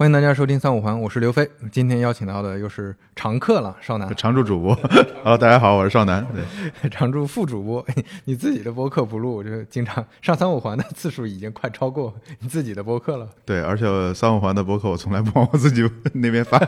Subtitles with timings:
[0.00, 1.46] 欢迎大家收听三五环，我是刘飞。
[1.70, 4.74] 今天邀请到的又是常客了，少南， 常驻主播。
[5.22, 6.26] Hello， 大家好，我是少南。
[6.32, 7.86] 对， 常驻副主播。
[8.24, 13.28] 你自己的播客不录，就经常上三五环的次数已经快超过你自己的播客了。
[13.44, 16.58] 对，而且三五环的播客我从来不往我自己那边发，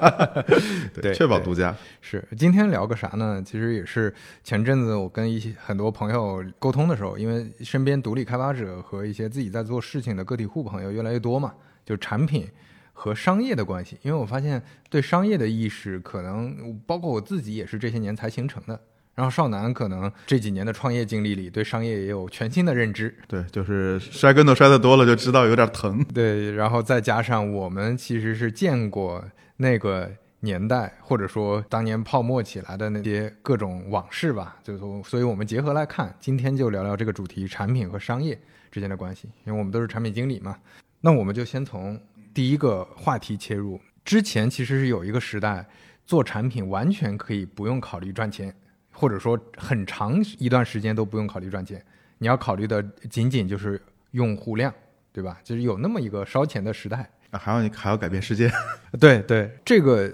[1.01, 1.75] 对，确保独家。
[2.03, 3.43] 是，今天聊个啥呢？
[3.43, 4.15] 其实也是
[4.45, 11.55] 前阵子我跟一些很多朋友沟通的时候，因为身边独立开发者和一些自己在做事情的个体户朋友越来越多嘛，
[11.87, 12.47] 就产品。
[12.93, 18.81] 和商业的关系，因为我发现对商业的意识，可能包括我自己也是这些年才形成的。
[19.15, 23.15] 然后少南可能这几年的创业经历里，对商业也有全新的认知。
[23.29, 26.03] 对，就是摔跟头摔得多了，就知道有点疼。
[26.15, 29.23] 对，然后再加上我们其实是见过
[29.59, 34.57] 那个年代，或者说当年泡沫起来的那些各种往事吧。
[34.65, 39.29] 就说，所以我们结合来看，今天就聊聊这个主题：产品和商业之间的关系。
[39.45, 40.57] 因为我们都是产品经理嘛，
[41.03, 42.01] 那我们就先从。
[42.35, 45.67] 第一个话题切入之前，其实是有一个时代，
[46.05, 48.55] 做产品完全可以不用考虑赚钱，
[48.91, 51.85] 或者说很长一段时间都不用考虑赚钱。
[52.19, 53.81] 你要考虑的仅仅就是
[54.13, 54.73] 用户量，
[55.13, 55.39] 对吧？
[55.45, 58.51] 就是有那么一个烧钱的时代啊，还要你还要改变世界，
[59.01, 60.13] 对对，这个。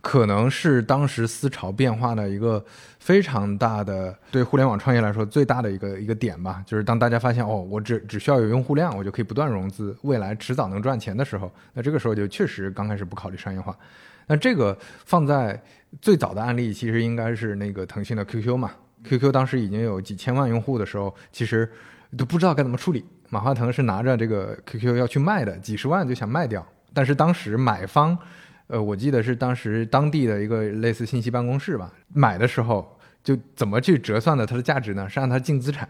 [0.00, 2.64] 可能是当时思潮变化的一个
[2.98, 6.62] 非常大的，对互联网创业来说最大的一个一个点吧。
[6.66, 13.76] 就是当大家发现哦，我只只需要有用户量，我就可以不断融资，未来迟早能赚钱的时候，那这个时候就确实刚开始不考虑商业化。
[14.26, 15.60] 那这个放在
[16.00, 18.70] 最早的案例，其实应该是那个腾讯的 QQ 嘛。
[19.04, 21.70] QQ 当时已经有几千万用户的时候，其实
[22.16, 23.04] 都不知道该怎么处理。
[23.28, 28.16] 马化腾是拿着这个 QQ 要去卖的，几十万就想卖掉，但是当时买方。
[28.72, 35.06] 呃，我记得是当时当地的一个类似信息办公室吧，买的时候就怎么去折算的它的价值呢？
[35.06, 35.86] 是按它净资产，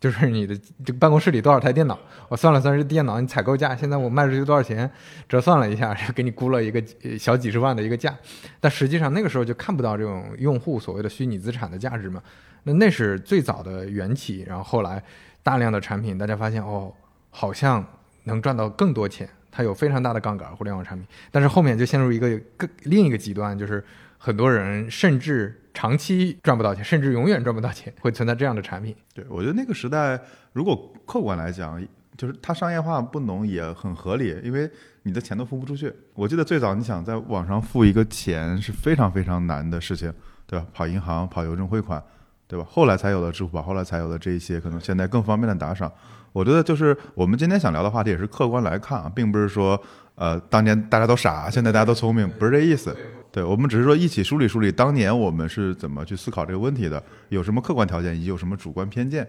[0.00, 1.98] 就是你的这个办公室里多少台电脑，
[2.30, 4.90] 我算了算是电脑你采购价，现在我卖出去多少钱，
[5.28, 6.82] 折算了一下， 给你估了一个
[7.18, 8.16] 小几十万的一个价，
[8.58, 12.22] 但实际上那个时候就看不到这种用户所谓的虚拟资产的价值嘛，
[12.62, 15.04] 那那是最早的缘起，然后后来
[15.42, 16.90] 大量的产品，大家发现哦，
[17.28, 17.86] 好像
[18.24, 19.28] 能赚到更多钱。
[19.52, 23.84] 它有非常大的杠杆，互联网产品，但是后面就陷入一个更另一个极端，就是
[24.16, 28.96] 很多人甚至长期赚不到钱，甚至永远赚不到钱，会存在这样的产品。
[29.14, 30.18] 对我觉得那个时代，
[30.54, 31.80] 如果客观来讲，
[32.16, 34.70] 就是它商业化不浓也很合理，因为
[35.02, 35.92] 你的钱都付不出去。
[36.14, 40.12] 我记得最早你想在网上付一个钱是非常非常难的事情，
[40.46, 40.66] 对吧？
[40.72, 42.02] 跑银行、跑邮政汇款，
[42.46, 42.66] 对吧？
[42.70, 45.92] 后来才有了支付宝，后来才有了这些可能现在更方便的打赏。
[46.32, 49.80] 我觉得就是我们今天想聊的话题也是客观来看啊，并不是说
[50.14, 52.96] 呃当年大家都傻，现在大家都聪明，不是这意思。
[53.30, 59.26] 对我们只是说一起梳理梳理当年我们是怎么去思考这个问题的，有什么客观条件，以及有什么主观偏见。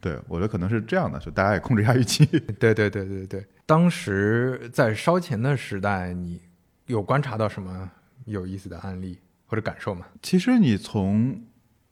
[0.00, 2.26] 对我觉得可能是这样的，就大家也控制一下预期。
[2.58, 6.40] 对对对对对，当时在烧钱的时代，你
[6.86, 7.88] 有观察到什么
[8.24, 10.04] 有意思的案例或者感受吗？
[10.20, 11.40] 其实你从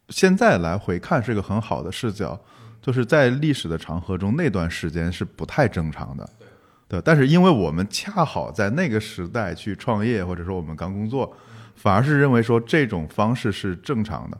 [0.08, 2.38] 现在来回看是一个很好的视角。
[2.82, 6.28] 就是在历史的长河中，那段时间是不太正常的，
[6.88, 7.00] 对。
[7.04, 11.32] 但是因为我们恰好在那个时代去创业，或者说我们刚工作，
[11.76, 14.36] 反而是认为说这种方式是正常的，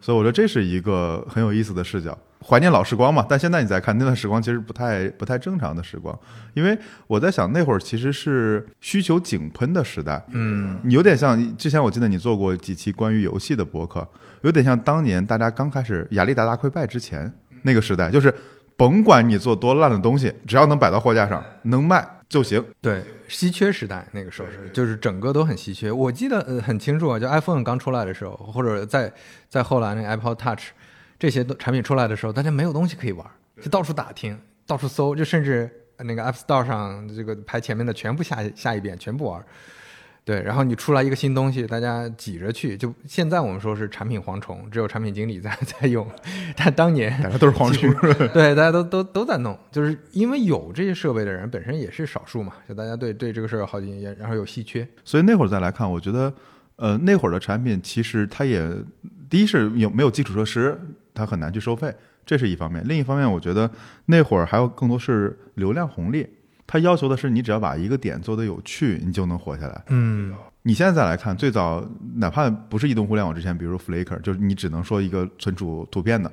[0.00, 2.18] 所以我觉得这是一个很有意思的视角。
[2.44, 6.16] 怀念老时光嘛，但现在你再看那段时光，其实不太不太正常的时光。
[6.54, 6.76] 因为
[7.06, 14.06] 我在想，那会儿其实是需求井喷的时代，嗯，有点像之前我记得你做过几期关于游戏的博客，
[14.42, 17.32] 有点像当年大家刚开始亚历达大溃败之前。
[17.66, 18.32] 那个时代就是，
[18.76, 22.64] 甭管你做多烂的东西，只要能摆到货架上，能卖就行。
[22.80, 25.90] 对，稀缺时代那个时候是，就是整个都很稀缺。
[25.90, 29.12] 我记得呃很清楚啊，就 iPhone 刚出来的时候，或者在
[29.48, 30.68] 在后来那 Apple Touch
[31.18, 33.26] 这些产品出来的时候，大家没有东西可以玩，
[33.60, 39.44] 就到处打听，到处搜，就甚至那个 App Store 上这个排前面的全部下下一遍，全部玩。
[40.26, 42.76] 对，然后你出来一个新东西，大家挤着去。
[42.76, 46.04] 就现在我们说是产品蝗虫，只有产品经理在 在用，
[46.56, 48.28] 但当年大家都是蝗虫。
[48.34, 54.84] 对，大家都都都在弄，就是因为有这些设备的人本身也是少数嘛，就大家对对这个事儿有好奇，然后有稀缺。
[55.04, 56.34] 所以那会儿再来看，我觉得，
[56.74, 58.68] 呃，那会儿的产品其实它也
[59.30, 60.76] 第一是有没有基础设施，
[61.14, 61.94] 它很难去收费，
[62.24, 62.82] 这是一方面。
[62.88, 63.70] 另一方面，我觉得
[64.06, 66.26] 那会儿还有更多是流量红利。
[66.66, 69.82] 他要求的是，你只要把一个点做得有趣，你就能活下来。
[69.88, 71.86] 嗯，你现在再来看，最早
[72.16, 76.30] 哪怕不是移动互联网之前，比如 Flickr，就是你只能说一个存储图片的，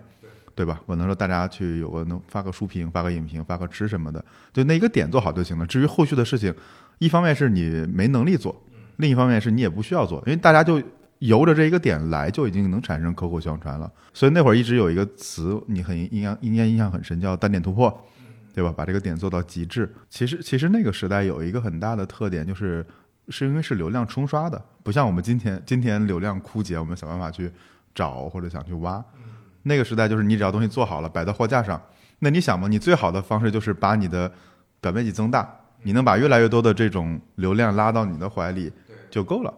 [0.56, 0.82] 对吧？
[0.86, 5.66] 我能说大家去有个能发个书评、发个影评、发个吃什么的，就那一个点做好就行了。
[5.68, 6.54] 至于后续的事情，
[6.98, 8.56] 一方面是你没能力做，
[8.98, 10.82] 另一方面是你也不需要做，因为大家就
[11.20, 13.92] 由着这一个点来，就已经能产生口口相传了。
[14.14, 18.06] 所以那会儿一直有一个词，你很印象，应该印象很深，叫单点突破。
[18.54, 18.72] 对吧？
[18.72, 19.92] 把这个点做到极致。
[20.10, 22.86] 其实，其实那个时代有一个很大的特点，就是
[23.30, 27.52] 是因为是流量冲刷的，不像我们今天今天流量枯竭，我们想办法去
[27.96, 29.04] 找或者想去挖。
[29.64, 31.82] 那个时代就是你只要东西做好了摆到货架上，
[32.20, 34.32] 那你想嘛，你最好的方式就是把你的
[34.80, 35.50] 表面积增大，
[35.82, 38.72] 你能把越来越多的这种流量拉到你的怀里
[39.10, 39.54] 就够了。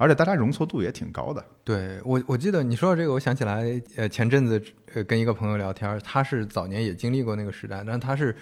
[0.00, 1.44] 而且大家容错度也挺高的。
[1.62, 4.62] 对我，我记得你说到这个，我想起来，呃，前阵子
[4.94, 8.34] 呃跟一个朋友聊天，他是早年也经历过那个时代，但他是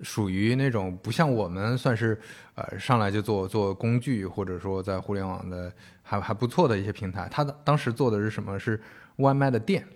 [0.00, 2.18] 属于那种不像我们算是
[2.54, 5.70] 呃上来就做做工具，或者说在互联网的
[6.02, 7.28] 还还不错的一些平台。
[7.30, 8.58] 他当时做的是什么？
[8.58, 8.80] 是
[9.16, 9.86] 外卖的店。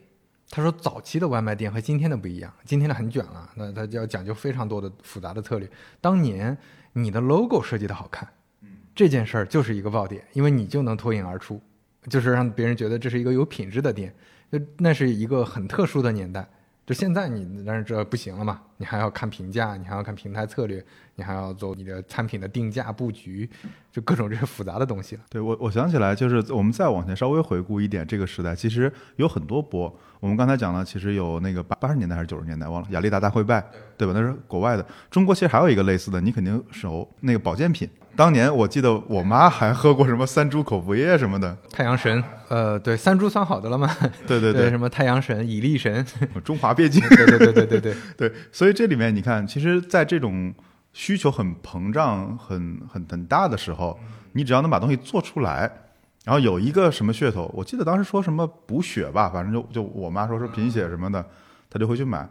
[0.50, 5.68] 他说早期的外卖店和今天的不一样，今天的很卷了，那他就要讲究非常多的复杂的策略。
[5.98, 6.54] 当年
[6.92, 8.28] 你的 logo 设计的好看。
[8.96, 11.60] 这件事儿就是一个爆点，因为你就能脱颖而出，
[12.08, 14.12] 就是让别人觉得这是一个有品质的店，
[14.50, 16.48] 就那是一个很特殊的年代。
[16.86, 20.82] 就现在你但是这不行了嘛，你还要看评价，你还要看平台策略，
[21.16, 23.50] 你还要做你的产品的定价布局，
[23.90, 25.22] 就各种这些复杂的东西了。
[25.28, 29.92] 对我，我想起来，就是我们再往前稍微回顾一点，这个时代其实有很多波。
[30.20, 33.60] 我们刚才讲了，其实有那个八八十年代还是九十年代，忘了雅利达大会败，
[33.98, 34.14] 对吧？
[34.14, 34.86] 那是国外的。
[35.10, 37.90] 中国其实还有一个类似的，你肯定熟，那个保健品。
[38.16, 43.94] 当年我记得我妈还喝过什么三株口服液什么的，太阳神，呃，对，三株算好的了嘛？
[44.26, 46.04] 对对对，什么太阳神、蚁力神、
[46.42, 48.32] 中华鳖精， 对对对对对对 对。
[48.50, 50.54] 所以这里面你看，其实，在这种
[50.94, 53.98] 需求很膨胀、很很很大的时候，
[54.32, 55.70] 你只要能把东西做出来，
[56.24, 61.22] 然后有一个什么噱头，我记得当时说什么补血吧，反正就就我妈说是贫血什么的，
[61.68, 62.26] 她就会去买。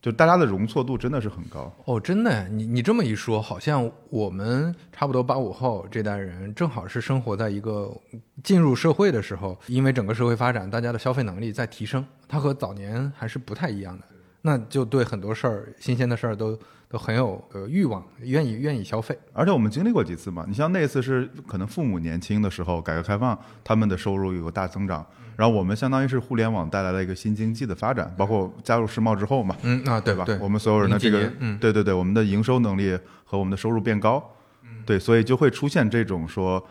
[0.00, 7.94] 就大家的容错度真的是很高哦，真的，你你这么一说，好像我们差不多八五后这代人，正好是生活在一个
[8.42, 14.04] 进入社会的时候，因为整个社会发展，大家的消费能力在提升，它和早年还是不太一样的，
[14.40, 16.58] 那就对很多事儿、新鲜的事儿都
[16.88, 19.18] 都很有呃欲望，愿意愿意消费。
[19.34, 25.06] 而且我们经历过几次嘛，你像那次是可能父母年轻的时候，改革开放，他们的收入有个大增长。
[25.36, 30.26] 然后我们相当于是互联网带来了一个新经济的发展，包括加入世贸之后嘛，嗯啊对吧？
[30.40, 34.22] 我们所有人的这个，嗯，对对对，我们的营收能力和我们的收入变高，
[34.62, 36.62] 嗯对，所以就会出现这种说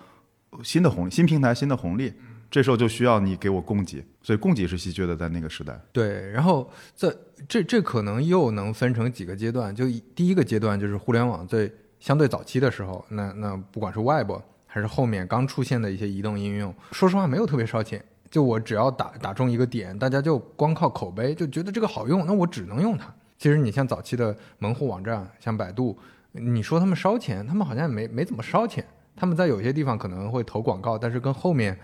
[0.63, 2.13] 新的红利、新平台、新的红利，
[2.51, 5.79] 这时候就需要你给我供给，所以供给是稀缺的，在那个时代。
[5.91, 7.15] 对，然后这
[7.47, 9.85] 这这可能又能分成几个阶段，就
[10.15, 14.31] 第一个阶段就是互联网最相对早期的时候，那那不管是 Web
[14.65, 18.03] 还是后面刚出现的一些移动应用，说实话没有特别烧钱。
[18.29, 23.13] 就我只要打打中一个点，大家就光靠口碑就觉得这个好用，那我只能用它。
[23.37, 25.97] 其实你像早期的门户网站，像百度，
[26.33, 28.85] 你说他们烧钱，他们好像没没怎么烧钱。
[29.15, 31.77] 他们在有些地方可能会投广告，但是跟后面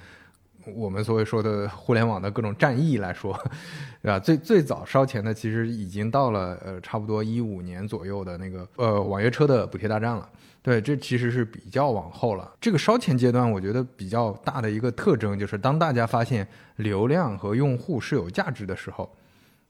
[0.73, 3.37] 我们所谓说的互联网的各种战役来说，
[4.01, 4.19] 对吧？
[4.19, 10.27] 最最早烧钱的其实已经到了呃差不多一五年左右的那个呃网约车的补贴大战了。
[10.61, 12.51] 对，这其实是比较往后了。
[12.59, 16.47] 这个烧钱阶段，我觉得比较大的一个特征就是，当大家发现
[16.77, 19.15] 流量和用户是有价值的时候，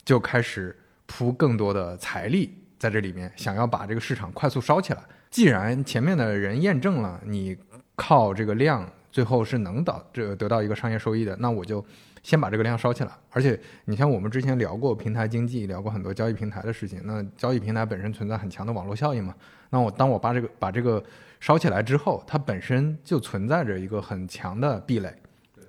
[0.05, 0.73] 就开始
[1.05, 5.03] 铺更多的财力在这里面，想要把这个市场快速烧起来。
[5.29, 7.57] 既然前面的人验证了你
[7.97, 11.81] 靠这个量最后是能导这得到一个商业收益的，那我就
[12.21, 13.11] 先把这个量烧起来。
[13.29, 19.33] 而且，你像我们之前聊过平台经济，聊过很多交易平台的事情，那交易平台本身存在很强的网络效应嘛。
[19.69, 21.01] 那我当我把这个把这个
[21.39, 25.15] 烧起来之后，它本身就存在着一个很强的壁垒。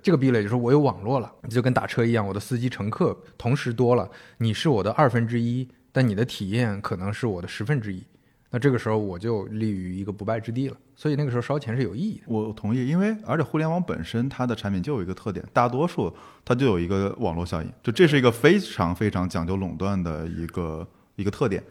[0.03, 8.03] 这个壁垒就是我有网络了，就跟打车一样，我的司机乘客同时多了，你是我的二分之一，但你的体验可能是我的十分之一。
[8.49, 10.77] 那这个时候我就立于一个不败之地了。
[10.95, 12.23] 所以那个时候烧钱是有意义的。
[12.27, 16.11] 我同意，因为而且互联网本身它的产品就有一个特点，大多数
[16.43, 21.63] 它就有一个网络效应，就这是一个非常非常讲究垄断的一个一个特点。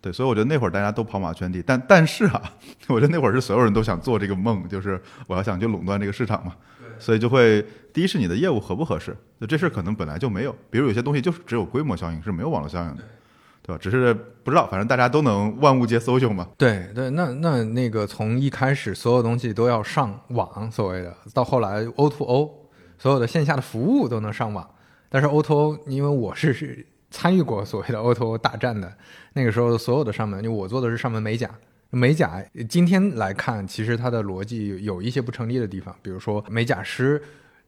[0.00, 2.42] 对，所以我觉得那会儿大家都跑马圈地，但但是啊，
[2.88, 6.54] 我觉得那会儿是所有人都想做这个梦，就是我要想去垄断这个市场嘛。
[6.96, 13.02] 所以就会第一是你的业务合不合适，就这事儿可能本来就没有，比如有些东西就是只有规模效应，是没有网络效应的，
[13.66, 13.78] 对吧？
[13.80, 16.46] 只是不知道，反正大家都能万物皆 social 嘛。
[16.58, 22.50] 对对，那那那个从一开始所有东西都要上网，所谓的到后来 O to O，
[22.98, 24.68] 所有的线下的服务都能上网，
[25.08, 26.86] 但是 O to O，因为我是是。
[27.14, 28.92] 参与过所谓的 O to O 大战的
[29.34, 31.48] 那个时候，所有的上门，就我做的是上门美甲。
[31.90, 35.94] 美甲今天来看，其实它的逻辑有一些不成立的地方。
[36.02, 37.22] 比如说，美甲师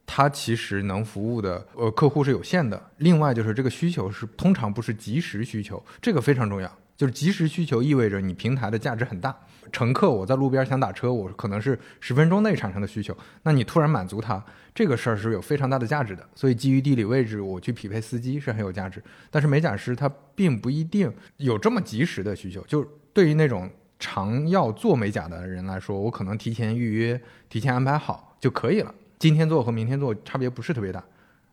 [0.07, 2.81] 他其实能服务的呃客户是有限的。
[2.97, 6.71] 另外就是这个需求是通常不是即时需求，这个非常重要。
[6.95, 9.35] 就是即时需求意味着你平台的价值很大。
[9.71, 14.43] 乘客我在路边想打车，我可能是十分钟内产生的需求，那你突然满足他。
[14.73, 19.03] 这个事儿是有非常大的价值的，所以基于地理位置，我去匹配司机是很有价值。
[19.29, 22.83] 但是美甲师他并不一定有这么及时的需求，就
[23.13, 28.95] 对于那种常要做美甲的人来说，我可能提前预约、提前安排好就可以了。
[29.19, 31.03] 今天做和明天做差别不是特别大。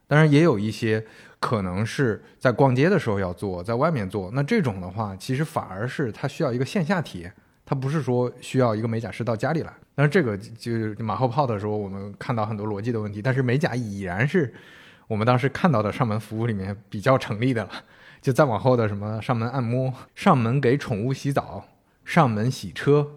[0.06, 1.02] 当然，也有一些
[1.40, 4.30] 可能是在逛街的时候要做，在外面做。
[4.34, 7.32] 那这种的话，其实反而是它需要一个线下体验，
[7.64, 9.72] 它不是说需要一个美甲师到家里来。
[9.94, 13.22] 但是这个就是马后炮的时候，我们看到很多逻辑的问题。
[13.22, 14.52] 但是美甲已然是
[15.08, 17.70] 我们当时看到的上门服务里面比较成立的了。
[18.20, 21.64] 就再往后的什么上门按摩、上门给宠物洗澡、
[22.04, 23.08] 上门洗车。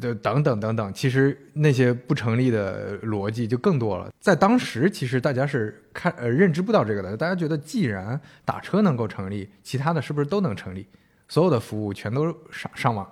[0.00, 4.10] 就等等等等，其实那些不成立的逻辑就更多了。
[4.18, 7.14] 在当时，其实大家是看呃认知不到这个的。
[7.14, 10.86] 大家觉得，既然打车能够成立，其他的是不是都能成立？
[11.28, 13.06] 所有的服务全都上上网，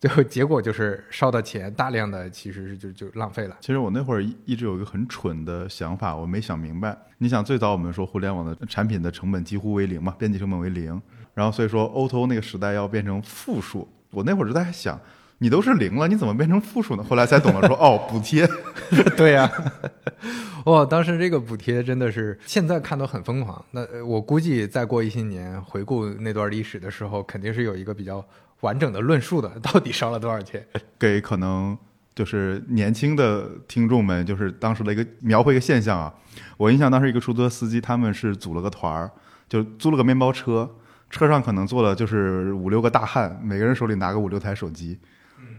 [0.00, 3.56] 最后结果就是烧的钱大量的其实是就就浪费了。
[3.60, 6.96] 其实我那会儿一直有一个很蠢的想法，我没想明白。
[7.18, 10.98] 你想，最早我们说互联网的产品的成本几乎为零嘛，编辑成本为零，
[11.34, 13.86] 然后所以说 O to O 那个时代要变成负数。
[14.10, 14.98] 我那会儿就在想。
[15.42, 17.02] 你都是零了，你怎么变成负数呢？
[17.10, 18.48] 后来才懂了，说哦，补贴，
[19.18, 19.50] 对呀，
[20.66, 23.62] 哇， 当时这个补贴真的是现在看都很疯狂。
[23.72, 28.24] 那我估计再过一些年，回顾那段历史的时候，肯定是有一个比较
[28.60, 30.64] 完整的论述的，到底烧了多少钱？
[30.96, 31.76] 给可能
[32.14, 36.14] 就是年轻的听众们，就是当时的一个描绘一个现象啊。
[36.56, 39.10] 我印象当时一个出租车司机，他们是组了个团儿，
[39.48, 40.70] 就租了个面包车，
[41.10, 44.96] 车上可能坐了就是五六个大汉，每个人手里拿个五六台手机。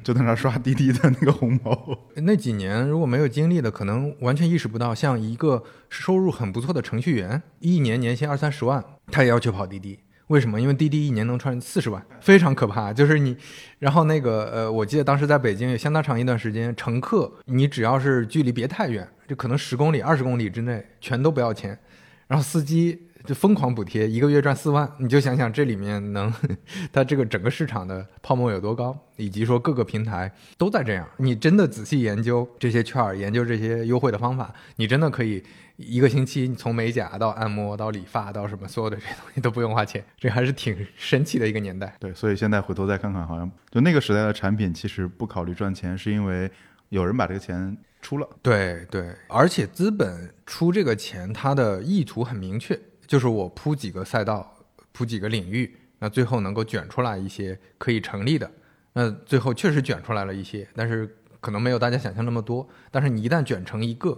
[0.04, 1.98] 就在那刷滴滴的那个红包。
[2.16, 9.98] 那几年如果没有经历的，可能完全意识不到，像一个收入很不错的程序员，一年年薪二三十万，他也要去跑滴滴。
[10.28, 10.60] 为什么？
[10.60, 12.92] 因为滴滴一年能赚四十万，非常可怕。
[12.94, 13.36] 就是你，
[13.80, 21.80] 然后那个呃，我记得当时在北京有相当长一段时间，乘客你只要是距离别太远，就可能十公里、二十公里之内，全都不要钱。
[22.28, 23.08] 然后司机。
[23.26, 26.34] 就疯狂补贴，一个月赚四万，你就想想这里面能，
[26.92, 31.08] 它这个整个市场的泡沫有多高，以及说各个平台都在这样。
[31.18, 35.42] 你真的仔细研究这些券儿，研究这些优惠的方法，你真的可以
[35.78, 41.96] 一个星期从美甲到按摩到理发到什么，所有的这些东西都不用花钱，这还是挺神奇的一个年代。
[42.00, 46.52] 对，所以现在回头再看看，好像就那个时代的产品其实不考虑赚钱，是因为
[46.90, 48.28] 有人把这个钱出了。
[48.42, 52.78] 对对，而且资本出这个钱，它的意图很明确。
[53.06, 54.56] 就是我铺几个赛道，
[54.92, 58.50] 铺几个领域，那最后能够卷出来一些可以成立的。
[58.94, 62.68] 那最后确实卷出来了一些，但是可能没有大家想象那么多。
[62.92, 64.18] 但是你一旦卷成一个，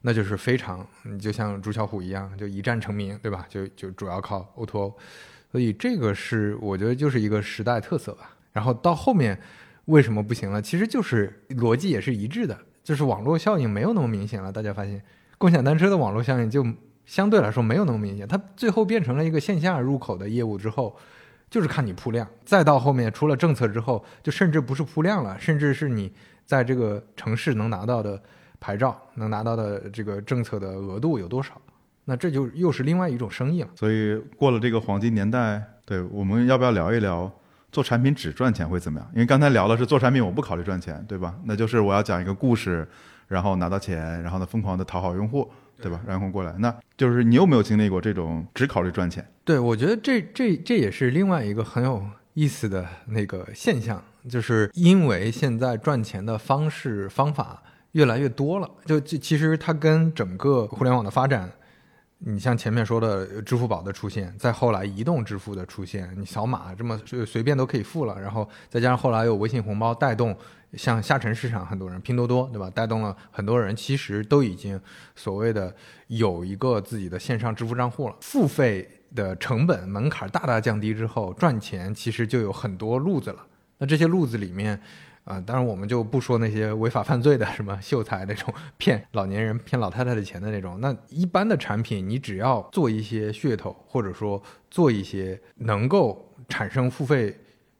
[0.00, 3.46] 那就是非常，你就像朱小虎一样，就一战成名，对吧？
[3.48, 4.94] 就就主要靠 O2O。
[5.52, 8.34] 所以这个是我觉得就是一个时代特色吧。
[8.52, 9.38] 然后到后面
[9.84, 10.60] 为什么不行了？
[10.60, 14.50] 其实就是逻辑也是一致的，就是网络效应没有那么明显了。
[14.50, 15.02] 大家发现
[15.36, 16.66] 共享单车的网络效应就。
[17.08, 20.94] 相对来说没有那么明显，它最后变成了一个线下入口的业务之后，
[21.48, 22.28] 就是看你铺量。
[22.44, 26.12] 再到后面出了政策之后，就甚至不是铺量了，甚至是你
[26.44, 28.20] 在这个城市能拿到的
[28.60, 31.58] 牌照，能拿到的这个政策的额度有多少，
[32.04, 33.68] 那这就又是另外一种生意了。
[33.74, 37.32] 所以过了这个黄金年代，对，我们要不要聊一聊
[37.72, 39.08] 做产品只赚钱会怎么样？
[39.14, 41.34] 因为刚才聊的是做产品我不考虑赚钱，对吧？
[41.44, 42.86] 那就是我要讲一个故事，
[43.28, 45.50] 然后拿到钱，然后呢疯狂的讨好用户。
[45.80, 46.00] 对吧？
[46.06, 49.24] 然后过来，那就是你有没有经历过这种只考虑赚钱？
[49.44, 52.04] 对，我觉得这这这也是另外一个很有
[52.34, 61.50] 意思的那个现象，就是因为现在赚钱的方式方法越来越多了，就其实它跟整个互联网的发展，
[62.18, 70.36] 你像前面说的支付宝的出现，再后来移动支付的出现，你扫码这么随便都可以付了，然后再加上后来有微信红包带动。
[70.74, 74.78] 像下沉市场很多人，拼多多对吧，带动了很多人，其实都已经
[75.16, 75.74] 所谓的
[76.08, 78.14] 有一个自己的线上支付账户了。
[78.20, 83.46] 付费的成本门槛大大降低之后，赚钱其实就有很多路子了。
[83.78, 84.78] 那这些路子里面，
[85.24, 90.78] 啊，当然我们就不说那些违法犯罪的，什么秀才那种骗老年人、骗老太太的钱的那种。
[90.82, 97.34] 那一般的产品，你只要做一些噱头，或者说做一些能够产生付费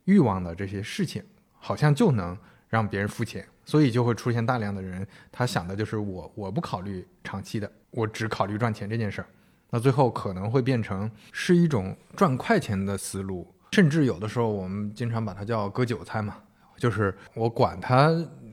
[0.04, 1.23] 欲望的这些事情，
[1.59, 2.35] 好像就能。
[2.69, 9.29] 让别人付钱，所以就会出现大量的人，他想的就是我，我不考虑长期的，我只考虑赚钱这件事儿。
[9.71, 16.37] 那最后可能会变成是一种赚快钱的思路，甚至有的时候我们经常把它叫割韭菜嘛，
[16.77, 18.11] 就是我管它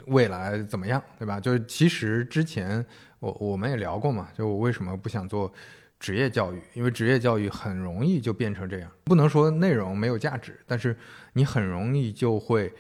[0.08, 1.40] 未来怎么样，对吧？
[1.40, 2.86] 就是其实之前
[3.20, 5.52] 我我们也聊过嘛，就我为什么不想做
[6.00, 10.98] 职业教育，因为职业教育很容易就变成这样，不能说内容没有价值，但是
[11.34, 12.74] 你很容易就会。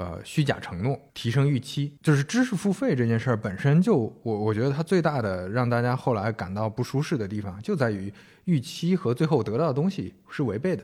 [0.00, 8.10] 呃，虚假承诺，提升预期，就是知识付费这件事儿本身就，我我觉得它最大的让大家后来感到不舒适的地方，就在于
[8.46, 10.82] 预期和最后得到的东西是违背的，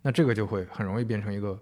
[0.00, 1.60] 那这个就会很容易变成一个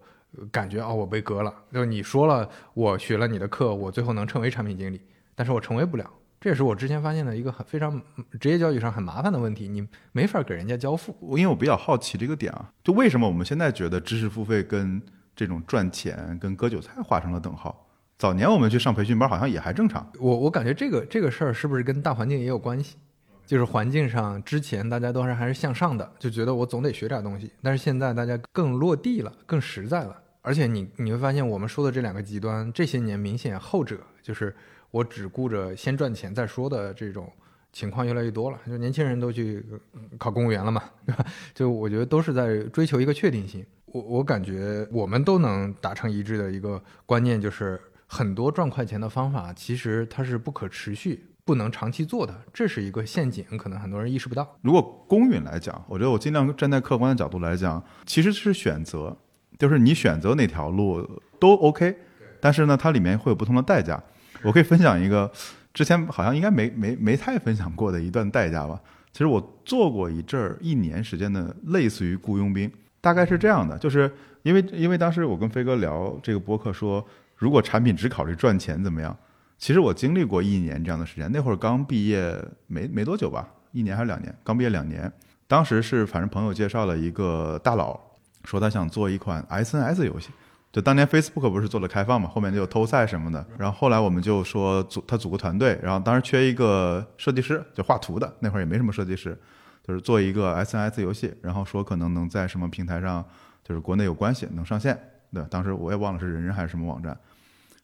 [0.52, 1.52] 感觉哦，我被割了。
[1.72, 5.00] 就你说了，我学了你的课，我最后能成为产品经理，
[5.34, 6.08] 但是我成为不了。
[6.40, 8.00] 这也是我之前发现的一个很非常
[8.38, 11.16] 职业教育上很麻烦的问题，你没法给人家交付。
[11.36, 15.02] 因为我比较好奇这个点啊，就为什么我们现在觉得知识付费跟
[15.34, 17.86] 这种赚钱跟割韭菜画成了等号？
[18.18, 20.08] 早年我们去上培训班好像也还正常。
[20.20, 22.96] 我我感觉这个这个事儿是不是跟大环境也有关系？
[23.44, 30.16] 就是环境上之前大家都是还是向上的，就觉得我总得学点东西，但是现在大家更落地了，更实在了。
[30.40, 34.54] 而且你你会发现，我们说的这两个极端，这些年明显后者就是
[34.90, 37.30] 我只顾着先赚钱再说的这种
[37.72, 38.58] 情况越来越多了。
[38.66, 39.64] 就年轻人都去
[40.16, 41.26] 考公务员了嘛，对吧？
[41.52, 43.66] 就我觉得都是在追求一个确定性。
[43.92, 54.56] 我我感觉我们都能达成一致的一个观念就是，很多赚快钱的方法其实它是不可持续、不能长期做的，这是一个陷阱，可能很多人意识不到。
[54.62, 59.16] 如果公允来讲，我觉得我尽量站在客观的角度来讲，其实是选择，
[59.58, 61.06] 就是你选择哪条路
[61.38, 61.94] 都 OK，
[62.40, 64.02] 但是呢，它里面会有不同的代价。
[64.42, 65.30] 我可以分享一个
[65.74, 68.80] 之前好像应该没没没太分享过的一段代价吧。
[69.12, 72.70] 其实我做过一阵儿一年时间的类似于雇佣兵，
[73.02, 74.10] 大概是这样的，就是
[74.42, 77.06] 因为因为当时我跟飞哥聊这个博客说，
[77.36, 79.14] 如果产品只考虑赚钱怎么样？
[79.58, 82.34] 其实我经历过一年这样的时间，那会儿刚毕业
[82.66, 85.12] 没没多久吧，一年还是两年，刚毕业两年。
[85.46, 88.00] 当时是反正朋友介绍了一个大佬，
[88.44, 90.30] 说他想做一款 SNS 游戏。
[90.72, 93.46] 就当年 Facebook 不是做了开放嘛，后面就偷菜什么的。
[93.58, 98.32] 然后后来我们就说组他组个团队，然后当时缺一个设计师，就画图的。
[98.40, 99.38] 那会儿也没什么设计师，
[99.82, 103.24] 就是做一个 SNS 游戏，然后说可能能在什么平台上，
[103.64, 104.98] 就是国内有关系能上线。
[105.32, 107.16] 对，当时我也忘了是人人还是什么网站。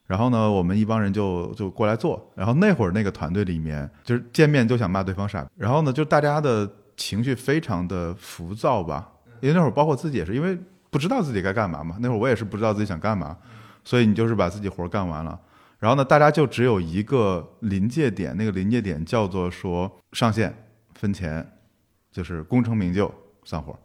[0.06, 2.32] 然后呢，我们一帮人就就过来做。
[2.34, 5.46] 然后那会儿那个团队里面，就是见面就想骂对方傻。
[5.56, 11.96] 然后呢，就大家的情绪非常的浮躁吧，因为那会儿包括自己也是，因为不知道自己该干嘛嘛。
[12.00, 13.36] 那会儿我也是不知道自己想干嘛，
[13.84, 15.38] 所以你就是把自己活干完了。
[15.78, 20.54] 然后呢，大家就只有一个临界点，那个临界点叫做说上线
[20.94, 21.46] 分钱，
[22.18, 23.08] 就是功成名就
[23.44, 23.78] 散伙。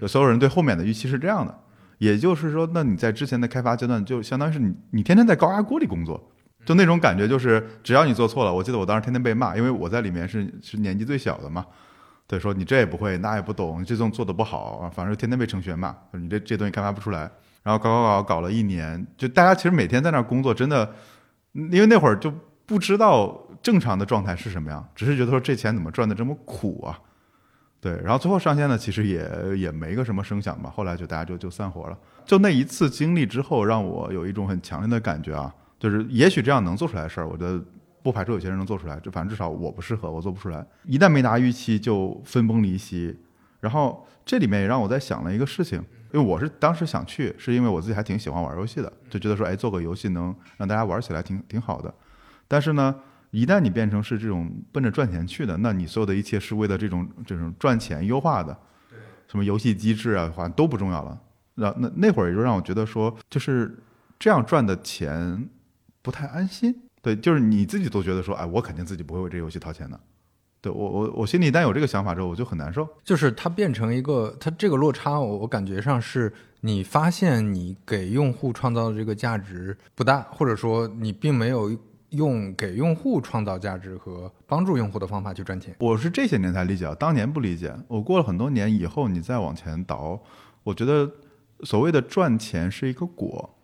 [0.00, 1.54] 就所有人对后面的预期是这样的。
[1.98, 6.20] 也就是说，那你在之前的开发阶段，就相当于是你你天天在高压锅里工作，
[6.64, 11.64] 就那种感觉，就是只要你做错了，我记得我当时天天被骂，因为我在里面是是年纪最小的嘛，
[12.26, 17.30] 对，说你这也不会，那也不懂，你这种做的不好，啊反正天天被程序员骂，你这这东西开发不出来，
[17.62, 20.92] 然后搞搞搞搞了一年，就大家其实每天在那儿工作，真的，
[21.52, 22.32] 因为那会儿就
[22.66, 26.98] 不知道正常的状态是什么样，只是觉得说这钱怎么赚的这么苦啊。
[27.84, 31.98] 对，然后最后上线呢，其实也也没个什么声响吧，后来就大家就就散伙了。
[32.24, 37.62] 就那一次经历之后，让我有一种很强烈的感觉啊，就是也许这样能做出来的事儿，我觉得
[38.02, 40.66] 不排除有些人能做出来，就反正至少我不适合，我做不出来。
[40.84, 43.14] 一旦没达预期，就分崩离析。
[43.60, 45.78] 然后这里面也让我在想了一个事情，
[46.10, 51.92] 因为我是当时想去，是因为我自己还挺喜欢玩游戏的，就觉得说，哎，做个游戏能让大家玩起来挺挺好的。
[52.48, 52.94] 但是呢，
[53.34, 58.56] 一旦你变成是这种奔着赚钱去的，那你所有的一切是为了这种这种赚钱优化的，
[59.26, 61.20] 什么游戏机制啊，好像都不重要了。
[61.54, 63.76] 那那那会儿也就让我觉得说，就是
[64.18, 65.48] 这样赚的钱
[66.00, 66.82] 不太安心。
[67.02, 69.98] 对，就是你自己都觉得说，哎，我肯定自己不会为这游戏掏钱的。
[70.60, 72.88] 对我我我心里一旦有这个想法之后，我就很难受。
[73.04, 81.76] 就是它变成一个，它这个落差，我我感觉上是你发现你给用户创造的这个价值不大，或者说你并没有
[82.16, 85.74] 用给用户创造价值和帮助用户的方法去赚钱。
[85.78, 87.74] 我是这些年才理解，当年不理解。
[87.88, 90.20] 我过了很多年以后，你再往前倒，
[90.62, 91.10] 我觉得
[91.60, 93.54] 所谓的赚钱是一个果，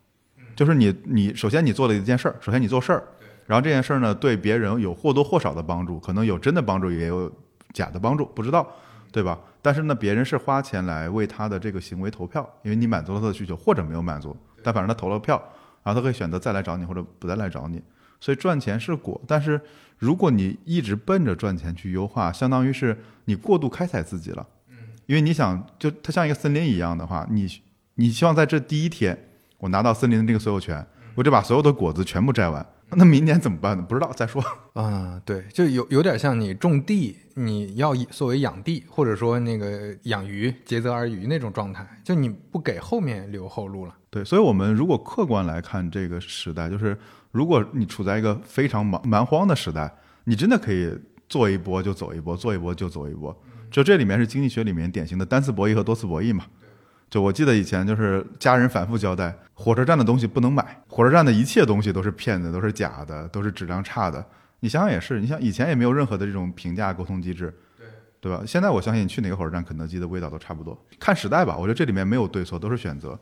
[0.55, 3.03] 就是你你首先你做了一件事儿，首先你做事儿，
[3.47, 7.31] 然后这件事儿呢对别人有或多或少的帮助，可能有真的帮助，也有
[7.73, 8.67] 假的帮助，不知道，
[9.13, 9.39] 对吧？
[9.63, 15.37] 但是呢，别人是花钱来为他的这个行为投票，因为你满足了他的需求，或者没有满足，但反正他投了票，
[15.83, 17.83] 然后他可以选择再来找你或者不再来找你。
[18.21, 19.61] 所以赚钱是果，但是
[19.99, 24.47] 如果你一直奔着赚钱去优化，相当于是你过度开采自己了。
[25.07, 27.49] 因为你想，就它像一个森林一样的话，你
[27.97, 29.19] 你希望在这第一天
[29.59, 32.65] 我拿到森林的这个所有权，我就把所有的果子全部摘完。
[32.97, 33.85] 那明年怎么办呢？
[33.89, 34.43] 不知道，再说。
[34.75, 43.95] 啊，对，就有有点像你种地，你要以作为养地，或者说那个养鱼，竭泽而渔那种状态，就你不给后面留后路了。
[44.11, 46.99] 对，所以我们如果客观来看这个时代，就是
[47.31, 49.93] 如果你处在一个非常蛮蛮荒的时代，
[50.25, 50.93] 你真的可以
[51.29, 53.37] 做一波就走一波，做一波就走一波。
[53.71, 56.45] 就这里面是经济学里面典型的单次博弈和多次博弈嘛。
[57.11, 64.25] 就我记得以前就是家人反复交代，火车站的东西不能买，火车站的一切东西都是骗子，都是假的，都是质量差的。
[64.61, 67.87] 你想想也是，你想以前也没有任何的这种评价沟通机制，对
[68.21, 68.45] 对吧？
[68.47, 70.81] 现在我相信你去哪个火车站，肯德基的味道都差不多。
[71.01, 73.19] 看时代吧，我觉得这里面没有对错，都是选择。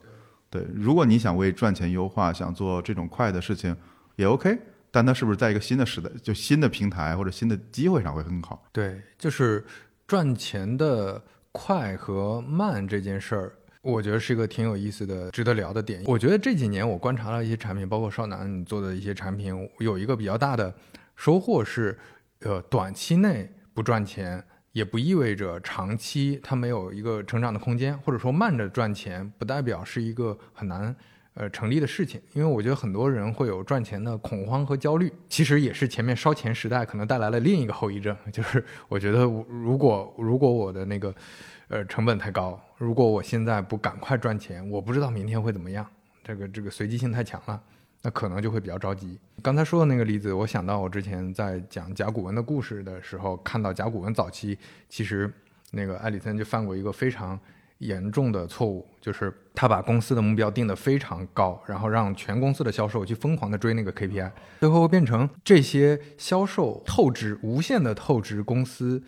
[0.50, 3.74] 对，如果你想为赚钱优化，想做这种快的事情，
[4.16, 4.58] 也 OK。
[4.90, 8.66] 但它是不是在一个新的时代，就新的平台或者新的机会上会很好？
[8.72, 9.64] 对，就是
[10.06, 11.22] 赚钱的
[11.52, 16.02] 快和慢这件事儿，我觉得是一个挺有意思的、值得聊的点。
[16.06, 20.74] 我觉得这几年我观察了一些产品，包括少南你做的一些产品，有一个比较大的
[21.16, 21.96] 收获是，
[22.40, 30.94] 呃，短期内不赚钱，也不意味着长期它没有一个成长的空间，或者说慢着赚钱，不代表是一个很难。
[31.34, 41.14] 呃，成立的事情，因为我觉得很多人会有赚钱的恐慌和焦虑，其实也是前面烧钱时代可能带来了另一个后遗症， 就是我觉得如果如果我的那个
[41.68, 45.86] 呃成本太高，如果我现在不赶快赚钱，我不知道明天会怎么样，
[46.24, 47.62] 这个这个随机性太强了，
[48.02, 49.18] 那可能就会比较着急。
[49.42, 55.32] 刚才说的那个例子，我想到我之前在讲甲骨文的故事的时候，看到甲骨文早期其实
[55.72, 57.38] 那个埃里森就犯过一个非常。
[57.78, 69.00] 严重的错误就是他把公司的目标定得非常高，然后让全公司的销售去疯狂的追那个 KPI，最后变成这些销售透支、无限的透支公司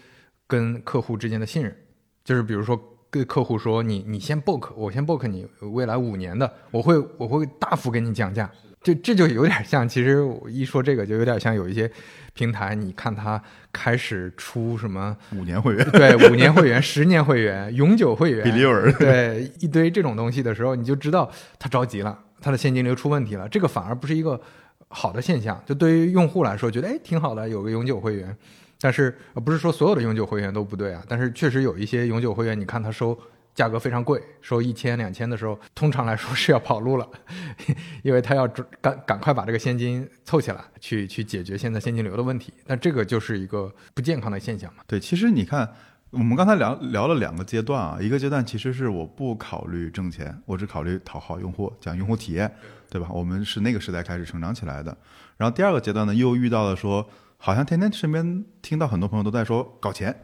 [0.46, 1.77] 跟客户之间的信任。
[2.24, 2.80] 就是比如说，
[3.11, 8.50] 跟客户说你你先 book，我先 book 你未来五年的，我会我会大幅给你降价。
[8.83, 11.90] 这这就有点像，其实我一说这个就有点像有一些。
[12.33, 15.90] 平台，你看它开始出什么五年会员？
[15.90, 21.28] 对，五年会员、十年会员、永久会员，比例尔，对，一堆这种东西的时候，你就知道
[21.59, 23.48] 它着急了，它的现金流出问题了。
[23.48, 24.40] 这个反而不是一个
[24.88, 25.61] 好的现象。
[25.66, 28.35] 就对于用户来说，觉得哎挺好的，有个永久会员。
[28.81, 31.03] 但是不是说所有的永久会员都不对啊？
[31.09, 33.19] 但是确实有一些永久会员，你看他收。
[33.53, 37.07] 价格非常贵，收一千两千的时候，通常来说是要跑路了，
[38.03, 38.47] 因为他要
[38.81, 42.55] 赶赶快把这个现金凑起来，去去解决现在现金流的问题。
[42.66, 44.85] 那这个就是一个不健康的现象嘛？
[44.87, 45.69] 对，其实你看，
[46.11, 52.51] 我们刚才聊聊了两个阶段啊，一个阶段其实是我不考虑挣钱，我只考虑讨好用户，讲用户体验，
[52.88, 53.09] 对吧？
[53.11, 54.97] 我们是那个时代开始成长起来的。
[55.37, 57.07] 然后第二个阶段呢，又遇到了说，
[57.40, 60.14] 好像天天身边听到很多朋友都在说搞钱。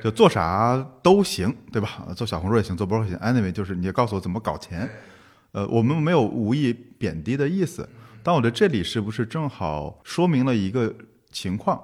[0.00, 2.06] 就做啥都行，对吧？
[2.14, 3.18] 做小红书也行，做博客也行。
[3.18, 4.88] Anyway，就是你告诉我怎么搞钱。
[5.50, 7.88] 呃，我们没有无意贬低的意思，
[8.22, 10.94] 但我觉得这里是不是正好说明了一个
[11.32, 11.82] 情况？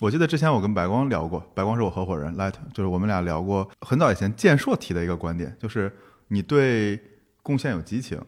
[0.00, 5.90] 我记得之前我跟白光聊过，白光是我合伙人，Light，就是我们俩聊过很早以前建硕提的一个观点，就是
[6.28, 7.00] 你对
[7.42, 8.20] 贡献有激情，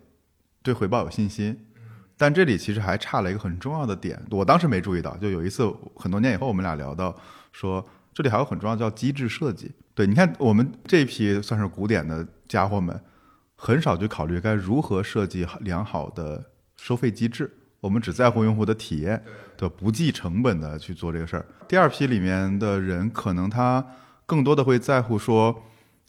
[0.63, 1.67] 对回报有信心。
[2.19, 5.17] 但这里其实还差了一个很重要的点，我当时没注意到。
[5.17, 7.17] 就有一次很多年以后，我们俩聊到
[7.53, 7.83] 说。
[8.15, 9.71] 这里还有很重要叫机制设计。
[9.95, 13.01] 对，你看我们这批算是古典的家伙们，
[13.55, 16.45] 很少去考虑该如何设计良好的
[16.77, 17.49] 收费机制。
[17.79, 19.23] 我们只在乎用户的体验，
[19.57, 21.47] 对，不计成本的去做这个事儿。
[21.69, 23.87] 第二批里面的人，可能他
[24.27, 25.63] 更多的会在乎说，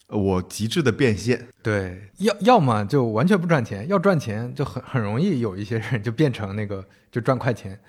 [0.10, 1.48] 我极致的变现。
[1.62, 7.80] 对，要要么就完全不赚钱，要赚钱就很很容易有一些人就变成那个就赚快钱。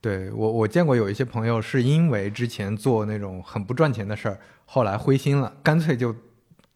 [0.00, 6.14] 对我，我见过有一些朋友是因为之前做那种很不赚钱的事儿，后来灰心了，干脆就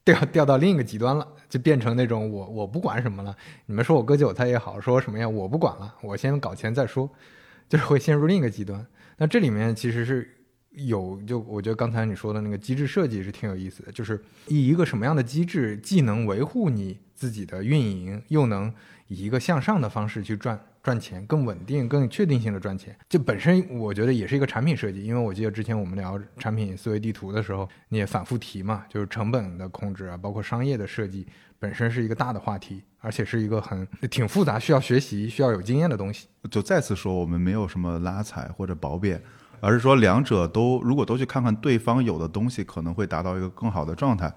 [0.05, 3.35] 掉掉到另一个极端了，就变成那种我我不管什么了，
[3.67, 7.09] 你们说我割韭菜也好，说什么呀，我不管了，我先搞钱再说，
[7.69, 8.85] 就是会陷入另一个极端。
[9.19, 10.29] 那这里面其实是
[10.75, 18.73] 有，就我觉得刚才你说的那个机制设计是挺有意思的，就是以一个什么样的机制，既能维护你自己的运营，又能
[19.09, 20.59] 以一个向上的方式去赚。
[20.83, 25.05] 赚钱更稳定、更确定性的赚钱，这本身我觉得也是一个产品设计。
[25.05, 31.25] 因为我记得之前我们聊产品思维地图的时候，你也反复提嘛，就是成本的控制啊，包括商业的设计，
[31.61, 36.27] 本身是一个大的话题，而且是一个很挺复杂、需要学习、需要有经验的东西。
[36.51, 39.23] 就再次说，我们没有什么拉踩或者褒贬，
[39.63, 44.31] 而是说两者都如果都去看看对方有的东西，可能会达到一个更好的状态。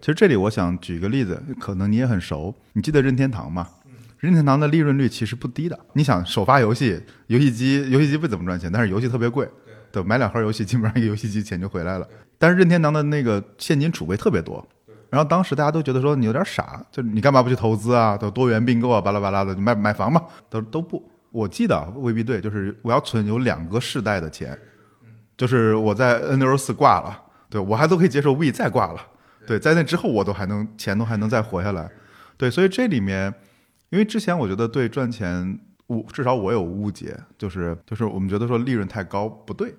[0.00, 3.68] 其实这里我想举个例子，可能你也很熟，你记得任天堂吗？
[4.18, 5.78] 任天堂的利润率其实不低的。
[5.92, 9.48] 你想首发游戏，游戏机游戏机不怎么赚钱，但是游戏特别贵，
[9.92, 12.08] 对，买两盒游戏基本上一个游戏机钱就回来了。
[12.38, 14.66] 但是任天堂的那个现金储备特别多，
[15.10, 18.16] 然后当时大家都觉得说你有点傻，就你干嘛不去投资啊？
[18.16, 21.00] 都多元并购啊，巴拉巴拉的，买买房嘛，都都不。
[21.30, 24.58] 我记得未必对，就是我要存有两个世代的钱，
[25.42, 29.00] 就是我在 N 六四挂了，对我还都可以接受 V 再挂了，
[29.44, 31.90] 对，在那之后我都还能钱都还能再活下来，
[32.36, 33.34] 对，所以这里面。
[33.90, 39.74] 因为之前我觉得对赚钱，我至少我有误解，就是就是我们觉得说利润太高不对，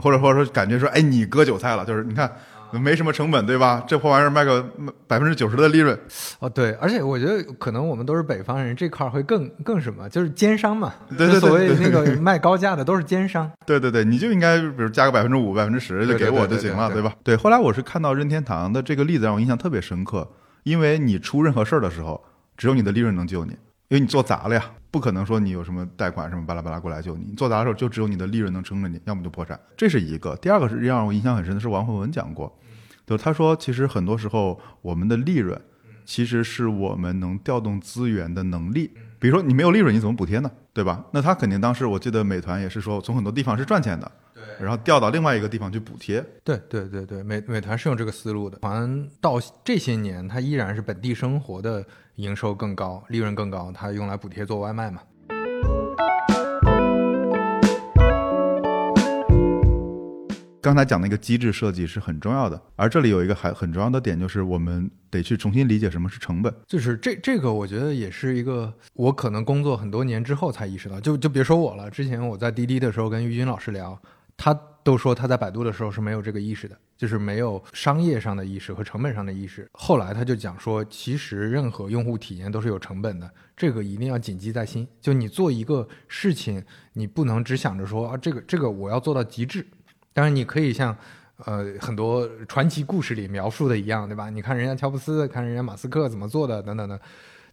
[0.00, 2.32] 或者或者说感觉说哎你割韭菜了，就是你看
[2.78, 3.84] 没什么成本对吧？
[3.86, 4.64] 这破玩意儿卖个
[5.06, 5.98] 百分之九十的利润，
[6.40, 17.12] 哦对，而且我觉得可能我们都是北方人，这块儿会更更什么，就是奸商嘛，对对对，所谓那个卖高价的都是奸商，对对对，你就应该比如加个百分之五、百分之十就给我就行了，对吧？
[17.22, 20.28] 对，后来我是看到任天堂的这个例子让我印象特别深刻，
[20.64, 22.22] 因为你出任何事儿的时候。
[22.56, 23.56] 只有你的利润能救你，
[23.88, 27.26] 因为你做砸了呀，不可能说你有什么贷款什么巴拉巴拉过来救你。
[27.30, 29.58] 你做砸的时候，就只有你的利润能撑着你，要么就破产。
[29.76, 30.34] 这是一个。
[30.36, 32.58] 第二个是让我印象很深的是王慧文讲过，
[33.06, 35.60] 就他说其实很多时候我们的利润
[36.04, 38.92] 其实是我们能调动资源的能力。
[39.18, 40.50] 比如说你没有利润，你怎么补贴呢？
[40.72, 41.04] 对吧？
[41.12, 44.10] 那他肯定当时我记得美团也是说从很多地方是赚钱的。
[44.60, 46.24] 然后调到另外一个地方去补贴。
[46.42, 48.58] 对对对对，美美团是用这个思路的。
[48.58, 51.84] 团到这些年，它依然是本地生活的
[52.16, 55.00] 营收更高，利润更高，它用来补贴做外卖嘛。
[60.60, 66.50] 刚才讲那个机制设计是很重要的，而这里有一个还很重要的点，就是我们得去重新理解什么是成本。
[66.66, 70.98] 就是这这个，我觉得也是一个我可能工作很多年之后才意识到。
[70.98, 74.00] 就就别说我了，之前我在滴滴的时候跟于军老师聊。
[74.36, 79.66] 他都说他在百度的时候是没有这个意识的，就是没有商业上的意识和成本上的意识。
[79.72, 84.86] 后来他就讲说，其实任何用户体验都是有成本的，这个一定要谨记在心。
[85.00, 89.66] 就你做一个事情，你不能只想着说啊，这个这个我要做到极致。
[90.12, 90.94] 当然，你可以像
[91.44, 94.28] 呃很多传奇故事里描述的一样，对吧？
[94.28, 97.00] 你看人家乔布斯，看人家马斯克怎么做的，等等的。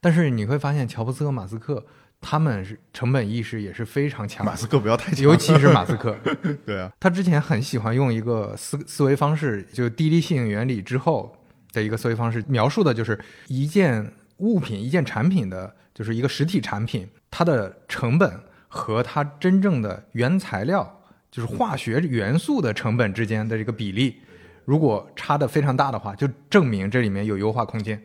[0.01, 1.85] 但是你会发现，乔布斯和马斯克。
[2.21, 6.15] 他们是成本意识也是非常强，马斯克不要太强，尤其是马斯克。
[6.63, 11.35] 对啊，他之前很喜欢用一个思思维方式，就滴滴吸引原理之后
[11.73, 24.21] 的一个思维方式，描述的就是一件物品、一件产品的，就是一个实体产品，它的成本和它真正的原材料，就是化学元素的成本之间的这个比例，
[24.63, 27.99] 如果差的非常大的话，就证明这里面有优化空间。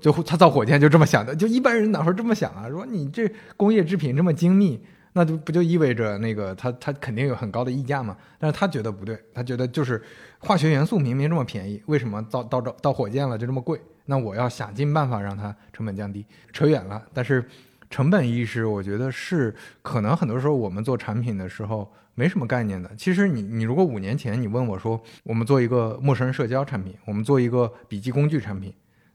[0.00, 2.68] 就他造火箭就这么想的，就一般人哪会这么想啊？
[2.68, 4.80] 说你这工业制品这么精密，
[5.12, 8.16] 那就不就意味着那个他他肯定有很高的溢价嘛？
[8.38, 10.02] 但是他觉得不对，他觉得就是
[10.38, 13.80] 化学元素明明这么便宜，为什么造到造到火箭了就这么贵？
[14.06, 16.24] 那我要想尽办法让它成本降低。
[16.52, 17.44] 扯远了，但是
[17.88, 22.90] 成本意识，我觉得是可能很多时候我们做产品的时候没什么概念的。
[22.96, 28.72] 其实你你如果五年前你问我说，我们做一个陌生人社交产品，我们做一个笔记工具产品。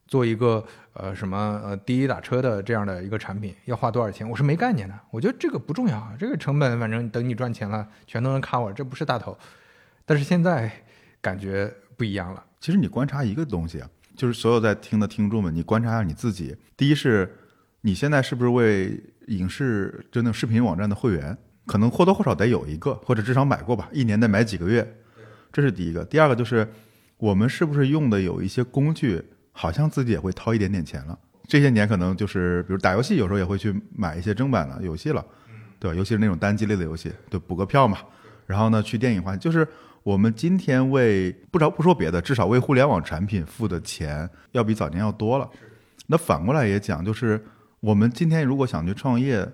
[0.07, 0.63] 做一个
[0.93, 4.27] 呃什么呃滴滴打车的这样的一个产品要花多少钱？
[4.29, 4.93] 我是没概念的。
[5.09, 9.37] 我觉得这个不重要，这个成本反正等你赚钱了全都能 cover，这不是大头。
[10.05, 10.71] 但是现在
[11.21, 12.43] 感觉不一样了。
[12.59, 16.55] 其实你观察一个东西啊，就是所有在听的听众们，你观察下你自己。
[16.77, 17.35] 第一是，
[17.81, 21.35] 你现在是不是为影视就那视频网站的会员？
[21.65, 24.97] 可能或多或少得有一个，或者至少买过吧，一年得买几个月。
[25.51, 26.05] 这是第一个。
[26.05, 26.67] 第二个就是，
[27.17, 29.23] 我们是不是用的有一些工具？
[29.57, 31.17] 好像自己也会掏一点点钱了。
[31.47, 35.25] 这些年可能就是，比如打游戏，有时候也会去买一些正版的游戏了，
[35.79, 35.95] 对吧？
[35.95, 37.99] 尤其是那种单机类的游戏，对，补个票嘛。
[38.45, 39.65] 然后呢，去电影化，就是
[40.03, 45.49] 我们今天为不着不说别的，至少为互联网产品付的钱要比早年要多了。
[46.07, 47.43] 那反过来也讲，就是
[47.79, 49.47] 我们今天如果想去创业，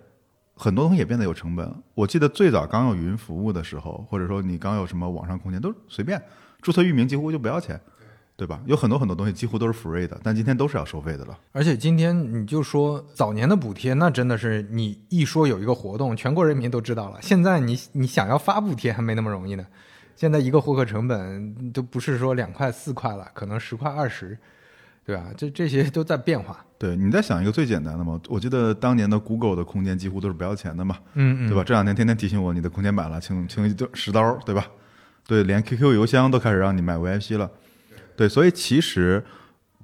[0.55, 1.73] 很多东西也变得有成本。
[1.93, 6.21] 我记得最早刚有云服务的时候，或者说你刚有什么网上空间，都随便
[6.61, 7.79] 注册域名，几乎就不要钱。
[8.41, 8.59] 对吧？
[8.65, 11.37] 有很多很多东西几乎都是 free 的，但今天都是要收费的了。
[11.51, 17.19] 而且今天你就说早年的补贴，那真的是你一说有一个活动，全国人民都知道了。
[17.21, 19.63] 现在你你想要发补贴还没那么容易呢。
[20.15, 24.35] 现在一个获客成本都不是说两块四块了，可能十块二十，
[25.05, 25.25] 对吧？
[25.37, 26.65] 这这些都在变化。
[26.79, 28.19] 对，你在想一个最简单的嘛？
[28.27, 31.63] 我记得当年的 Google 的空间几乎都是不要钱的嘛，嗯嗯，对吧？
[31.63, 34.65] 这两天天天提醒我你的空间满了，请请十刀，对吧？
[35.27, 37.47] 对，连 QQ 邮箱都开始让你买 VIP 了。
[38.15, 39.23] 对，所以其实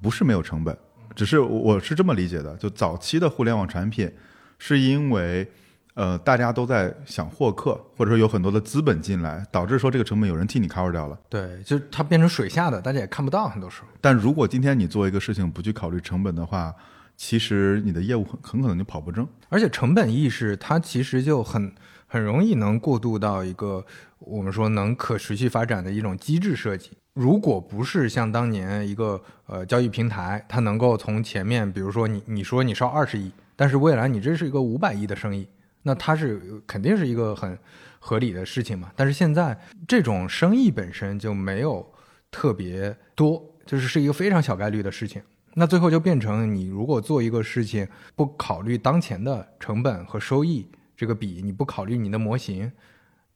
[0.02, 0.78] 不是没有成本，
[1.16, 4.12] 只是我是这么理解的：，就早期的互联网产品，
[4.60, 5.50] 是因为
[5.96, 11.20] 呃大家都在想获客，或者说有很多的资本进来，导致说这个成本有人替你 cover 掉了。
[11.30, 13.88] 对，就它变成水下的，大家也看不到很多时候。
[14.00, 16.74] 但如果今天你做一个事情不去考虑成本的话，
[17.16, 19.28] 其实你的业务很很可能就跑不正。
[19.50, 21.74] 而且成本意识它其实就很
[22.06, 23.84] 很容易能过渡到一个
[24.20, 26.92] 我们说能可持续发展的一种机制设计。
[27.18, 35.48] 如果不是像当年一个呃交易平台，它能够从前面，比如说你你说你烧二十亿，但是未来你这是一个五百亿的生意，
[35.82, 37.58] 那它是肯定是一个很
[37.98, 38.92] 合理的事情嘛。
[38.96, 41.84] 但是现在这种生意本身就没有
[42.30, 45.20] 特别多，就是是一个非常小概率的事情。
[45.56, 52.72] 那最后就变成你如果做一个事情不考虑当前的成本和收益这个比，你不考虑你的模型。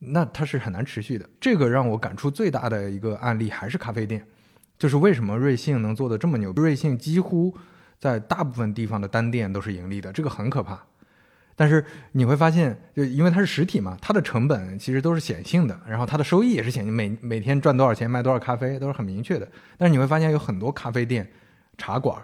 [0.04, 1.30] 那它是很难持续的。
[1.40, 4.26] 这个让我感触最大的一个案例还是咖啡店，
[4.78, 6.52] 就是为什么瑞幸能做的这么牛？
[6.54, 7.56] 瑞幸几乎
[8.00, 10.84] 在大部分地方的单店都是盈利的，这个很可怕。
[11.56, 19.48] 但是你会发现，就因为它是实体嘛，它的成本其实都是显性的，然后它的收益也是显性，每每天赚多少钱，卖多少咖啡都是很明确的。
[19.78, 21.30] 但是你会发现有很多咖啡店、
[21.78, 22.20] 茶馆，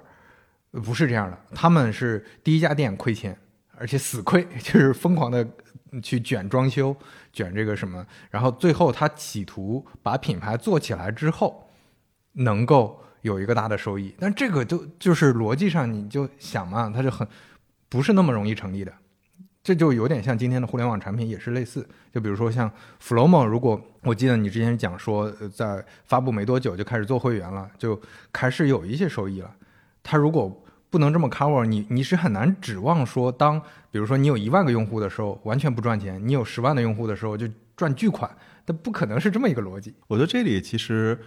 [0.71, 3.37] 不是这样的，他们是第一家店亏钱，
[3.77, 5.47] 而且死亏， 就是疯狂的
[6.01, 6.95] 去卷装修，
[7.37, 11.69] 卷这个什么，然后最后他企图把品牌做起来之后，
[12.33, 17.27] 能够有一个大的收益，但这个就就是逻辑上你就想嘛，它就很
[17.87, 18.91] 不是那么容易成立的。
[19.61, 22.71] 这就有点像今天的互联网产品也是类似，就比如说像
[23.01, 29.53] Flomo，如果我记得你之前讲说，在发布没多久就开始做会员了，就开始有一些收益了。
[30.01, 38.29] 它如果不能这么 cover，你你是很难指望说，当比如说你有一万个用户的时候完全不赚钱，你有十万的用户的时候就赚巨款，
[38.65, 39.93] 它不可能是这么一个逻辑。
[40.07, 41.19] 我觉得这里其实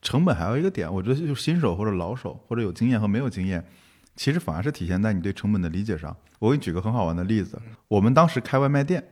[0.00, 3.64] 成本还有一个点，我觉得就是新手或者老手或者有经验和没有经验。
[4.14, 6.14] 其实反而是体现在你对成本的理解上。
[6.38, 9.02] 我给你举个很好玩的例子，我们当时开外卖店，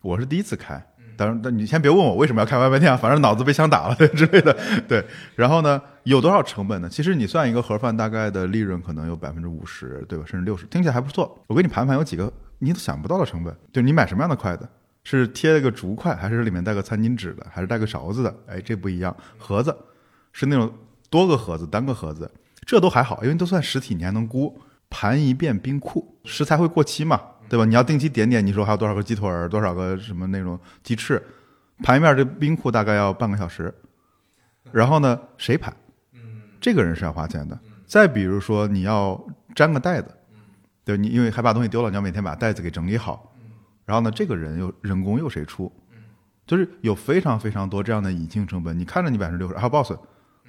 [0.00, 0.84] 我是第一次开，
[1.16, 4.56] 当然，但你先别问我为什么要开外卖店啊，反正脑子被枪打了 之类的。
[4.88, 6.88] 对，然后呢，有多少成本呢？
[6.88, 10.24] 其实你算一个盒饭，大概的利润可能有百分之五十，对吧？
[10.26, 11.42] 甚至六十，听起来还不错。
[11.46, 14.68] 我给你盘盘，有几个你都想不到的成本，就你买什么样的筷子，
[15.04, 18.34] 是贴了个竹筷，还是里面带个餐巾纸的，还是带个勺子的？
[18.46, 19.16] 哎，这不一样。
[19.38, 19.76] 盒子
[20.32, 20.72] 是那种
[21.10, 22.30] 多个盒子，单个盒子。
[22.64, 24.56] 这都还好，因为都算实体，你还能估
[24.88, 27.20] 盘一遍冰库，食材会过期嘛，
[27.52, 27.66] 对吧？
[27.66, 31.22] 你要定期点点，你说还有多少个鸡腿儿，多少个什么那种鸡翅，
[31.82, 33.70] 盘一面这冰库大概要半个小时。
[34.70, 35.70] 然后呢，谁盘？
[36.58, 37.60] 这个人是要花钱的。
[37.84, 39.22] 再比如说你要
[39.54, 40.08] 粘个袋子，
[40.82, 43.34] 对你因为害怕东西丢了，你要每天把袋子给整理好。
[43.84, 45.70] 然后呢，这个人又人工又谁出？
[46.46, 48.78] 就是有非常非常多这样的隐性成本。
[48.78, 49.92] 你看着你百分之六十，还有 boss。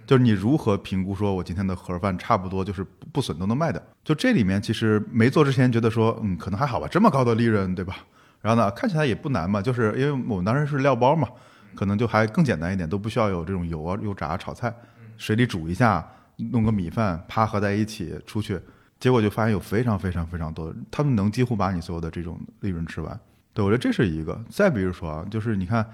[0.06, 3.82] 就是你如何评估说，我今天的盒饭差不多就是不损都能卖掉？
[4.04, 7.96] 就这里面其实没做之前觉得说，嗯，可能还好吧，这么高的利润，对吧？
[8.42, 11.30] 然后呢，看起来也不难嘛，就是因为我们当时是料包嘛，
[11.74, 14.74] 可能就还更简单一点，都不需要有这种油啊、油炸、炒菜，
[15.18, 18.60] 水里煮一下，弄个米饭，啪合在一起出去，
[19.00, 23.18] 结果就发现有非常非常非常多，他们能几乎把你所有的这种利润吃完。
[23.54, 24.38] 对我觉得这是一个。
[24.50, 25.86] 再比如说啊，就是你看。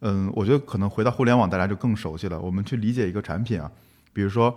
[0.00, 2.38] 嗯，我觉得可能回到互联网，大家就更熟悉了。
[2.40, 3.70] 我们去理解一个产品啊，
[4.12, 4.56] 比如说，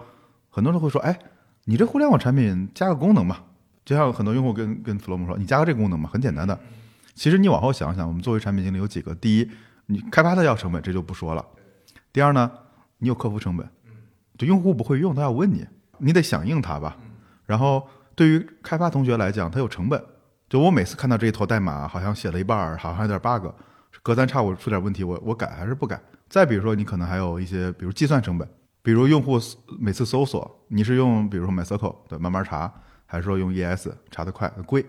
[0.50, 1.18] 很多人会说：“哎，
[1.66, 3.38] 你这互联网产品加个功能嘛？”
[3.86, 6.60] 就像很多用户跟跟弗洛姆说：“你加个这个功能嘛，很简单的。”
[7.16, 9.50] 其实你往后想想，我们作为产品经理有几个：第一，
[9.88, 11.44] 你开发的要成本，这就不说了；
[12.14, 12.52] 第二呢，
[13.00, 13.68] 你有客服成本，
[14.38, 15.66] 就用户不会用，他要问你，
[15.98, 16.98] 你得响应他吧。
[17.46, 20.02] 然后对于开发同学来讲，他有成本，
[20.48, 23.48] 就我每次看到这一坨代码，好像写了一半，好像有点 bug。
[24.10, 26.02] 隔三差五出点问题，我我改还是不改？
[26.28, 28.50] 再比如说，你可能还有一些，比如计算成本，
[28.82, 29.40] 比如用户
[29.80, 32.74] 每次搜索，你是用比如说 MySQL 对慢慢查，
[33.06, 34.84] 还是说用 ES 查的快贵，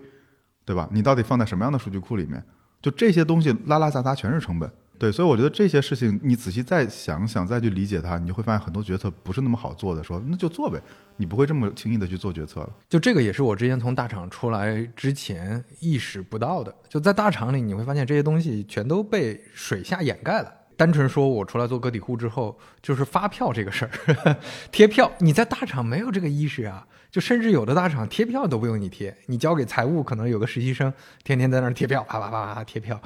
[0.64, 0.88] 对吧？
[0.90, 2.42] 你到底放在什么样的数据库里面？
[2.80, 4.72] 就这些东西拉拉杂杂全是成本。
[5.00, 10.04] 对，所以我觉得这些事情你仔细再想想，再去理解它，你就会发现很多决策不是那么好做的。
[10.04, 10.78] 说那就做呗，
[11.16, 12.70] 你不会这么轻易的去做决策了。
[12.86, 16.74] 就这个也是我之前从大厂出来之前意识不到的。
[16.86, 20.52] 就在大厂里，你会发现这些东西全都被水下掩盖了。
[20.76, 24.36] 单纯说我出来做个体户之后，就是发票这个事儿，
[24.70, 26.86] 贴票，你在大厂没有这个意识啊。
[27.10, 30.92] 就甚至有的大厂贴票都不用你贴，你交给财务，可能有个实习生
[31.24, 33.00] 天天在那儿贴票，啪啪啪啪贴票。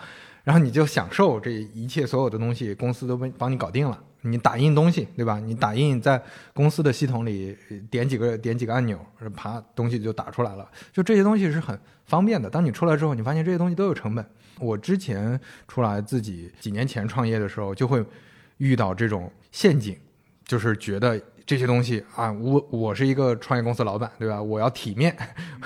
[0.45, 3.99] 然后你就享受这一切所有的东西，公司都帮帮你搞定了。
[4.27, 5.39] 你打印东西，对吧？
[5.39, 6.23] 你打印在
[6.55, 7.55] 公司的系统里，
[7.91, 8.99] 点几个点几个按钮，
[9.37, 10.67] 啪，东西就打出来了。
[10.93, 12.49] 就这些东西是很方便的。
[12.49, 14.25] 当你出来之后，你发现这些东西都有成本。
[14.59, 18.03] 我之前出来自己几年前创业的时候，就会
[18.57, 19.95] 遇到这种陷阱，
[20.47, 24.43] 就是觉得这些东西啊，我我是一个创业公司老板，对吧？
[24.43, 25.15] 我要体面，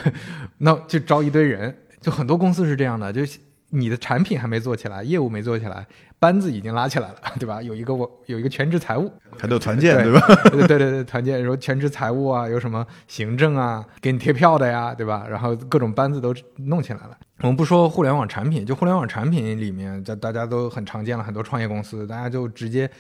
[0.59, 1.77] 那就招一堆人。
[2.01, 3.23] 就很多公司是这样的，就。
[3.71, 5.87] 你的产品还没做起来，业务没做起来，
[6.19, 7.61] 班子已经拉起来了， 对吧？
[7.61, 10.21] 有一个我有一个全职财务，还有团建，对吧？
[10.51, 15.27] 对对对，团建，然后全职财务啊，有什么行政啊，给你贴票的呀，对吧？
[15.29, 17.19] 然后各种班子都弄起来了。
[17.41, 22.91] 我们不说互联网产品，就互联网产品里面，在大家都很常见了，很多创业公司，大家就直接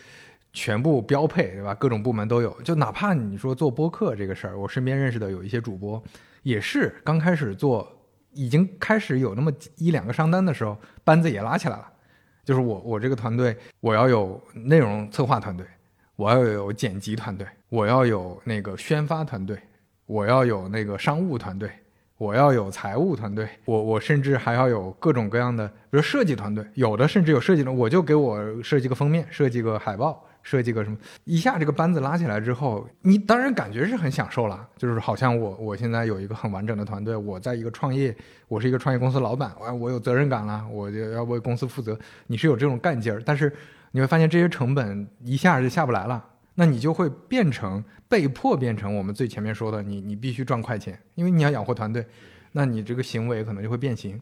[0.53, 1.75] 全部标配，对吧？
[1.75, 2.55] 各种部门都有。
[2.62, 6.01] 就哪怕你说做播客这个事儿，我身边认识的有一些主播，
[6.43, 7.91] 也是刚开始做。
[8.39, 11.84] 已经开始有那么一两个上单的时候，班子也拉起来了。
[12.45, 15.66] 就是我我这个团队，我要有内容策划团队，
[16.14, 19.59] 我要有剪辑团队，我要有那个宣发团队，
[20.07, 21.68] 我要有那个商务团队，
[22.16, 30.24] 我要有财务团队，我我甚至还要有各种各样的，比如设计团队，有的甚至有设计的，我就给我设计个封面，设计个海报。
[30.49, 38.16] 设计个什么，一下这个班子拉起来之后，你当然感觉是很享受了，就是好像我我现在有一个很完整的团队，我在一个创业，
[38.49, 43.22] 我是一个创业公司老板，我我有责任感了，我就要为公司负责，你是有这种干劲儿。
[43.22, 43.53] 但是
[43.90, 46.24] 你会发现这些成本一下就下不来了，
[46.55, 52.07] 那你就会变成被迫变成我们最前面说的，你你必须赚快钱，因为你要养活团队，
[52.53, 54.18] 那你这个行为可能就会变形。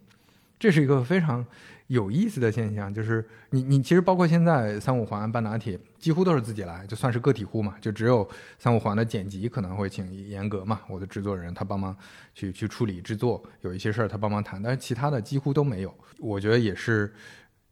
[0.59, 1.47] 这是一个非常
[1.89, 8.29] 有意思的现象，就是你你其实包括现在三五环半导体几乎都是自己来，就算是个体户嘛，就只有
[8.59, 11.97] 三五环的剪辑可能会请严格嘛，我的制作人他帮忙
[12.35, 15.95] 去去处理制作，有一些事儿他帮忙谈，但是其他的几乎都没有。
[16.19, 17.13] 我觉得也是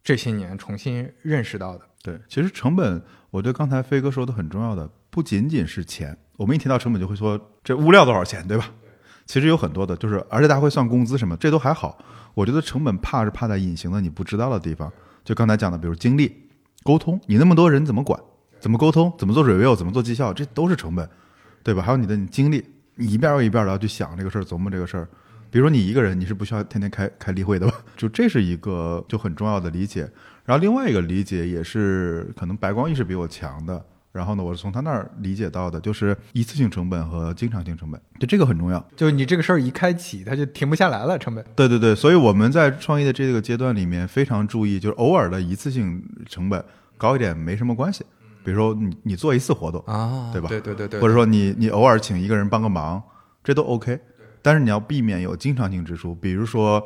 [0.03, 1.85] 这些年重新认识到的。
[2.03, 6.17] 对，其实成本，我觉得刚才飞哥说的很重要的，不仅仅是钱。
[6.37, 8.71] 我们一提到成本，就会说这物料多少钱，对吧？
[9.27, 11.99] 其实有很多的，就是而且大家会算工资什么，这都还好。
[12.35, 14.93] 我觉得成本怕是怕在隐形的你不知道的地方。
[15.25, 16.49] 就刚才讲的，比如精力、
[16.83, 18.21] 沟通，你那么多人怎么管？
[18.61, 19.13] 怎么沟通？
[19.19, 19.75] 怎么做 review？
[19.75, 20.33] 怎么做绩效？
[20.33, 21.09] 这都是成本，
[21.63, 21.83] 对吧？
[21.83, 22.65] 还有你的精力，
[22.97, 25.09] 你一遍又一遍的要去想这个事儿，琢磨这个事儿。
[25.51, 27.75] 比如说你一个人，你是不需要天天开开例会的吧？
[27.97, 30.11] 就这是一个就很重要的理解。
[30.45, 33.85] 然后另外一个理解也是可能白光意识比我强的。
[34.15, 38.79] 然后呢，我是从他那儿理解到的，就是一次性成本和经常性成本，就这个很重要。
[38.95, 41.45] 就是你这个事儿一开启，它就停不下来了，成本。
[41.57, 46.65] 对对对，所以我们在创业的这个阶段里面非常注意，就是偶尔的一次性成本
[46.97, 48.07] 高一点没什么关系。
[48.45, 50.49] 比如说你你做一次活动啊，对吧？
[50.49, 51.01] 对对对对。
[51.01, 53.03] 或者说你你偶尔请一个人帮个忙，
[53.43, 53.99] 这都 OK。
[54.41, 56.81] 但是你要避免有经常性支出，比如说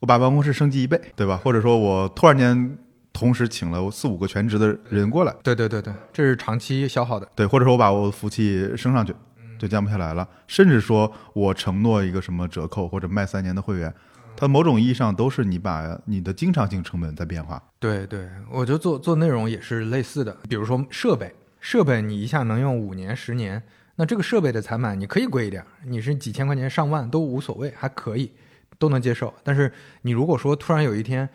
[0.00, 1.38] 我把办公室升级一倍，对吧？
[1.44, 2.78] 或者说我突然间。
[3.12, 7.28] 同时请了四五个全职的人过来，对对对对，这是长期消耗的。
[7.34, 9.14] 对，或者说我把我的服务器升上去，
[9.58, 10.26] 就降不下来了。
[10.46, 13.92] 甚至说我承诺一个什么折扣或者卖三年的会员，
[14.36, 17.62] 它某种意义上都是你把你的经常性成本在变化。
[17.78, 20.36] 对对，我觉得做做内容也是类似的。
[20.48, 23.62] 比如说设备，设备你一下能用五年十年，
[23.96, 28.32] 那这个设备的采买你可以贵一点，你是几千块钱上万都无所谓，还可以
[28.78, 29.34] 都能接受。
[29.42, 29.70] 但是
[30.02, 31.28] 你如果说突然有一天，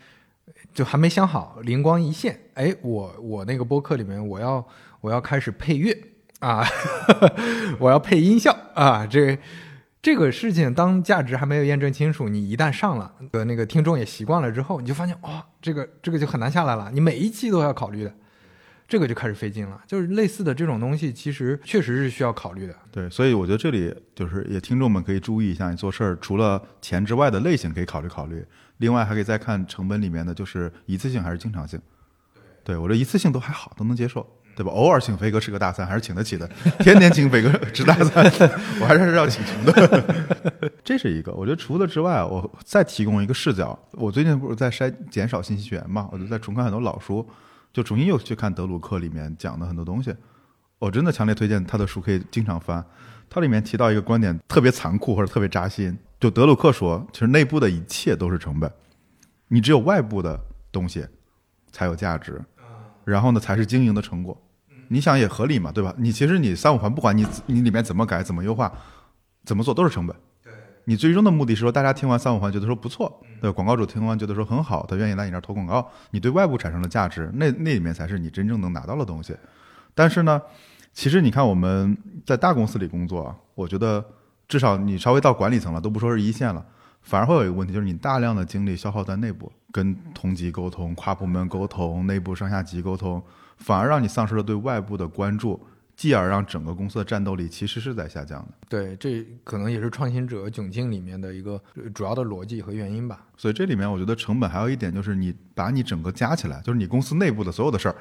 [0.75, 4.63] 就还没想好，灵光一现，哎，我我那个播客里面，我要
[4.99, 5.97] 我要开始配乐
[6.39, 6.65] 啊，
[7.79, 9.39] 我要配音效啊，这
[10.01, 18.13] 这个事情当价值还没有验证清楚，你一旦上了，的，那个听众也习惯了之后，你就发现哇，这个这个就很难下来了，你每一期都要考虑的，
[18.85, 19.81] 这个就开始费劲了。
[19.87, 22.75] 就是类似的这种东西，其实确实是需要考虑的。
[22.91, 28.45] 对，所以我觉得这里就是也听众们可以注意一下，你做事儿除了钱之外的类型可以考虑考虑。
[28.77, 31.79] 另外还可以再看成本里面的，就是一次性还是经常性。
[32.63, 34.71] 对我这一次性都还好，都能接受，对吧？
[34.71, 36.49] 偶尔请飞哥吃个大餐还是请得起的，
[36.79, 38.25] 天天请飞哥 吃大餐，
[38.81, 40.71] 我还是要请穷的。
[40.83, 43.77] 这是一个，我觉得除了之外，我再提供一个视角。
[43.91, 47.27] 我最近不是在筛减少信息源嘛，我就在重看很多老书，
[47.71, 50.13] 就重新又去看德鲁克里面讲的很多东西。
[50.79, 52.83] 我真的强烈推荐他的书，可以经常翻。
[53.35, 55.97] 它里面提到一个观点，特别残酷或者特别扎心。
[56.21, 58.71] 就德鲁克说，其实内部的一切都是成本，
[59.49, 60.39] 你只有外部的
[60.71, 61.05] 东西
[61.69, 62.41] 才有价值，
[63.03, 64.41] 然后呢才是经营的成果。
[64.87, 65.93] 你想也合理嘛，对吧？
[65.97, 68.71] 你其实你三五环，不管你你里面怎么改、怎么优化、
[69.43, 70.15] 怎么做，都是成本。
[70.85, 79.35] 你最终的目的是说，大家听完三五环觉得说不错，对广告主听完觉得说很好，他愿意来你这儿投广告，你对外部产生了价值，那那里面才是你真正能拿到的东西。
[79.93, 80.41] 但是呢？
[80.95, 84.03] 其实你看我们在大公司里工作啊，我觉得
[84.47, 86.65] 至少你稍微到管理层了，都不说是一线了，
[87.01, 93.21] 反而会有一个问题，就是你大量的精力消耗在内部，跟同级沟通、跨部门沟通、内部上下级沟通，
[93.57, 95.59] 反而让你丧失了对外部的关注，
[95.97, 98.53] 继而让整个公司的战斗力其实是在下降的。
[98.69, 101.61] 对，这可能也是创新者窘境里面的一个
[101.93, 103.25] 主要的逻辑和原因吧。
[103.35, 107.95] 所以这里面我觉得成本还有一点就是你把你整个加起来，就是你公司内部的所有的事儿。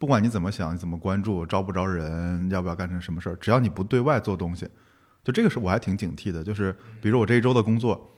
[0.00, 4.66] 不管你怎么想，你怎么关注，招不招人，要不要干成什么事儿，只要你不对外做东西，
[5.22, 6.42] 就这个是我还挺警惕的。
[6.42, 8.10] 就是比如我这一周的工作，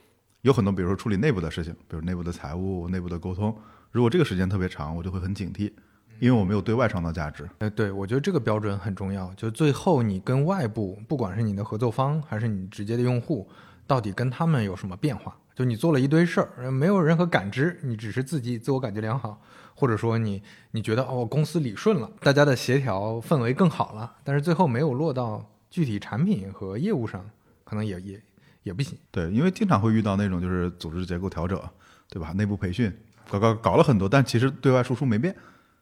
[0.42, 3.52] 有很多，比如说处理内部的事情，比如内部的财务、内部的沟通，
[3.90, 5.72] 如果这个时间特别长，我就会很警惕，
[6.20, 7.50] 因为我没有对外创造价值。
[7.58, 9.34] 哎，对，我觉得这个标准很重要。
[9.34, 13.48] 就最后你跟外部，不管是你的合作方还是你直接的用户，
[13.88, 15.36] 到底跟他们有什么变化？
[15.56, 19.42] 就你做了一堆事儿，没有任何感知，你只是自己自我感觉良好。
[19.82, 27.28] 或者说你你觉得哦公司理顺了，大家的协调氛围更好了，但是最后没有落到具体产品和业务上，
[27.64, 28.22] 可能也也
[28.62, 28.96] 也不行。
[29.10, 31.60] 对，因为经常会遇到那种就是组织结构调整，
[32.08, 32.30] 对吧？
[32.36, 32.96] 内部培训
[33.28, 35.34] 搞搞搞了很多，但其实对外输出没变，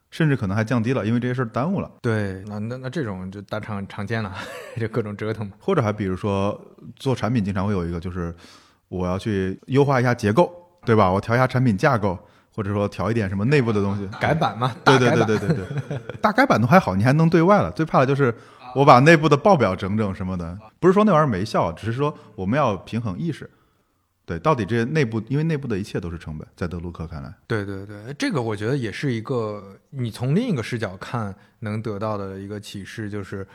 [0.09, 1.91] 甚至可能还降低了，因为这些事儿耽误了。
[2.01, 4.33] 对，那那那这种就大常常见了，
[4.81, 5.53] 就各种折腾嘛。
[5.59, 6.59] 或者还比如说
[6.95, 8.33] 做产品，经常会有一个就是
[8.87, 10.51] 我要去优化一下结构，
[10.85, 11.11] 对吧？
[11.11, 12.17] 我调一下产品架构。
[12.53, 14.75] 或者说调一点什么内部的东西，改版嘛？
[14.83, 17.71] 对对对对对对，大改版都 还好，你还能对外了。
[17.71, 18.33] 最怕的就是
[18.75, 23.49] 我把内部的报表整整什么的，不是说那玩意儿没效，只是说我们要平衡意识，
[24.25, 33.47] 对，到底这些内部，因为内部的一切都是成本，在德鲁克看来，对对对，这个我觉得也是一个你从另一个视角看能得到的一个启示，就是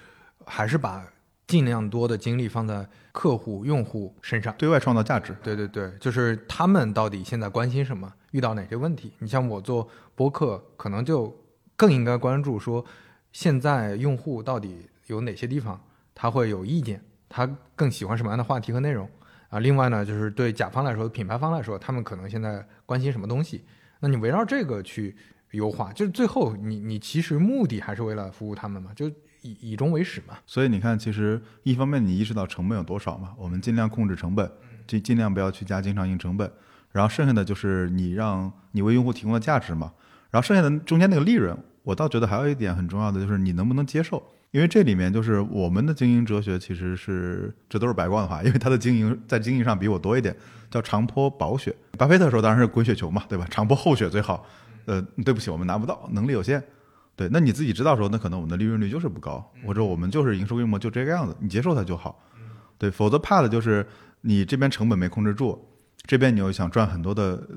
[0.45, 1.05] 还是把
[1.47, 4.53] 尽量多的精力放在客户、用户身上。
[4.59, 5.35] 对外创造价值。
[5.43, 9.11] 对对对，就是他们到底现在关心什么，遇到哪些问题？
[9.19, 11.35] 你像我做播客，可能就
[11.75, 12.85] 更应该关注说，
[13.33, 14.77] 现在用户到底
[15.07, 15.81] 有哪些地方
[16.15, 19.09] 他会有意见，他更喜欢什么样的话题和内容
[19.49, 19.59] 啊？
[19.59, 23.65] 另外呢，就是对甲方来说、品牌方来说，他们可能现在关心什么东西？
[24.01, 25.17] 那你围绕这个去
[25.53, 29.09] 优化，就是最后你你其实目的还是为了服务他们嘛，就
[29.41, 30.37] 以以终为始嘛。
[30.45, 34.51] 所以你看，其实一方面你意识到成本有多少嘛，我们尽量控制成本，
[34.87, 36.53] 尽尽量不要去加经常性成本，
[36.97, 39.93] 然后剩下的就是你让你为用户提供的价值嘛，
[40.31, 50.35] 然后剩下的中间那个利润，我倒觉得还有一点很重要的就是你能不能接受，因为这里面就是我们的经营哲学其实是这都是白光的话，因为他的经营在经营上比我多一点，
[50.71, 51.77] 叫长坡薄雪。
[51.99, 53.47] 巴菲特说当然是滚雪球嘛，对吧？
[53.51, 54.47] 长坡厚雪最好。
[54.87, 56.63] 呃，对不起，我们拿不到，能力有限。
[57.15, 62.25] 对，那你自己知道说，那可能我们的利润率就是不高，或者我们就是营收规模就这个样子，你接受它就好。
[62.79, 63.87] 对，否则怕的就是
[64.23, 65.63] 你这边成本没控制住，
[66.07, 67.49] 这边你又想赚很多的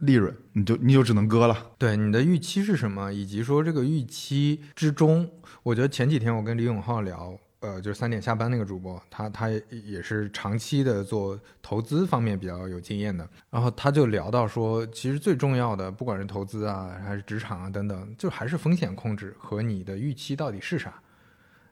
[0.00, 1.72] 利润，你就你就只能割了。
[1.78, 5.30] 对你的预期是什么，以及说这个预期之中，
[5.62, 21.00] 我觉得前几天我跟李永浩聊，呃，就是三点下班那个主播，他他也是长期的做投资方面比较有经验的，然后他就聊到说，其实最重要的，不管是投资啊，还是职场啊等等，就还是风险控制和你的预期到底是啥，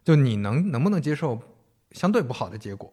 [0.03, 1.39] 就你能能不能接受
[1.91, 2.91] 相对不好的结果。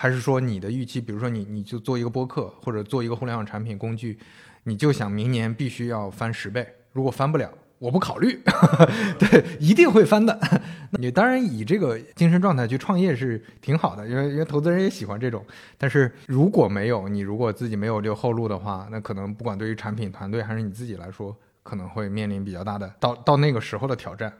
[0.00, 4.18] 还是说你的预期，比如说你你就做一个播客或者做一个互联网产品工具，
[4.62, 8.40] 你就想明年必须要翻十倍，如果翻不了，我不考虑，
[9.20, 10.40] 对，一定会翻的。
[10.98, 15.44] 你当然以这个精神状态去创业是挺好的，因为因为投资人也喜欢这种。
[15.76, 24.32] 但是如果没有你，如果自己没有留后路的话，那可能不管对于产品团队还是你自己来说，可能会面临比较大的到到那个时候的挑战。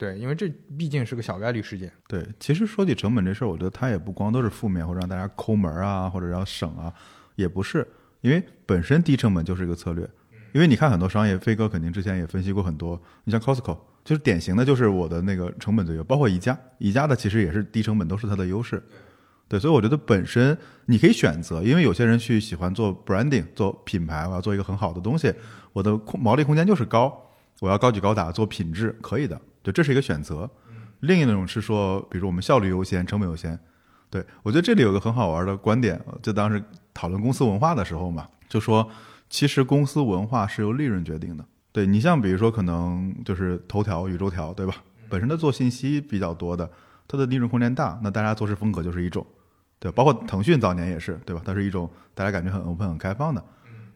[0.00, 0.48] 对，因为这
[0.78, 1.92] 毕竟是个小概率事件。
[2.08, 6.90] 对，其实说起成本这事儿，我觉得它也不光都是负面，或者让大家抠门啊，或者要省啊，
[7.34, 7.86] 也不是，
[8.22, 10.08] 因为本身低成本就是一个策略。
[10.52, 18.82] 因为你看很多商业，飞哥肯定之前也分析过很多，你像 Costco，就是典型的，就是我的那个成本最优，包括宜家，宜家的其实也是低成本，都是它的优势。
[19.48, 25.30] 对，所以我觉得本身你可以选择，因为有些人去喜欢做 branding，做品牌，我要做一个很好的东西，
[25.74, 27.30] 我的空毛利空间就是高，
[27.60, 29.38] 我要高举高打做品质，可以的。
[29.62, 30.48] 对，这是一个选择。
[31.00, 33.58] 另一种是说，比如我们效率优先，成本优先。
[34.10, 38.88] 对我觉得这里有个很好玩的观点，就当时讨论公司文化的时候嘛，就说
[39.28, 41.44] 其实公司文化是由利润决定的。
[41.72, 44.74] 对你像比如说可能就是头条、宇宙条，对吧？
[45.08, 46.68] 本身的做信息比较多的，
[47.06, 49.24] 它的利润空间大，那大家做事风格就是一种，
[49.78, 51.40] 对，包括腾讯早年也是，对吧？
[51.44, 53.42] 它是一种大家感觉很 open、很开放的。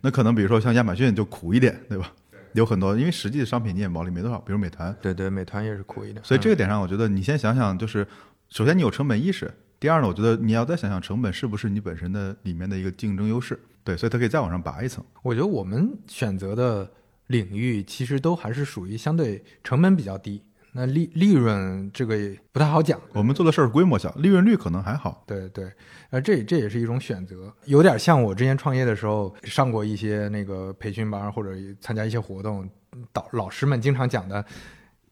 [0.01, 2.13] 那可能比如说像亚马逊就苦一点，对吧？
[2.55, 6.25] 有很多，因为实际的商品你也毛利没多少，比如美团，对对，美团也是苦一点。
[6.25, 8.07] 所以这个点上，我觉得你先想想，就是
[8.49, 13.59] 首先你有成本意识，第二呢，我觉得你要再想想成本是不是你本身的里面的一个竞争优势。
[13.83, 15.05] 对，所以它可以再往上拔一层。
[15.23, 16.91] 我觉得我们选择的
[17.27, 20.43] 领域其实都还是属于相对成本比较低，
[20.77, 23.01] 那利利润这个也不太好讲。
[23.13, 25.23] 我们做的事儿规模小，利润率可能还好。
[25.25, 25.73] 对对，
[26.11, 31.51] 呃，这这也是一种选择，有点像我之前创业的时候上过一些那个培训班或者
[31.81, 32.69] 参加一些活动，
[33.13, 34.45] 导老师们经常讲的，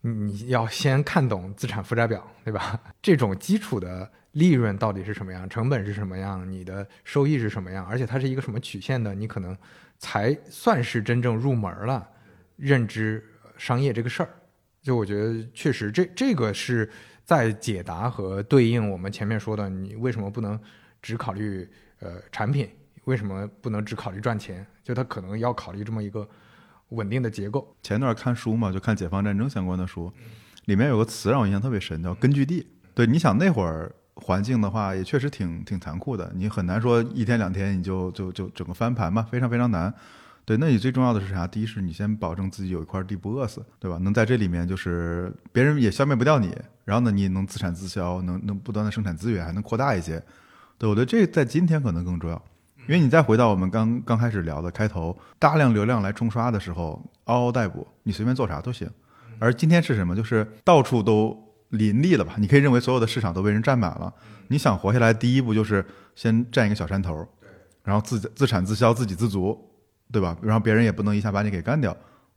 [0.01, 2.81] 你要先看懂资产负债表，对吧？
[3.01, 9.57] 这种基础的利润到底是什么样，成本是什么样，你的收益是什么样，而且它是一个什么曲线的，你可能
[10.01, 12.09] 才算是真正入门了，
[12.57, 13.25] 认知
[13.57, 14.29] 商业这个事儿。
[14.83, 16.91] 就我觉得确实，这这个是
[17.25, 20.59] 在解答和对应我们前面说的，你为什么不能
[21.01, 21.69] 只考虑
[22.01, 22.69] 呃产品，
[23.05, 24.67] 为什么不能只考虑赚钱？
[24.83, 26.29] 就它可能要考虑这么一个
[26.89, 27.77] 稳定的结构。
[27.83, 30.13] 前段看书嘛，就看解放战争相关的书，
[30.65, 32.67] 里面有个词让我印象特别深，叫根据地。
[32.93, 39.95] 对，你想那会儿环境的话，也确实挺挺残酷的，你很难说一天两天你就就就整个翻盘嘛，非常非常难。
[40.45, 41.47] 对，那你最重要的是啥？
[41.47, 43.97] 第一是你先保证自己有一块地不饿死，对吧？
[43.99, 46.53] 能在这里面就是别人也消灭不掉你，
[46.85, 50.21] 然后呢，你也能自产自销，能能不断的生产资源，还能扩大一些。
[50.79, 52.43] 对，我觉得这在今天可能更重要，
[52.89, 58.91] 因为你再回到我们刚刚开始聊的开头，大量流量来冲刷的时候，嗷嗷待哺，你随便做啥都行。
[59.39, 60.17] 而今天是什么？
[60.17, 61.37] 就是到处都
[61.69, 62.35] 林立了吧？
[62.37, 64.13] 你可以认为所有的市场都被人占满了。
[64.49, 65.87] 你想活下来，第一步就是
[66.17, 67.25] 先占一个小山头，
[67.85, 69.69] 然后自自产自销，自给自足。
[70.13, 70.37] 对吧？
[70.43, 71.97] 然后别人也不能一下把你给干掉，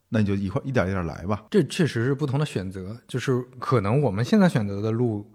[0.09, 1.45] 那你就一块一点一点来吧。
[1.51, 5.29] 这确实是不同的选择，就是可能我们现在选择的路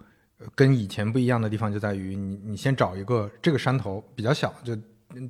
[0.55, 4.74] 跟以前不一样的地方就在于，你你先找一个这个山头比较小，就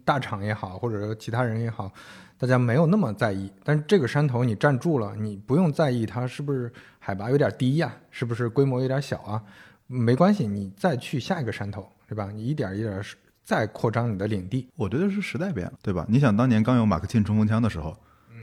[0.04, 1.90] 大厂也好，或者说其他人也好，
[2.38, 3.50] 大家没有那么在意。
[3.64, 9.42] 但是这个山头你站住了，你不用在意它是不是海拔有点低呀，是不是规模有点小啊，
[9.88, 12.30] 没关系，你再去下一个山头，对吧？
[12.32, 13.02] 你一点一点
[13.45, 14.68] 再扩张你的领地。
[14.76, 16.05] 我觉得是时代变了，对吧？
[16.09, 17.97] 你想当年刚有马克沁冲锋枪的时候，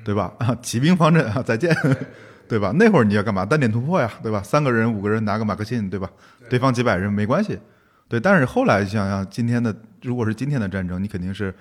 [0.04, 0.34] 对吧？
[0.40, 1.76] 啊，骑兵方阵啊，再见。
[2.50, 2.72] 对吧？
[2.76, 3.46] 那会儿你要干嘛？
[3.46, 4.42] 单点突破呀，对吧？
[4.42, 6.10] 三个人、五个人拿个马克沁，对吧？
[6.50, 7.60] 对方几百人没关系。
[8.08, 11.54] 对，但是后来想想，今天的如果是今天的战争，你肯定是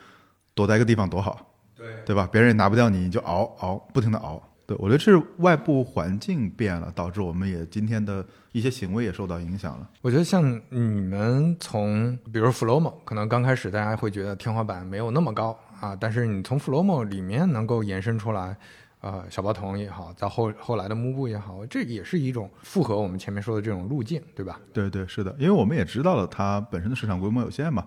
[0.54, 2.28] 躲在一个地方多好，对对吧？
[2.30, 4.40] 别人也拿不掉你，你就熬熬，不停的熬。
[4.66, 9.88] 对我觉得是外部环境变了，导致我们也今天的一些行为也受到影响了。
[10.02, 18.56] 我觉得像你们从比如 Flomo，可能刚开始大家会觉得天花板没有那么高啊，但是你从 Flomo 里面能够延伸出来。
[19.02, 24.58] 呃，小包童也好，到后后来的幕布也好，这也是一种符合我们前面说的这种路径，对吧？
[24.72, 27.84] 对对，是的，因为我们也知道了它本身的市场规模有限嘛。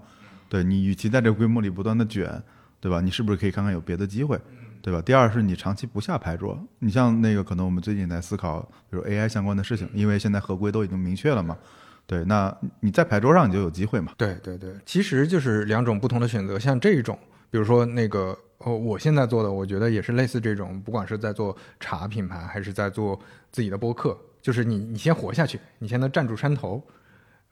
[0.47, 2.41] 对你，与其在这个规模里不断的卷，
[2.79, 3.01] 对吧？
[3.01, 4.39] 你是不是可以看看有别的机会，
[4.81, 5.01] 对吧？
[5.01, 11.57] 第二是你长期不下牌桌，你像那个可能我们最近在思考，比如 AI 相关的事情，因为现在合规都已经明确了嘛。
[12.05, 14.13] 对，那你在牌桌上你就有机会嘛。
[14.17, 17.17] 对对对，其实就是两种不同的选择，像这一种，
[17.49, 18.37] 比如说那个。
[18.59, 23.17] 哦，我现在做的，我觉得也是类似这种，不管是在做茶品牌，还是在做
[23.53, 26.85] 自己的播客，就是你你先活下去，你先能站住山头。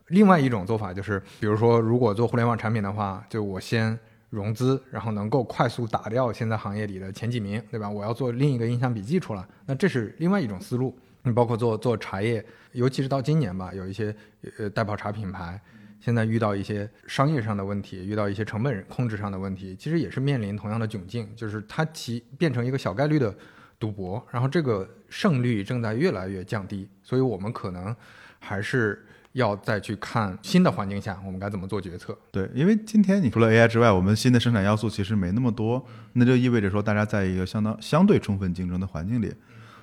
[0.07, 3.97] 另外一种做法就是，比如说如果做互联网产品的话，就我先
[4.29, 7.89] 融资，然后能够快速打掉现在行业里的前几名，对吧？
[7.89, 10.97] 我要做另一个印象笔记出来，那这是另外一种思路。
[11.23, 14.15] 你包括做做茶叶，尤其是到今年吧，有一些
[14.57, 15.59] 呃代泡茶品牌。
[15.99, 23.35] 现在遇到一些商业上的问题，遇到一些成本控制上的问题，其实也是面临同样的窘境，就是它其变成一个小概率的
[23.79, 27.93] 赌博，然后这个胜率正在越来越降低，所以我们可能
[28.39, 29.03] 还是
[29.37, 32.17] 要再去看新的环境下我们该怎么做决策。
[32.31, 39.31] 对，因为今天你除了 AI 之外，我们新的生产要素其实没那么多，那就意味着说大家在一个相当相对充分竞争的环境里，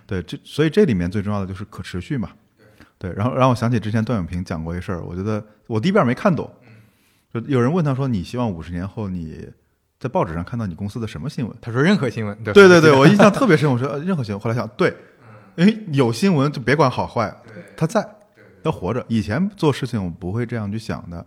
[0.06, 2.30] 对，这所以这里面最重要的就是可持续嘛。
[2.98, 6.50] 对，然后让我想起之前段永平讲过一事儿，我觉得我第一遍没看懂，
[7.32, 9.48] 就有人问他说：“你希望五十年后你
[9.98, 13.70] 在报纸上看到你公司的什么新闻？”他说：“任何新闻。”对对对，我印象 特别深。
[13.70, 14.94] 我说：“任何新闻。”后来想，对，
[15.56, 17.34] 因为有新闻就别管好坏，
[17.76, 18.00] 他在，
[18.64, 19.04] 要活着。
[19.08, 21.24] 以前做事情我不会这样去想的，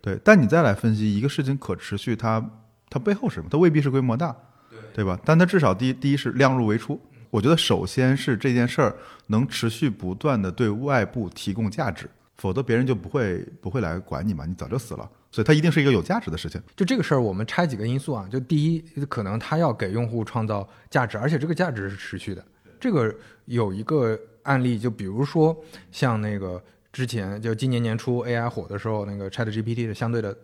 [0.00, 0.18] 对。
[0.22, 2.42] 但你再来分析一个事情可持续，它
[2.88, 3.48] 它背后是什么？
[3.50, 4.34] 它未必是规模大，
[4.70, 5.18] 对对吧？
[5.24, 7.00] 但它至少第一第一是量入为出。
[7.30, 8.96] 我觉得首先是这件事儿
[9.26, 15.10] 能持续不断的对外部提供价值，否则别人就不会不会来管你嘛，你早就死了。
[15.30, 16.58] 所以它一定是一个有价值的事情。
[16.74, 18.26] 就这个事儿，我们拆几个因素啊。
[18.30, 22.42] 就第一，可能它要给用户创造价值，而且这个价值是持续的。
[22.80, 23.14] 这个
[23.44, 24.18] 有一个
[24.48, 25.54] 案例，就比如说
[25.92, 30.36] 像那个之前就今年年初 AI 火的时候，那个 ChatGPT 的相对的，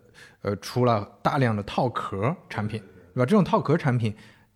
[0.43, 2.79] 呃，出了大量的套壳产品，
[3.13, 3.25] 对吧？
[3.25, 4.15] 这种套壳产品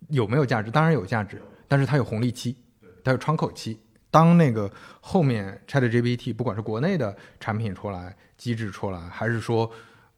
[0.09, 0.69] 有没有价值？
[0.69, 1.41] 当然有价值。
[1.67, 2.55] 但是它有红利期，
[3.03, 3.79] 它有窗口期。
[4.09, 9.69] 当那个后面 ChatGPT 不管是国内的产品出来、机制出来，还是说，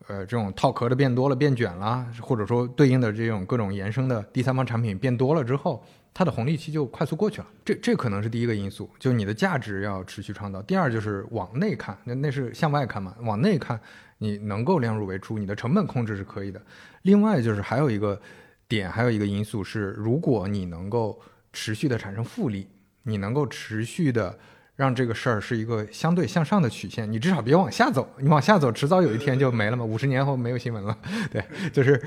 [0.07, 7.47] 呃，这种套壳的变多了、变卷了，或者说对应的这种各种延伸的第三方产品变多了之后，它的红利期就快速过去了。
[7.63, 10.61] 这这可能是第一个因素，就你的价值要持续创造。
[10.61, 13.79] 第二就是往内看，那那是向外看嘛，往内看
[14.17, 16.61] 你能够量入为出，你的成本控制是可以的。
[17.03, 18.19] 另外就是还有一个
[18.67, 21.19] 点，还有一个因素是，如果你能够
[21.53, 22.67] 持续的产生复利，
[23.03, 24.37] 你能够持续的
[24.75, 29.83] 让这个事儿是一个相对向上的曲线，你至少别往下走，你往下走，迟早有一天就没了嘛。
[29.83, 30.97] 五十年后没有新闻了，
[31.31, 32.01] 对，就是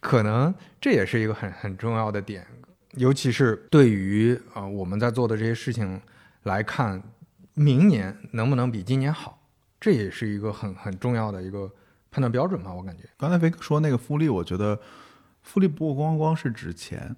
[0.00, 2.46] 可能这也是一个很很重要的点，
[2.92, 6.00] 尤其是对于啊我们在做的这些事情
[6.44, 7.02] 来看，
[7.54, 9.38] 明年能不能比今年好，
[9.80, 11.70] 这也是一个很很重要的一个
[12.10, 12.72] 判断标准吧。
[12.72, 14.78] 我感觉刚才飞哥说那个复利，我觉得
[15.42, 17.14] 复利不光光是指钱。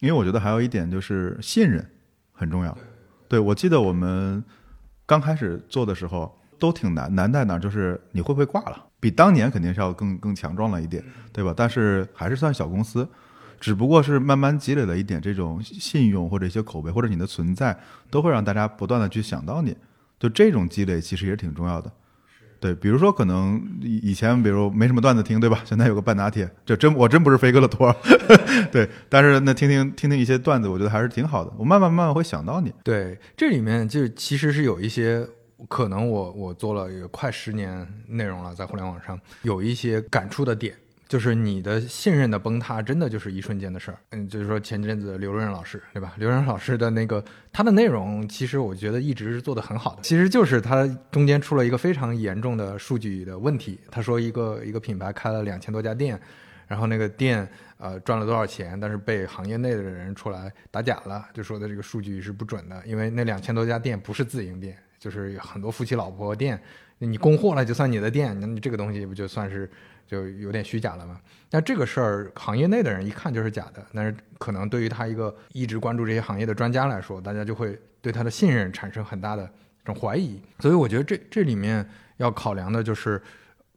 [0.00, 1.90] 因为我觉得还有一点就是信任
[2.30, 2.76] 很重要。
[3.28, 4.44] 对，我记得我们
[5.06, 7.58] 刚开始做的时候都挺难，难在哪？
[7.58, 8.86] 就是你会不会挂了？
[9.00, 11.02] 比当年肯定是要更更强壮了一点，
[11.32, 11.54] 对吧？
[11.56, 13.08] 但是还是算小公司，
[13.60, 17.78] 只不过是慢慢积累了一点这种信用或者一些口碑，或者你的存在，
[18.10, 19.76] 都会让大家不断的去想到你。
[20.18, 21.92] 就这种积累其实也挺重要的。
[22.58, 25.60] 对，比如说可能以前，比如没什么段子听，对吧？
[25.66, 27.94] 现在有个半打铁，这真我真不是飞哥的托，
[28.72, 28.88] 对。
[29.10, 31.52] 但是那听听听听一些段子，我觉得还是挺好的。
[31.58, 32.72] 我慢慢慢慢会想到你。
[32.82, 35.28] 对，这里面就其实是有一些
[35.68, 40.74] 可能，我我做了也快十年内容了，在互联网上有一些感触的点。
[41.08, 43.98] 就是你的信任的崩塌，真的就是一瞬间的事儿。
[44.10, 46.14] 嗯，就是说前阵子刘润老师，对吧？
[46.16, 50.02] 刘润老师的那个他的内容，其实我觉得一直是做的很好的。
[50.02, 53.78] 其实就是他中间出了一个非常严重的数据的问题。
[53.90, 56.20] 他说一个一个品牌开了两千多家店，
[56.66, 57.48] 然后那个店
[57.78, 66.60] 呃赚了多少钱，但是被行业内的人出来打假了，就说的这个数据是不准的，因为那两千多家店不是自营店，就是很多夫妻老婆店，
[66.98, 69.70] 你供货了就算你的店，那你这个东西不就算是
[70.06, 71.20] 就有点虚假了嘛？
[71.50, 79.44] 但这个事儿行业内的人一看就是假的，但是可能对于他一个一直关注这些行业的专家来说，大家就会对他的信任产生很大的
[79.84, 83.20] 这种怀疑，所以我觉得这这里面要考量的就是。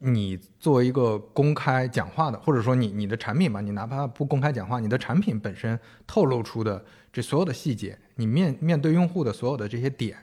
[0.02, 10.16] 你作为一个公开讲话的，或者说你你的产品吧，你哪怕不公开讲话，你的产品本身透露出的这所有的细节，你面面对用户的所有的这些点，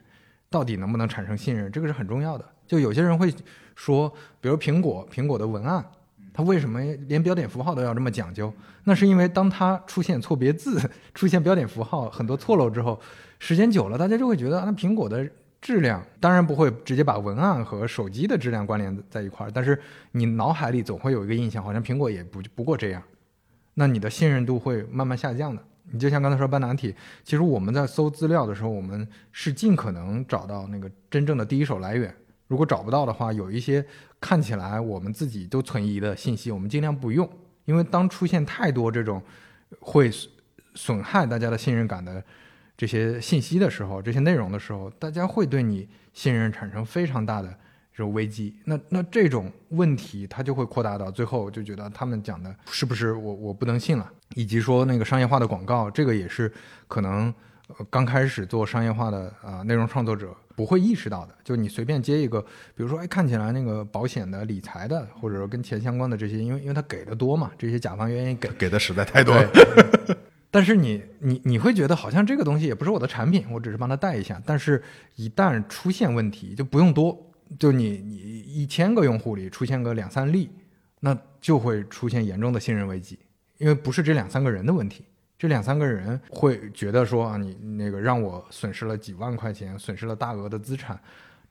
[0.49, 2.43] 到底能不能产生信任，这个是很重要的。
[2.65, 3.31] 就有些人会
[3.75, 5.85] 说，比如苹果，苹果的文案，
[6.37, 8.53] 它为什么连标点符号都要这么讲究？
[8.83, 10.79] 那是因为当它出现错别字、
[11.15, 13.01] 出现标点符号很多错漏之后，
[13.39, 15.27] 时间久了，大家就会觉得那苹果的。
[15.59, 19.77] 质量当然不会直接把文案和手机的质量关联在一块儿，但是
[20.11, 23.01] 你脑海里总会有一个印象，好像苹果也不不过这样，
[23.73, 25.61] 那你的信任度会慢慢下降的。
[25.91, 32.13] 你就像刚才说半导体，其实我们在搜资料的时候，我们是尽可能找到那个真正的第一手来源。
[32.47, 33.85] 如果找不到的话，有一些
[34.19, 37.29] 看起来我们自己都存疑的信息，我们尽量不用，
[37.65, 39.21] 因为当出现太多这种
[39.79, 40.11] 会
[40.75, 42.23] 损害大家的信任感的。
[42.79, 47.49] 这些信息的时候，这些内容的时候，大家会对你信任产生非常大的
[47.91, 48.55] 这种危机。
[48.65, 54.07] 那那这种问题，它就会扩大到最后，就觉得他们讲的是不是我我不能信了？
[54.35, 56.53] 以及说那个商业化的广告，这个也是
[56.87, 57.33] 可能
[57.89, 61.35] 刚开始做商业化的啊内容创作者不会意识到的。
[61.43, 69.51] 就你随便接一个，比如说哎看起来那个保险的、理财的，或者说跟钱相关的这些，因为因为他给的多嘛，这些甲方愿意给，给的实在太多了。
[70.49, 74.41] 但是你你你会觉得好像这个东西也不是我的产品，我只是帮他带一下。
[74.45, 74.81] 但是，
[75.15, 77.15] 一旦出现问题，就不用多，
[77.59, 80.49] 就你你一千个用户里出现个两三例，
[81.01, 83.19] 那就会出现严重的信任危机。
[83.57, 85.03] 因为不是这两三个人的问题，
[85.37, 90.99] 这两三个人会觉得说啊，你那个让我损失了几万块钱，损失了大额的资产，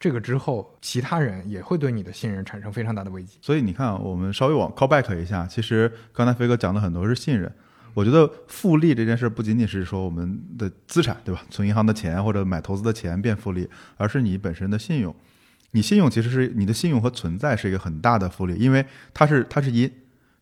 [0.00, 3.38] 这个之后，其他人也会对你的信任产生非常大的危机。
[3.40, 7.50] 所以你看，我们稍微往 call back 一下，其实刚才飞哥讲的很多是信任。
[7.94, 11.40] 我觉得复利这件事不仅仅是说我们的资产，对吧？
[11.48, 13.66] 存银行的钱或者买投资的钱变复利，
[13.96, 15.14] 而是你本身的信用。
[15.70, 18.84] 你信用其实是你的信用和存在是一个很大的复利，因为
[19.14, 19.90] 它是它是因，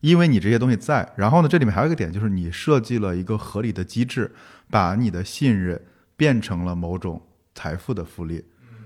[0.01, 1.07] 因为你这些东西在。
[1.15, 4.31] 然后呢，这里面还有一个点就是你设计了一个合理的机制，
[4.69, 5.81] 把你的信任
[6.15, 7.21] 变成了某种
[7.53, 8.43] 财富的复利。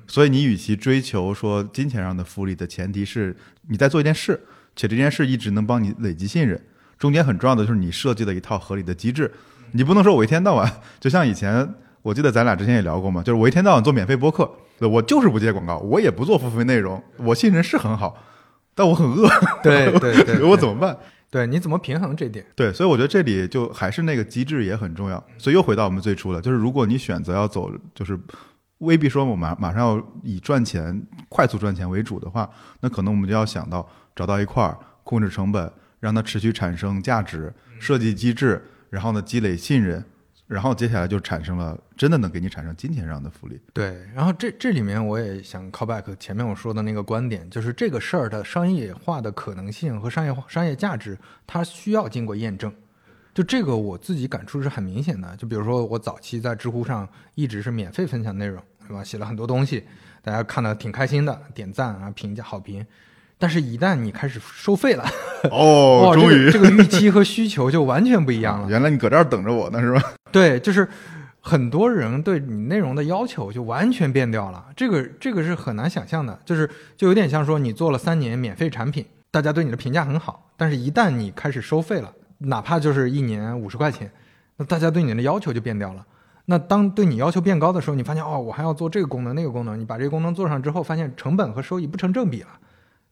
[0.08, 3.36] 所以你与其追求说金钱上的复利的前提是
[3.68, 4.40] 你在做一件事，
[4.76, 6.60] 且这件事一直能帮你累积信任。
[6.98, 9.32] 中间很重要的就是你设计了一套合理的机制，
[9.74, 18.18] 你不能说我一天到晚就像以前，我记得咱俩之前也聊过嘛，就是我一天到晚做免费播客，我就是不接广告，我也不做付费内容，我信任是很好，
[18.80, 19.28] 但我很饿，
[19.62, 20.98] 对对对，我怎么办？
[21.30, 22.46] 对，你怎么平衡这点？
[22.56, 25.22] 对，所以我觉得这里就还是那个机制也很重要。
[25.38, 28.18] 所以又回到我们最初的，就是如果你选择要走，就是
[28.78, 32.50] 未必说我马马上要以赚钱、快速赚钱为主的话，
[32.80, 35.70] 那可能我们就要想到找到一块儿控制成本。
[36.00, 40.02] 让它持续产生价值，设计机制，然后呢积累信任，
[40.50, 43.62] 然后接下来就产生了真的能给你产生金钱上的福利。
[43.72, 52.74] 对，然后这这里面我也想 call back 前面我说的那个观点，就是这个事儿的商业化的可能性和商业化商业价值，它需要经过验证。
[53.32, 55.36] 就这个我自己感触是很明显的。
[55.38, 59.04] 就比如说我早期在知乎上一直是免费分享内容，是吧？
[59.04, 59.84] 写了很多东西，
[60.24, 62.84] 大家看的挺开心的，点赞啊，评价好评。
[63.42, 65.06] 但是，一旦你开始收费了，
[65.50, 68.68] 哦， 终于这个预期和需求就完全不一样了。
[68.70, 70.04] 原来你搁这儿等着我呢，是吧？
[70.30, 70.86] 对，就是
[71.40, 74.66] 很多人对你内容的要求就完全变掉了。
[74.76, 84.12] 这个这个是很难想象的，就是就有点像说你做了三年免费产品，大家对你的评价很好，但是一旦你开始收费了，哪怕就是一年五十块钱，
[84.58, 86.06] 那大家对你的要求就变掉了。
[86.44, 92.50] 那当对你要求变高的时候，你发现哦，我还要做这个功能那个功能，你把这个功能做上之后，发现成本和收益不成正比了。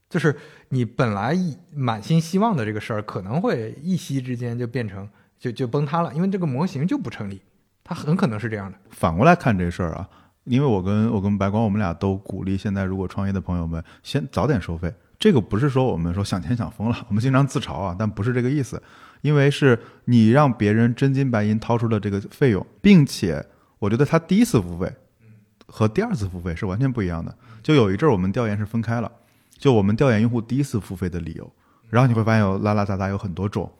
[0.09, 0.35] 就是
[0.69, 1.37] 你本来
[1.73, 7.41] 满心希望的这个事儿，可能会一夕之间就变成就就崩塌了，因为这个模型就不成立，
[7.83, 8.77] 它很可能是这样的。
[8.89, 10.07] 反过来看这事儿啊，
[10.45, 14.93] 因为我跟我跟白光，我们俩都鼓励现在如果创业的朋友们先早点收费。
[15.19, 18.81] 这个不是说我们说想钱想疯了，我们经常自嘲啊，但不是这个意思，
[19.21, 23.43] 因为是你让别人真金白银掏出了这个费用，并且
[23.79, 24.93] 我觉得他第一次付费
[25.65, 27.35] 和第二次付费是完全不一样的。
[27.63, 29.11] 就有一阵儿我们调研是分开了。
[29.57, 31.51] 就我们调研用户第一次付费的理由，
[31.89, 33.71] 然后你会发现有拉拉杂杂有很多种，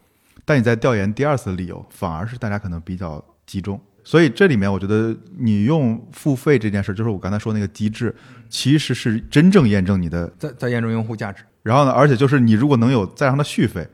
[0.44, 3.80] 但你在调研第二次的理由，反而是大家可能比较集中。
[4.04, 8.14] 所以这里面我觉得你用付费这件事，就是我刚才说那个机制，
[8.48, 11.44] 其实是真正验证你的在在验证用户价值。
[11.62, 13.86] 然后呢，而且就是你如果能有再让他续费，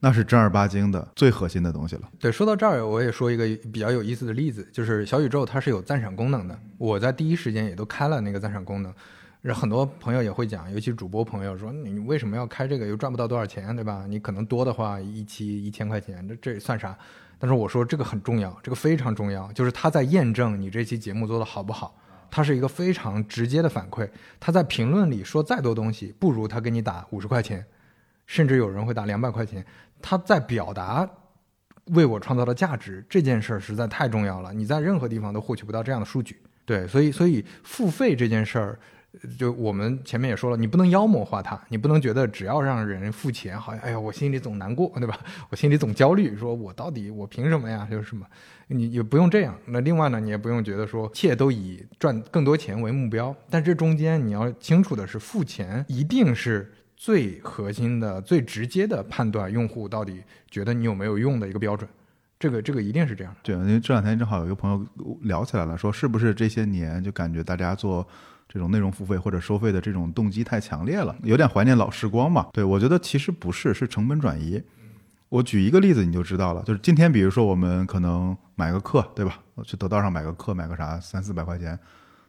[0.00, 2.02] 那是正儿八经的最核心的东西了。
[2.18, 8.90] 对，说到这儿，我也说一个比较有意思的例子，就是小宇宙它是有赞赏功能的，我在第一时间也都开了那个赞赏功能。
[9.52, 12.86] 很多朋友也会讲，尤其主播朋友说，你为什么要开这个？
[12.86, 14.06] 又赚不到多少钱，对吧？
[14.08, 16.96] 你可能多的话，一期一千块钱，这这算啥？
[17.40, 21.98] 但是我说这个很重要，这个非常重要，就是他在验证你这期节目做的好不好。
[22.30, 24.08] 它是一个非常直接的反馈。
[24.38, 27.66] 他在评论里说再多东西，不如他给你打五十块钱，
[28.26, 29.66] 甚至有人会打两百块钱。
[30.00, 31.08] 他在表达
[31.86, 36.40] 为我创造的价值这件事儿实在太重要了，你在任何地方都获取不到这样的数据。
[36.64, 38.78] 对，所以所以付费这件事儿。
[39.38, 45.18] 就我们前面也说了，你不能妖魔化它，你不能觉得只要让人付钱，好像哎呀，我心里总难过，对吧？
[45.50, 47.86] 我心里总焦虑，说我到底我凭什么呀？
[47.90, 48.26] 就是什么，
[48.68, 49.54] 你也不用这样。
[49.66, 53.36] 那另外呢，你也不用觉得说，一切都以赚更多钱为目标。
[53.50, 61.86] 但这中间你要清楚的是，付钱一定是最核心的、最直接的判断用户到底觉得你有没有用的一个标准。
[62.38, 63.36] 这个这个一定是这样。
[63.42, 68.08] 对，因为这两天正好有一个朋友聊起来了，说是不是这些年就感觉大家做。
[68.52, 72.48] 这种内容付费或者收费的这种动机太强烈了，有点怀念老时光嘛？
[72.52, 74.62] 对我觉得其实不是，是成本转移。
[75.30, 79.40] 我举一个例子你就知道了，就是今天比如说我们可能买个课，对吧？
[79.54, 81.78] 我去得道上买个课，买个啥三四百块钱，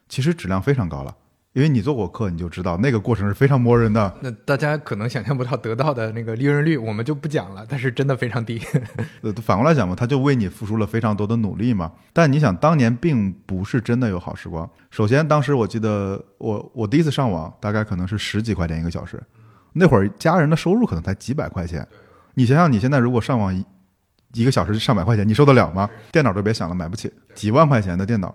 [0.07, 1.13] 其实质量非常高了。
[1.53, 4.11] 因为你做过课，你就知道那个过程是非常磨人的。
[4.21, 7.63] 那大家可能想象不到得到的那个利润率，我们就不讲了。
[7.69, 8.59] 但是真的非常低。
[9.21, 11.91] 呃，反过来讲嘛，他就为你付出了非常多的努力嘛。
[12.11, 14.67] 但你想，当年并不是真的有好时光。
[14.89, 19.21] 首先，当时我记得我我第一次上网，大概可能是十几块钱一个小时。
[19.73, 21.87] 那会儿家人的收入可能才几百块钱。
[22.33, 23.63] 你想想，你现在如果上网一
[24.33, 25.87] 一个小时上百块钱，你受得了吗？
[26.11, 27.13] 电脑都别想了，买不起。
[27.35, 28.33] 几万块钱的电脑，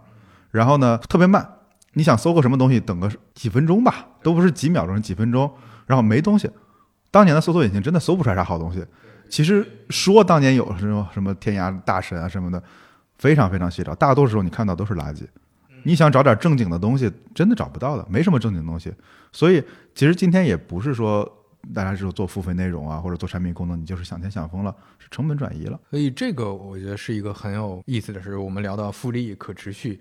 [0.52, 1.44] 然后呢，特别慢。
[1.98, 5.52] 你想搜个什么东西，等个几分钟吧，都不是几秒钟，几分钟，
[5.84, 6.48] 然后没东西。
[7.10, 8.86] 当年的搜索引擎真的搜不出来啥好东西。
[9.28, 12.62] 其实说当年有什么什么天涯大神啊什么的，
[13.18, 15.24] 非常非常稀少，大多数时候你看到都是垃圾。
[15.82, 18.94] 你想找点正经的东西，真的找不到的，没什么正经东西。
[19.32, 19.60] 所以
[19.92, 21.28] 其实今天也不是说
[21.74, 25.80] 大家只有做付费内容啊，或者做产品功能，你就是想钱想疯了，是成本转移了。
[25.90, 29.98] 所以这个我觉得是一个很有意思的事，我们聊到复利可持续。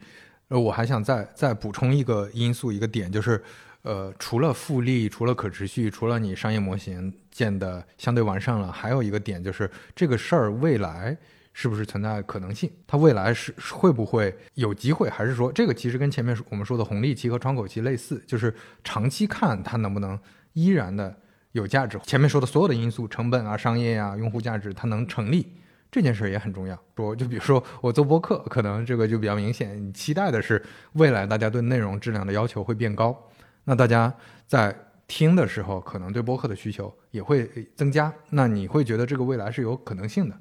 [0.50, 3.44] 呃，我还想再再补充一个因素，一个点就是，
[3.82, 11.18] 呃，除了复利，除了可持续，除了你商业模型建的相对完善了，还有一个点就是这个事儿未来
[11.52, 12.72] 是不是存在可能性？
[12.86, 15.10] 它未来是会不会有机会？
[15.10, 20.18] 还是说这个其实跟前面我们说的红利期和窗口期类似，就是长期看它能不能
[20.54, 21.14] 依然的
[21.52, 22.00] 有价值？
[22.04, 25.46] 前面说的所有的因素，成本啊、商业啊、用户价值，它能成立？
[25.92, 26.78] 这件事也很重要。
[26.96, 29.82] 说，就比如说我做播客，可能这个就比较明显。
[29.82, 30.62] 你期待的是
[30.94, 33.18] 未来大家对内容质量的要求会变高，
[33.64, 34.14] 那大家
[34.46, 34.76] 在
[35.08, 38.14] 听的时候，可能对播客的需求也会增加。
[38.30, 40.38] 那你会觉得这个未来是有可能性的。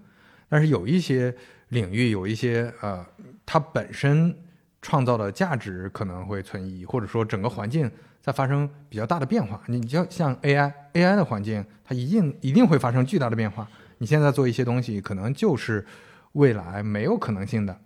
[0.49, 1.35] 但是有一些
[1.69, 3.07] 领域，有一些呃，
[3.45, 4.37] 它本身
[4.83, 7.91] 创造的价值可能会存疑，或者说整个环境
[8.21, 9.63] 在发生比较大的变化。
[9.67, 13.69] 你就像 AI，AI 的环境，它一定一定会发生巨大的变化。
[13.99, 15.85] 你现在做一些东西，可能就是
[16.33, 17.81] 未来没有可能性的，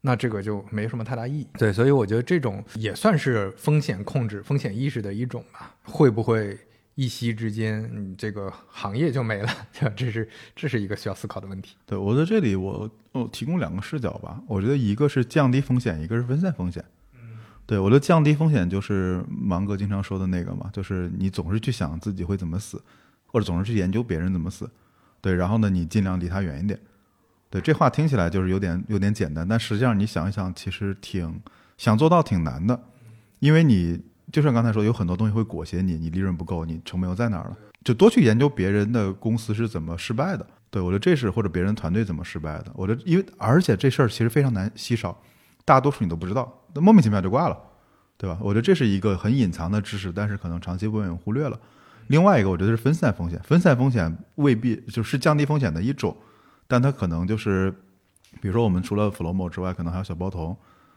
[0.00, 1.46] 那这个就没什么太大意义。
[1.58, 5.74] 对，所以我觉得这种也算是风险控制、风险意识的一种吧。
[5.84, 6.58] 会不会
[6.96, 9.48] 一夕之间，你这个行业就没了？
[9.94, 11.76] 这是这是一个需要思考的问题。
[11.86, 14.42] 对，我在这里我我提供两个视角吧。
[14.48, 16.84] 我觉得一个是降低风险，一个是分散风险。
[17.14, 22.82] 嗯，对，我觉得降低风险就是芒哥经常说的那个嘛，就是你总是去想自己会怎么死，
[23.26, 24.68] 或者总是去研究别人怎么死。
[25.20, 26.78] 对，然后呢，你尽量离他远一点。
[27.48, 31.40] 对，这话听起来就是有点有点简单，但实际上你想一想，其实挺
[31.76, 32.80] 想做到挺难的，
[33.38, 34.00] 因为你
[34.32, 37.56] 就像刚才说，有很多东西会裹挟你，你利润不够，你成本又在哪儿了？
[37.84, 40.44] 就多去研究别人的公司是怎么失败的。
[40.70, 42.66] 对我觉得这是或者别人团队怎么失败的。
[42.74, 45.16] 我觉得，因为而且这事儿其实非常难稀少，
[45.64, 47.56] 大多数你都不知道，那莫名其妙就挂了，
[48.18, 48.36] 对吧？
[48.42, 51.58] 我觉得这是一个很隐藏的知识，但是可能长期被人忽略了。
[52.08, 53.40] 另外一个，我觉得是分散风险。
[53.42, 56.16] 分散风险未必就是降低风险的一种，
[56.68, 57.70] 但它可能就是，
[58.40, 60.56] 比如说我们除了 Flomo 之外，可能还有小包头，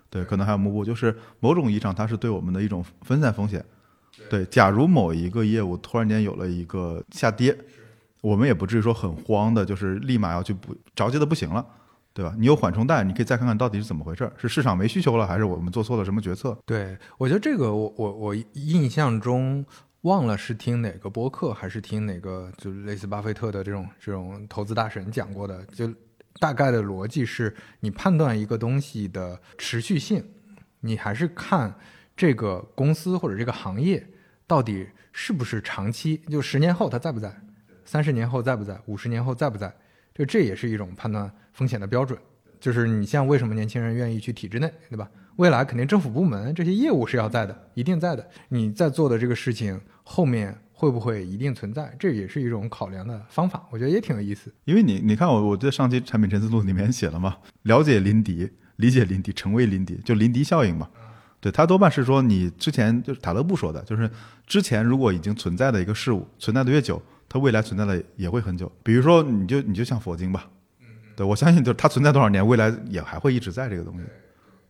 [0.09, 3.63] 对，可能还有幕布，就是某种意义上它是对我们的一种分散风险。
[4.29, 7.57] 对，假如某一个业务突然间有了一个下跌，
[8.21, 11.65] 我们也不至于说很慌的，就是立马要去补，着急的不行了，
[12.13, 12.35] 对吧？
[12.37, 16.57] 你有缓冲带，你可以再看看到底是怎么回事儿，是市场没需求了，还是我们做错了什么决策？
[16.65, 19.65] 对，我觉得这个我我我印象中。
[20.01, 25.93] 忘了是听哪个播客，还是听哪个，就类似巴菲特的这种这种投资大神讲过的，就
[26.39, 30.23] 大概的逻辑是，你判断一个东西的持续性，
[30.79, 31.75] 你还是看
[32.15, 34.07] 这个公司或者这个行业
[34.47, 37.35] 到底是不是长期，就十年后它在不在，
[37.83, 38.79] 三十年后在不在？
[38.85, 39.73] 五十年后在不在？
[40.13, 42.17] 就这也是一种判断风险的标准。
[42.59, 45.09] 就是你像为什么年轻人愿意去体制内，对吧？
[45.39, 48.29] 未来肯定政府部门这些业务是要在的，一定在的。
[48.49, 51.95] 你在做的这个事情后面会不会一定存在？
[51.97, 54.53] 这也是一种考量的方法，我觉得也挺有意思。
[54.65, 60.89] 因为你你看我我在上期产品陈思路里面写了嘛，了解林迪，理解林迪，成为林迪，就林迪效应嘛。
[61.39, 64.11] 对，它多半是说你之前就是塔勒布说的，就是
[64.45, 68.69] 之前如果已经存在的一个事物，存在的越久，它未来存在的也会很久。
[68.83, 70.49] 比如说，你就你就像佛经吧，
[71.15, 74.03] 对我相信，就是它存在多少年，未来也还会一直在这个东西。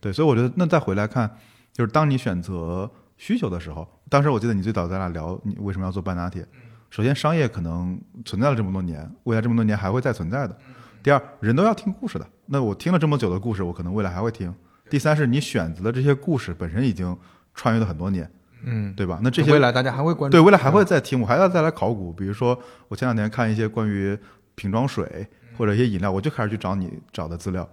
[0.00, 1.30] 对，所以我觉得那再回来看，
[1.72, 6.46] 就是当你选择需求的时候，当时我记得你最早咱俩聊你为什么要做半拿铁，
[6.88, 10.56] 首先商业可能存在了这么多年，未来这么多年还会再存在的。
[11.02, 14.54] 第二，人都要听故事的，那我听了这么久的故事，我可能未来还会听。
[14.88, 17.16] 第三是你选择的这些故事本身已经
[17.54, 18.30] 穿越了很多年，
[18.64, 19.20] 嗯，对吧？
[19.22, 22.12] 那这些未来大家还会关注，对未来还会再听，我还要再来考古。
[22.12, 24.18] 比如说，我前两天看一些关于
[24.54, 25.26] 瓶装水
[25.56, 27.68] 或者一些饮料，我就开始去找你找的资料。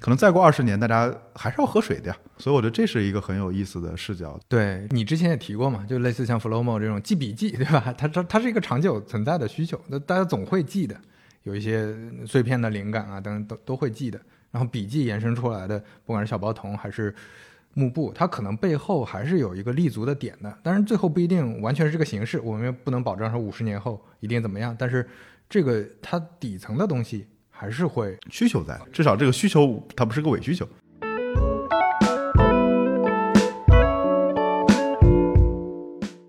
[0.00, 2.16] 可能再过二十年，大家还是要喝水的呀。
[2.38, 4.40] 所以我觉得这是一个很有意思的视角。
[4.48, 7.94] 对你之前也提过嘛，就类似像 Flowmo 这种记笔记，对吧？
[7.96, 10.96] 它它它是一个长久存在的需求，那大家总会记的，
[11.42, 11.94] 有一些
[12.26, 14.18] 碎片的灵感啊等等都都会记的。
[14.50, 17.14] 然后笔记延伸出来的，不管是小包童还是
[17.74, 20.52] 幕布，它可能背后还是有一个立足的点的。
[20.62, 24.74] 当然，最后不一定完全是这个形式，我们也不能保证说五十年后一定怎么样。
[24.76, 25.08] 但是，
[25.48, 27.28] 这个它底层的东西
[27.60, 30.66] 还是会需求在，至少这个需求它不是个伪需求。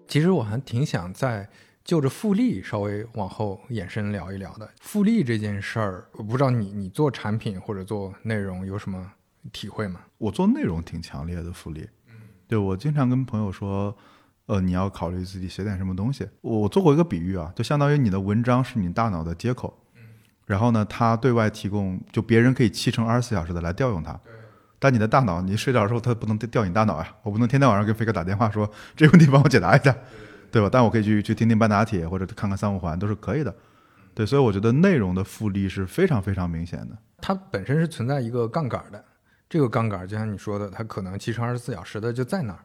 [0.09, 1.47] 其实我还挺想再。
[1.83, 9.11] 就着复利稍微往后延伸聊一聊的复利这件事儿，我不知道你你做产品或者做内容有什么
[9.51, 10.01] 体会吗？
[10.19, 12.13] 我做内容挺强烈的复利，嗯，
[12.47, 13.97] 对我经常跟朋友说，
[14.45, 16.27] 呃，你要考虑自己写点什么东西。
[16.41, 19.80] 我做过一个比喻啊，就相当于你的文章是你大脑的接口，嗯，
[20.51, 24.33] 然后呢，它对外提供，就别人可以七乘二十四小时的来调用它，对，
[24.79, 29.95] 但你的大脑，你睡着的时候它不能调你大脑呀， 我不能天天晚上给飞哥打电话说这个问题帮我解答一下。
[30.51, 30.67] 对吧？
[30.69, 33.55] 但我可以去去听听半打铁，或者看看三五环，都是可以的。
[34.13, 36.97] 对，所以我觉得内容的复利是非常非常明显的。
[37.21, 39.01] 它本身是存在一个杠杆的，
[39.49, 42.59] 这个杠杆就像你说的，它可能七乘二十四小时的就在那儿。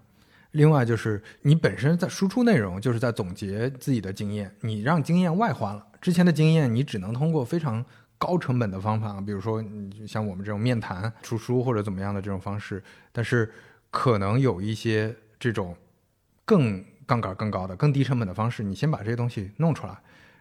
[0.56, 5.86] 另外就是你本身在输出内容，就是在总结自己的经验，你让经验外化了。
[6.00, 7.84] 之前的经验你只能通过非常
[8.18, 9.64] 高成本的方法，比如说
[10.06, 12.82] 像我们这种面谈、出书或者怎么样的这种方式，
[13.12, 13.52] 但是
[13.90, 15.76] 可能有一些这种
[16.44, 16.84] 更。
[17.08, 19.96] 杠杆更高的、更低成本的方式，你先把这些东西弄出来，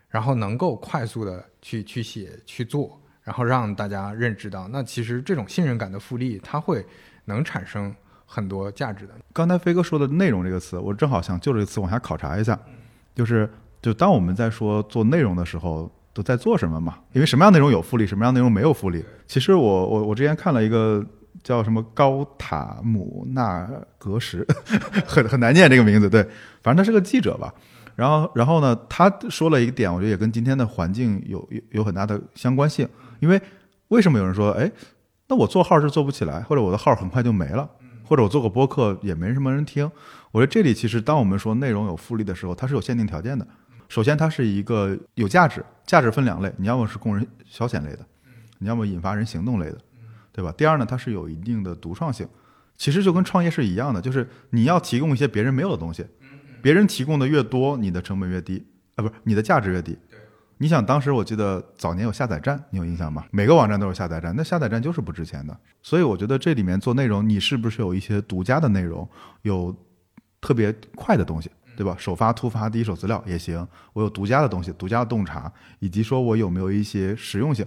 [0.10, 6.84] 然后能够快速的去去写、去做，然后让大家认知到，那其实这种信任感的复利，它会
[7.26, 7.96] 能产生
[8.36, 9.14] 很多价值的。
[9.32, 12.60] 刚才飞哥说的内容这个词，我正好想就这个词往下考察一下，
[13.16, 13.50] 就是
[13.82, 16.98] 就当我们在说做内容的时候，都在做什么嘛？
[17.14, 19.04] 因为什么样内容有复利，什么样内容没有复利？
[19.26, 21.06] 其实我我我之前看了一个。
[21.44, 23.70] 叫什么高塔姆纳
[24.00, 24.44] 格什，
[25.06, 26.10] 很很难念这个名字。
[26.10, 26.24] 对，
[26.64, 27.54] 反正他是个记者吧。
[27.94, 32.88] 然后，然后呢，他说了一个点，我觉得也跟今天的环境有有有很大的相关性。
[33.20, 33.40] 因为
[33.90, 34.72] 为什么有人说，哎，
[35.28, 37.70] 那我做号是做不起来，或者我的号很快就没了，
[38.06, 39.90] 或者我做个播客也没什么人听？
[40.32, 43.48] 我觉得这里其实，当我们说内容有复利的时候，它是有限定条件的。
[43.90, 48.06] 首先，它是一个有价值，价值分两类，你要么是供人消遣类的，
[48.60, 49.78] 你要么引发人行动类的。
[50.32, 50.54] 对吧？
[50.58, 52.28] 第二呢，它是有一定的独创性，
[52.76, 56.06] 其实就跟创业是一样的，就是你要提供一些别人没有的东西，
[56.62, 58.62] 别人提供的越多，你的成本越低，
[58.96, 59.98] 啊，不是你的价值越低。
[60.58, 63.26] 你想当时我记得早年有下载站，你有印象吗？
[63.32, 65.58] 每个网站都有下载站，那下载站就是不值钱的。
[65.82, 69.08] 所以我觉得这里面做内容，你是不是有一些独家的内容，
[69.42, 69.76] 有
[70.40, 71.96] 特别快的东西，对吧？
[72.00, 73.68] 首发、突发、第一手资料也行。
[73.92, 77.66] 我有独家的东西，独家的洞察，以及说我有没有一些实用性，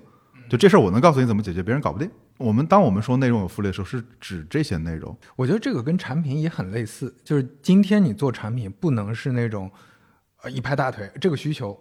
[0.48, 2.10] 就这事儿我能告诉你怎么解决，别人搞不定。
[2.38, 5.14] 我们当我们说内容有复利的时候，是指这些内容。
[5.36, 9.70] 我觉得这个跟产品也很类似，就是今天你做产品不能是那种，
[10.42, 11.76] 呃，一拍大腿，这个需求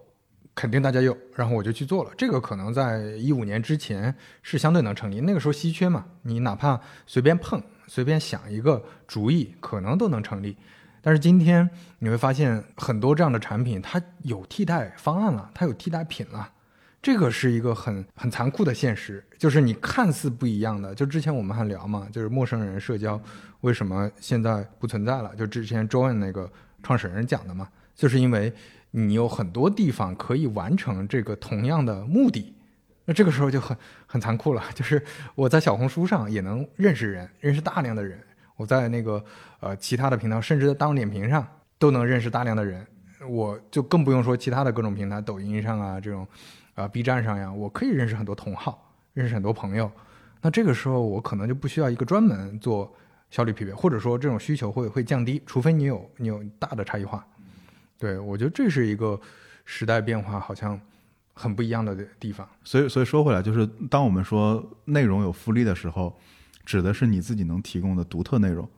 [0.58, 2.10] 肯定大家有，然后我就去做了。
[2.18, 10.58] 这个可能在一五年之前是相对能成立，那个时候稀缺嘛，你哪怕随便碰、随便想一个主意，可能都能成立。
[11.00, 16.52] 但是今天你会发现，很多这样的产品，它有替代方案了，它有替代品了。
[17.04, 23.22] 这个是一个很很残酷的现实，就是你看似不一样的，就之前我们还聊嘛，就是陌生人社交
[23.62, 25.36] 为什么现在不存在了？
[25.36, 26.52] 就之前 Joan 那个
[26.82, 28.52] 创始人讲的嘛，就是因为
[28.92, 32.54] 你有很多地方可以完成这个同样的目的，
[33.06, 33.76] 那这个时候就很
[34.06, 34.64] 很残酷了。
[34.74, 35.04] 就是
[35.36, 38.18] 我在小红书上也能认识人，认识大量的人；
[38.56, 39.24] 我在那个
[39.60, 41.46] 呃其他的频道，甚至在大众点评上
[41.78, 42.86] 都能认识大量的人。
[43.28, 46.26] 我就更不用说其他的各种平台，抖音上啊这种，
[46.76, 49.92] 啊 B 站上呀，我可以认识很多同好，认识很多朋友。
[50.42, 52.96] 那这个时候我可能就不需要一个专门做
[53.32, 57.26] 效率匹配，或者说这种需求会会降低，除非你有你有大的差异化。
[57.98, 59.20] 对我觉得这是一个
[59.66, 60.80] 时代变化好像
[61.34, 62.48] 很不一样的地方。
[62.64, 66.18] 所以，所以说回来，就是当我们说内容有复利的时候，
[66.66, 68.70] 指的是你自己能提供的独特内容，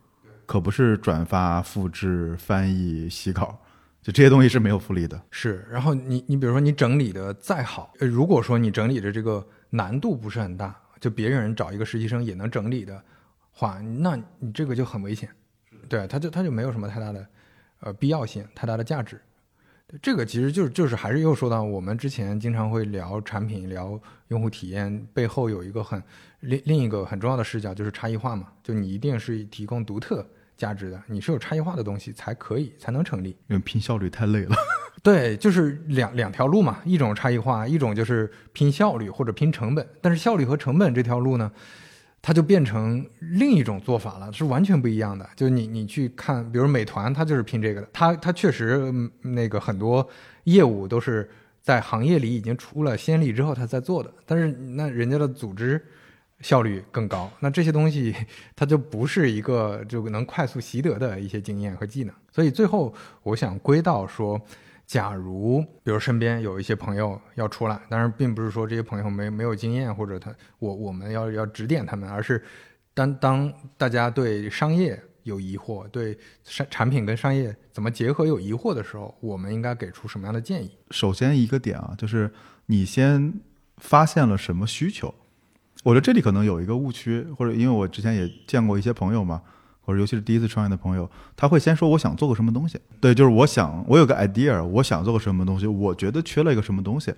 [0.46, 3.58] 可不是转发、复制、翻译、洗稿，
[4.02, 5.20] 就这些东西是没有复利的。
[5.30, 13.02] 是，然后你你比如说你整理的再好，呃如果说你整理的这个难度不是很大，就别人找一个实习生也能整理的
[13.52, 15.28] 话，那你这个就很危险。
[15.88, 17.26] 对，他就他就没有什么太大的
[17.80, 19.20] 呃必要性，太大的价值。
[20.00, 26.00] 这个其实就是就是还是又说到我们之前经常会聊产品、聊用户体验背后有一个很
[26.38, 28.46] 另另一个很重要的视角，就是差异化嘛。
[28.62, 30.24] 就你一定是提供独特
[30.56, 33.30] 价值的，你是有差异化的东西才可以才能成立。
[33.48, 34.54] 因为拼效率太累了。
[35.02, 39.84] 对，就是两两条路嘛，一种差异化，一种就是拼效率或者拼成本。
[40.00, 41.50] 但是效率和成本这条路呢，
[42.22, 45.28] 它就变成另一种做法了，是完全不一样的。
[45.36, 48.92] 就你你去看，比如美团，它就是拼这个的，它它确实
[49.22, 50.06] 那个很多
[50.44, 51.28] 业务都是
[51.62, 55.80] 在行业里已经出了先例之后它在做的，但是那人家的组织。
[56.42, 58.16] 效率更高，那这些东西
[58.56, 64.40] 它就不是一个就能快速习得的一些经验和技能，所以最后我想归到说，
[64.90, 72.42] 假如比如身边有一些朋友要出来，当然并不是说这些朋友没没有经验或者他我我们要要指点他们，而是
[72.92, 80.76] 当当大家对商业有疑惑，对产产品跟商业怎么结合有疑惑的时候，我们应该给出什么样的建议？
[80.90, 82.28] 首先一个点啊，就是
[82.66, 83.32] 你先
[83.76, 85.14] 发现了什么需求。
[85.84, 89.40] 我觉得这里可能有一个误区，或者因为我之前也见过一些朋友嘛，
[89.90, 97.12] 或者尤其是第一次创业的朋友，他会先说我想做个什么东西，对，就是我想我有个 idea，我想做个什么东西，我觉得缺了一个什么东西。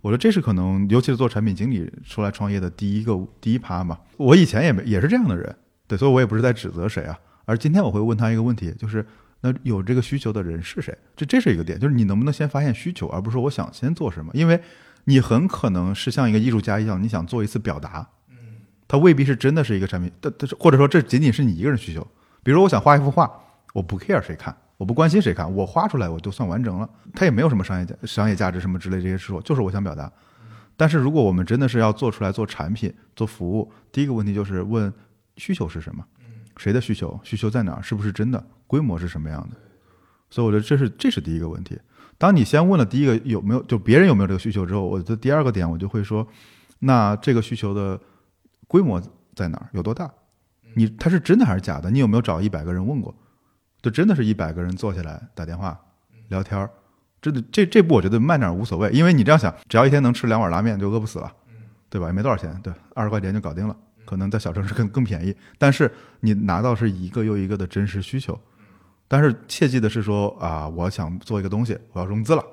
[0.00, 3.96] 我觉得这是可能，尤其是做产品经理出来创业的第一个第一趴嘛。
[4.16, 5.54] 我以前也没也是这样的人，
[5.86, 7.16] 对，所以我也不是在指责谁啊。
[7.44, 9.06] 而今天我会问他一个问题，就是
[9.42, 10.92] 那有这个需求的人是谁？
[11.16, 14.60] 这这是一个点，就是你能不能先发现需求，而不是说我想先做什么，因为。
[15.04, 18.06] 你很可能是像一个艺术家一样，你想做一次表达，
[18.88, 22.04] 它未必是真的是一个产品，但但是或者说这仅仅是你一个人需求。
[22.42, 23.30] 比如我想画一幅画，
[23.74, 30.10] 我不 care 谁看，我不关心谁看，我画出来我就算完成了，它也没有什么商业价商业价值什么之类这些说，就是我想表达。
[30.76, 34.90] 但是如果我们真的是要做出来做产品做服务，第一个问题就是问
[35.36, 36.02] 需求是什么，
[36.56, 39.56] 谁的需求，需求在哪儿，是不是真的，规模是什么样的？
[40.30, 41.78] 所以我觉得这是这是第一个问题。
[42.16, 46.26] 当你先问了第一个有没有，就别人有没有这个需求之后，我的第二个点我就会说，
[46.80, 48.00] 那这个需求的
[48.68, 49.02] 规模
[49.34, 50.08] 在哪儿，有多大？
[50.74, 51.90] 你他是真的还是假的？
[51.90, 53.12] 你有没有找一百个人问过？
[53.82, 55.78] 就真的是一百个人坐下来打电话
[56.28, 56.70] 聊天儿，
[57.22, 61.32] 真的这这步我觉得慢点无所谓，因为你这样想，只要一天能吃两碗拉面就饿不死了，
[61.88, 62.08] 对吧？
[62.08, 65.90] 也没多少钱，对，二十块钱就搞定了，可能在小城市更更便宜，但是
[66.20, 68.38] 你拿到是一个又一个的真实需求。
[69.06, 72.44] 但是切记的是说啊，我想做一个东西，我要融资了，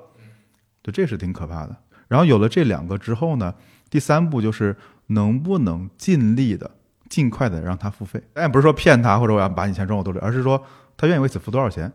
[0.82, 1.76] 就这是挺可怕的。
[2.08, 3.52] 然后有了这两个之后呢，
[3.90, 4.74] 第三步就是
[5.08, 6.70] 能不能尽力的、
[7.08, 8.22] 尽快的让他付费。
[8.32, 10.62] 但也不是说骗他或者我要把你钱装我兜里，而是说
[10.96, 11.92] 他愿意为此付多少钱，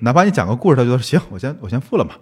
[0.00, 2.14] 哪怕你讲个故事，他觉得行，我先我先付了嘛，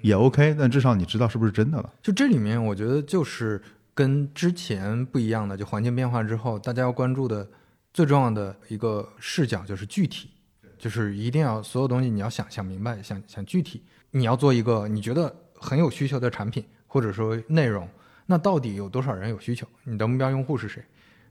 [0.00, 0.54] 也 OK。
[0.58, 1.92] 但至少你知道是不是真的了。
[2.02, 3.60] 就这里面，我觉得就是
[3.94, 7.48] 跟之前不一样的，就环境变化之后，大家要关注的
[7.92, 10.30] 最重要的一个视角就是具体。
[10.78, 13.84] 就是一定要所有东西你要想想明白，想想具体。
[14.10, 17.88] 你要做一个你觉得很有需求的产品，或者说内容，
[18.32, 19.66] 那到底有多少人有需求？
[19.84, 20.82] 你的目标用户是谁？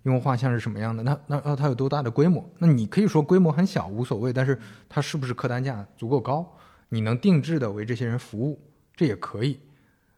[0.03, 1.01] 用户画像是什么样的？
[1.01, 2.47] 那那那它有多大的规模？
[2.59, 4.55] 那你可以说规模很小无所谓，但是
[4.87, 6.47] 它是不是客单价足够高？
[6.89, 8.61] 你能定制的为这些人服务，
[8.95, 9.59] 这也可以。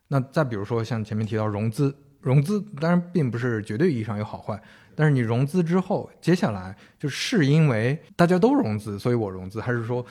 [0.10, 4.62] 那再比如说像前面提到融资，融资当然并不是绝对意义上有好坏。
[4.94, 10.06] 但是你融资之后，接下来就是因为大家都融资，所以我融资，还是说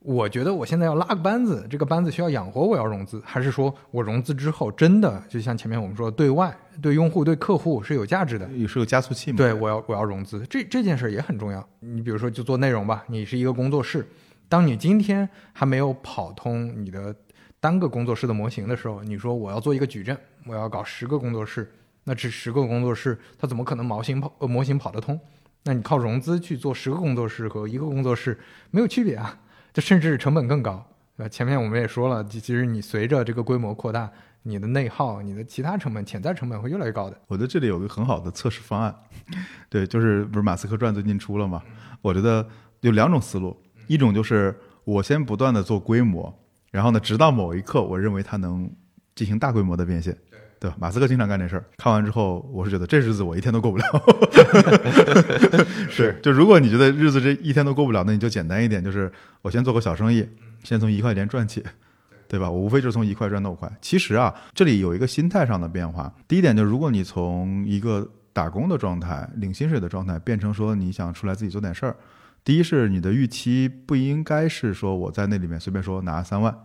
[0.00, 9.36] 我觉得我现在要拉个班子，这个班子需要养活，我要融资，还是说我融资之后真的就像前面我们说，对外对用户对客户是有价值的，也是有加速器嘛？
[9.36, 11.62] 对，我要我要融资，这这件事也很重要。
[11.80, 14.08] 你比如说就做内容吧，你是一个工作室，
[14.48, 17.14] 当你今天还没有跑通你的
[17.60, 20.16] 单个工作室的模型的时候，你说我要做一个矩阵，
[20.46, 21.70] 我要搞十个工作室。
[22.04, 25.20] 那这十个工作室，它怎么可能模型跑呃模型跑得通？
[25.64, 28.40] 那你靠融资去做十个工作室和一个工作室
[28.70, 29.38] 没有区别啊，
[29.72, 30.84] 这甚至成本更高。
[31.16, 34.10] 呃，前面我们也说了，其实你随着这个规模扩大，
[34.42, 37.16] 你的内耗、你的其他成本、潜在成本会越来越高的。
[37.26, 38.94] 我觉得这里有个很好的测试方案，
[39.68, 41.62] 对，就是不是马斯克传最近出了嘛？
[42.00, 42.48] 我觉得
[42.80, 43.54] 有两种思路，
[43.86, 46.34] 一种就是我先不断的做规模，
[46.70, 48.70] 然后呢，直到某一刻，我认为它能
[49.14, 50.16] 进行大规模的变现。
[50.58, 50.76] 对吧？
[50.78, 51.64] 马斯克经常干这事儿。
[51.78, 53.84] 看完之后，我是觉得这日子我一天都过不了。
[56.00, 59.10] 是，就如果你觉得日子这一天都过不了，那你就简单一点，就是
[59.42, 60.28] 我先做个小生意，
[60.64, 61.62] 先从一块钱赚起，
[62.28, 62.50] 对吧？
[62.50, 63.70] 我无非就是从一块赚到五块。
[63.80, 66.12] 其实啊，这里有一个心态上的变化。
[66.26, 71.96] 第一点就是，如果你从一个打工的状态、领薪水的状态，变成说你想出来自己做点事儿，
[72.44, 76.56] 第一是你的预期不应该是说我在那里面随便说拿三万，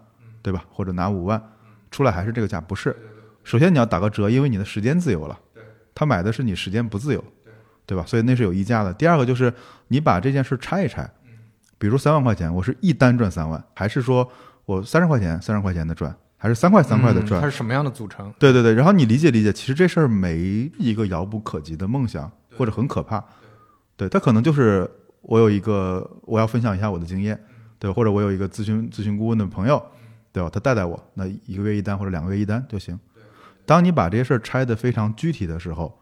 [0.42, 0.64] 对吧？
[0.70, 1.42] 或者拿五万，
[1.92, 2.96] 出来还是这个价，不是。
[3.44, 5.40] 首先你要打个折，因为你的时间自由了。
[5.94, 7.24] 他买的是你时间不自由，
[7.86, 8.04] 对吧？
[8.06, 8.94] 所以那是有溢价的。
[8.94, 9.54] 第二个就是
[9.90, 11.10] 你把这件事拆一拆，
[11.78, 14.30] 比如三万块钱，我是一单赚三万，还是说
[14.66, 17.40] 我三十块钱三十块钱的赚，还是三块三块的赚？
[17.42, 18.34] 它是什么样的组成？
[18.40, 18.74] 对对对。
[18.74, 23.24] 然后你理解理解，其实这事儿没一个遥不可及的梦想，或者很可怕。
[23.96, 24.90] 对它可能就是
[25.22, 27.40] 我有一个我要分享一下我的经验，
[27.80, 29.82] 对，或者我有一个咨询咨询顾问的朋友，
[30.34, 30.50] 对吧？
[30.52, 33.00] 他带带我，那一个月一单或者两个月一单就行。
[33.66, 35.98] 当你把这些事儿拆得非常具体的时候，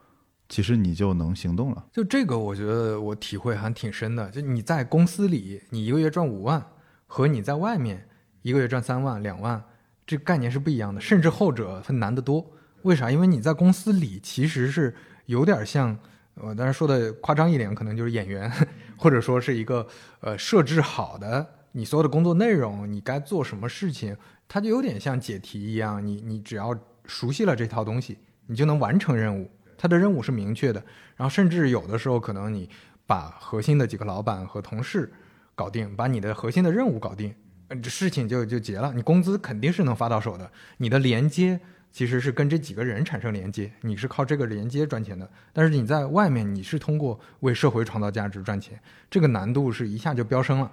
[0.49, 1.85] 其实你就能行动了。
[1.91, 4.29] 就这个，我觉得我体会还挺深的。
[4.29, 6.63] 就你在公司里，你一个月赚五万，
[7.07, 8.07] 和你在外面
[8.41, 9.63] 一个月赚三万、两万，
[10.05, 10.99] 这概念是不一样的。
[11.01, 12.45] 甚至后者它难得多。
[12.83, 13.11] 为啥？
[13.11, 14.95] 因为你在公司里其实是
[15.25, 15.97] 有点像，
[16.35, 18.51] 我当然说的夸张一点，可能就是演员，
[18.97, 19.87] 或者说是一个
[20.21, 24.15] 呃设置好的你所有的工作内容，你该做什么事情，
[24.47, 26.77] 它就有点像解题一样，你你只要。
[27.05, 28.17] 熟悉了这套东西，
[28.47, 29.51] 你就能完成任务。
[29.77, 30.83] 他的任务是明确的，
[31.15, 32.69] 然后甚至有的时候可能你
[33.05, 35.11] 把核心的几个老板和同事
[35.55, 37.33] 搞定，把你的核心的任务搞定，
[37.81, 38.93] 这事情就就结了。
[38.93, 40.49] 你工资肯定是能发到手的。
[40.77, 41.59] 你的连接
[41.91, 45.29] 其实是跟这几个人产生连接，你是靠这个连接赚钱的。
[45.51, 48.79] 但是你在外面，你是通过为社会创造价值赚钱，
[49.11, 50.71] 这个难度是一下就飙升了，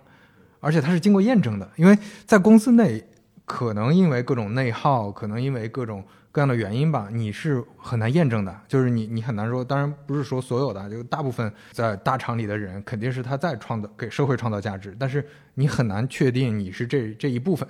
[0.61, 3.05] 而且它是经过验证的，因为在公司内
[3.45, 6.05] 可能因为各种内耗，可能因为各种。
[6.33, 9.65] 各样的原因吧，你是很难验证的，就是你你很难说。
[9.65, 17.69] 当然不是说所有的，就大部分在大厂里的人，肯定是他在创造给社会创造价值，但是你很难确定你是这这一部分。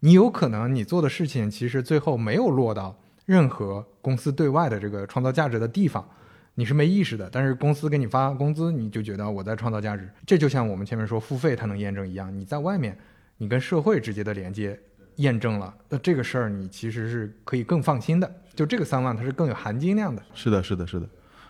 [0.00, 2.94] 你有可能你做的事情其实最后没有落到
[3.24, 6.06] 任何公司对外的这个创造价值的地方，
[6.56, 7.30] 你是没意识的。
[7.32, 10.06] 但是公司给你发工资，你就觉得我在创造价值。
[10.26, 12.98] 这就像我们前面说付费它能验证一样，你在外面
[13.38, 14.78] 你跟社会直接的连接。
[15.16, 18.34] 验证了，那这个事儿你其实是可以更放心的。
[18.54, 20.22] 就这个三万，它是更有含金量的。
[20.34, 21.06] 是的，是的，是的。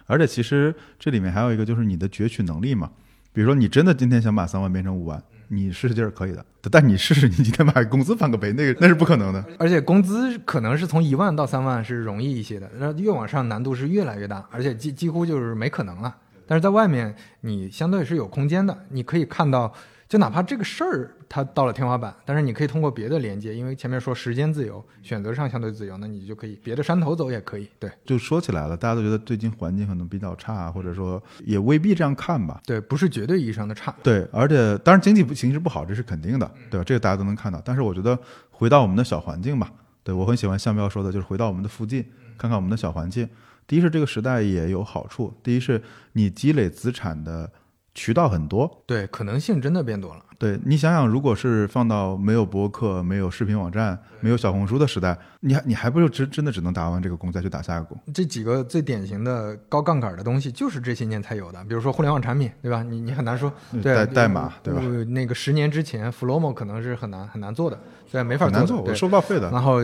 [0.07, 2.91] 而且其实这里面还有一个，就是你的攫取能力嘛。
[3.33, 6.45] 比如说，你真的今天想把三万变成五万，你试试劲儿可以的。
[6.71, 9.45] 但你试试，你今天把工资翻个倍，那个 那是不可能的。
[9.59, 16.15] 而且工资可能是从一万到三万是容易一些的，那越往上难度是越来越大，而且几几乎就是没可能了。
[16.47, 19.73] 但是在外面，你相对是有空间的，你可以看到。
[20.15, 27.69] 就哪怕这个事儿它到了天花板，但是你可以通过别的连接，因为前面说时间自由，选择上相对自由，那你就可以别的山头走也可以。
[27.81, 32.61] 对，就说起来了，大家都觉得最近环境可能比较差，或者说也未必这样看吧。
[32.65, 33.93] 对，不是绝对意义上的差。
[34.05, 36.85] 对，而且当然经济形势不好，这是肯定的，对吧？
[36.85, 37.61] 这个大家都能看到。
[37.65, 38.17] 但是我觉得
[38.53, 39.69] 回到我们的小环境吧，
[40.05, 42.05] 对我很喜欢向彪说的，就是回到我们的附近，
[42.39, 43.29] 看看我们的小环境。
[43.67, 45.83] 第一是这个时代也有好处，第一是
[46.13, 47.51] 你积累资产的。
[47.95, 50.21] 渠道很多，对，可能性真的变多了。
[50.37, 57.97] 对你想想，如果是放到没有博客、没有视频网站、没有小红书的时代，你还你还不就真真的只能打完这个工再去打下一个工？
[58.13, 61.65] 这几个最典型的高杠杆的东西，就是这些年才有的。
[61.65, 62.83] 比如说互联网产品，对吧？
[62.83, 63.51] 你你很难说，
[63.81, 64.83] 对代码，对吧？
[65.05, 67.79] 那个十年之前，Flomo 可能是很难很难做的，
[68.11, 69.49] 对，没法做，我收不到费的。
[69.51, 69.81] 然后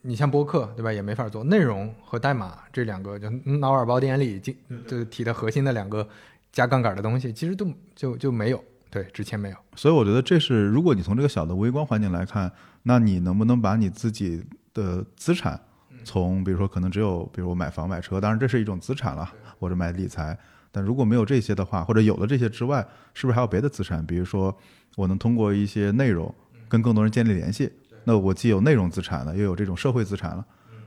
[0.00, 0.90] 你像播客，对吧？
[0.90, 1.44] 也没法做。
[1.44, 3.28] 内容和代码这两个，就
[3.58, 4.52] 脑尔宝典里就
[4.88, 6.08] 就提的核心的两个。
[6.52, 9.56] 加杠杆的东西其实都就就没有，对，之前没有。
[9.76, 12.50] 所以我觉得这是，如果你从这个小的微观环境来看，
[12.82, 14.42] 那你能不能把你自己
[14.74, 15.60] 的资产，
[16.04, 20.36] 从比如说可能只有，比如我买房买车，当然这是一种资产了，或者买理财。
[20.72, 24.04] 但如果没有这些的话，或者有了这些之外，是不是还有别的资产？
[24.06, 24.56] 比如说
[24.96, 26.32] 我能通过一些内容
[26.68, 27.70] 跟更多人建立联系，
[28.04, 30.44] 那我既有内容资产了，又有这种社会资产了，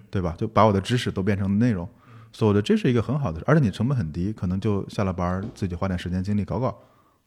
[0.10, 0.35] 对吧？
[0.38, 1.88] 就把我的知识都变成内容。
[2.34, 6.77] 所以的这是一个很好的，而且你成本很低，可能就下了班儿自己花点时间精力搞搞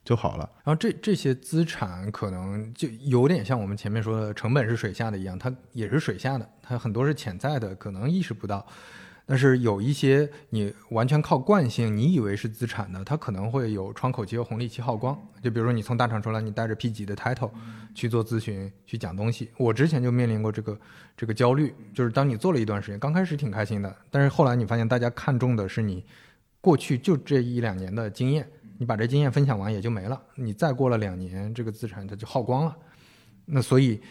[0.03, 0.47] 就好了。
[0.63, 8.63] 然后这这些资产可能就有点像我们前面说的成本是水下的一样，它也是水下的，它很多是潜在的，可能意识不到。
[9.29, 15.13] 但是有一些你完全靠惯性，你以为是资产的，它可能会有窗口期和红利期耗光。
[15.43, 17.51] 就比如说你从大厂出来，你带着 P 级的 title
[17.93, 20.79] 去做咨询、去讲东西，我之前就面临过这个
[21.17, 21.75] 这个焦虑。
[21.93, 26.05] 就是当你做了一段时间，刚开始挺开心的，但是后来你发现大家看重的是你
[26.61, 28.47] 过去就这一两年的经验，
[28.77, 30.17] 你把这经验分享完也就没了。
[30.35, 32.73] 你再过了两年，这个资产它就耗光了。
[33.49, 34.01] 那所以，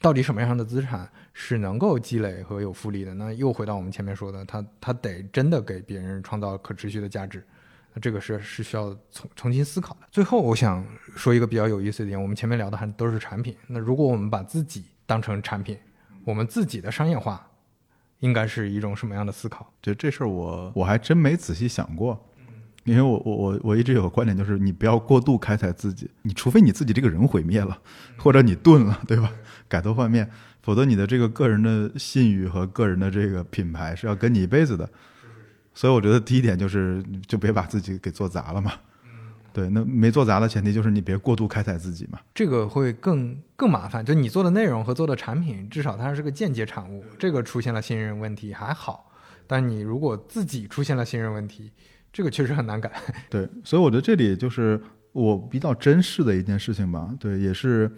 [0.00, 3.14] 到底什么样的资产是能够积累和有复利的？
[3.14, 7.46] 那又回到我们前面说的，它它得真的给别人创造可持续的价值，
[7.94, 10.00] 那这个是是需要重重新思考的。
[10.10, 10.84] 最后，我想
[11.14, 15.78] 说一个比较有意思的点，我们前面聊的还都是产品，那如果我们把自己当成产品，
[16.24, 17.48] 我们自己的商业化
[18.18, 19.72] 应该是一种什么样的思考？
[19.80, 22.20] 就这事儿，我我还真没仔细想过。
[22.84, 27.78] 因为我我我我一直有个观点，就是你不要过度开采自己，你除非你自己这个人毁灭了，
[28.16, 29.30] 或者你钝了，对吧？
[29.68, 30.28] 改头换面，
[30.62, 34.88] 否则你的这个个人的信誉和个人的这个品牌是要跟你一辈子的。
[35.74, 38.72] 所以我觉得第一点就是，就别把自己给做砸了嘛。
[39.52, 42.18] 对，那没做砸的前提就是你别过度开采自己嘛。
[42.34, 49.12] 这个会更更麻烦，就你做的内容和做的产品，至少它是个间接产物，这个出现了信任问题还好，
[49.46, 51.70] 但你如果自己出现了信任问题。
[52.12, 52.90] 这个确实很难改，
[53.30, 54.80] 对，所以我觉得这里就是
[55.12, 57.90] 我比较珍视的一件事情吧，对，也是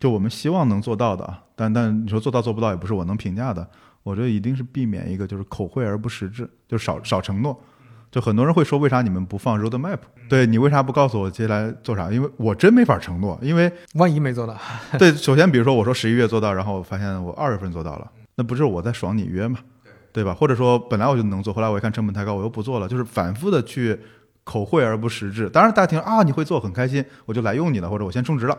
[0.00, 3.68] 就我们希望能做到的，但但你说做到做不到也不是我能评价的，
[4.02, 7.58] 我觉得一定是避免一个就是口惠而不实质，就少少承诺，
[8.10, 9.98] 就很多人会说为啥你们不放 road map？
[10.28, 12.10] 对你为啥不告诉我接下来做啥？
[12.10, 14.58] 因为我真没法承诺，因为万一没做到，
[14.98, 19.60] 对，首先比如说我说十一月做到，然后我发现我二月份做到了，那不是我在爽你约吗？
[20.16, 20.32] 对吧？
[20.32, 24.00] 或者说本来我就能做，后来我一看成本太高，我又不做了，就是反复的去
[24.44, 25.50] 口惠而不实质。
[25.50, 28.58] 当然大家听啊，你会做很开心，我就来用你了，或者我先充值了。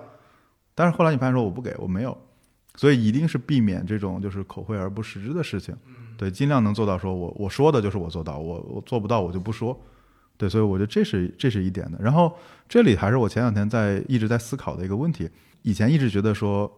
[0.75, 2.15] 但是后来你发现说我不给，我没有，
[2.75, 5.75] 所以一定是避免这种就是口惠而不实质的事情。
[6.15, 9.75] 对，尽量能做到说我我说的就是我做到，我我做不到我就不说。
[10.37, 11.97] 对，所以我觉得这是这是一点的。
[11.99, 12.31] 然后
[12.69, 15.27] 这里还是我前两天在一直在思考的一个问题，
[15.63, 16.71] 以前一直觉得说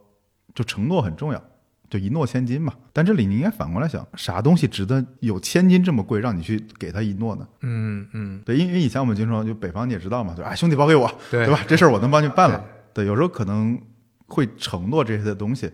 [0.55, 1.43] 就承诺很重要。
[1.89, 7.47] 就一诺千金嘛，但这里你应该反过来想，啥东西值得有千金这么贵，让你去给他一诺呢？
[7.61, 11.59] 嗯嗯，对，因为以前我们经常就北方你也知道嘛，就啊兄弟包给我，对吧？
[11.67, 12.63] 这事儿我能帮你办了。
[12.93, 13.81] 对，有时候可能
[14.27, 15.71] 会承诺这些的东西，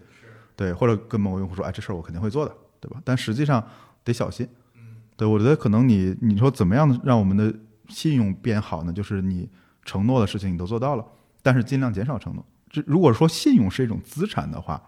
[0.56, 3.02] 对，或者跟某个用户说，哎，这事儿我肯定会做的，对吧？
[3.04, 3.62] 但实际上
[4.06, 4.48] 得小心。
[5.18, 7.54] 对，我觉得可能你你说怎么样让我们的
[7.90, 8.94] 信用变好呢？
[8.94, 9.50] 就是你
[9.84, 11.06] 承诺的事情你都做到了，
[11.42, 12.46] 但是尽量减少承诺。
[12.70, 14.82] 这如果说信用是一种资产的话。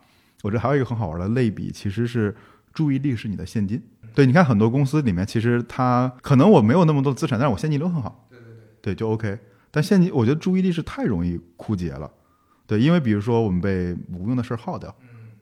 [0.44, 2.36] 我这还有一个很好玩的类比，其实是
[2.74, 3.82] 注意力是你的现金。
[4.14, 8.28] 对，你看很多公司里面，其实它可能我没有那么多资产，但是我现金流很好。
[8.30, 9.38] 对对对，对就 OK。
[9.70, 12.12] 但现金，我觉得注意力是太容易枯竭了。
[12.66, 14.94] 对，因为比如说我们被无用的事儿耗掉，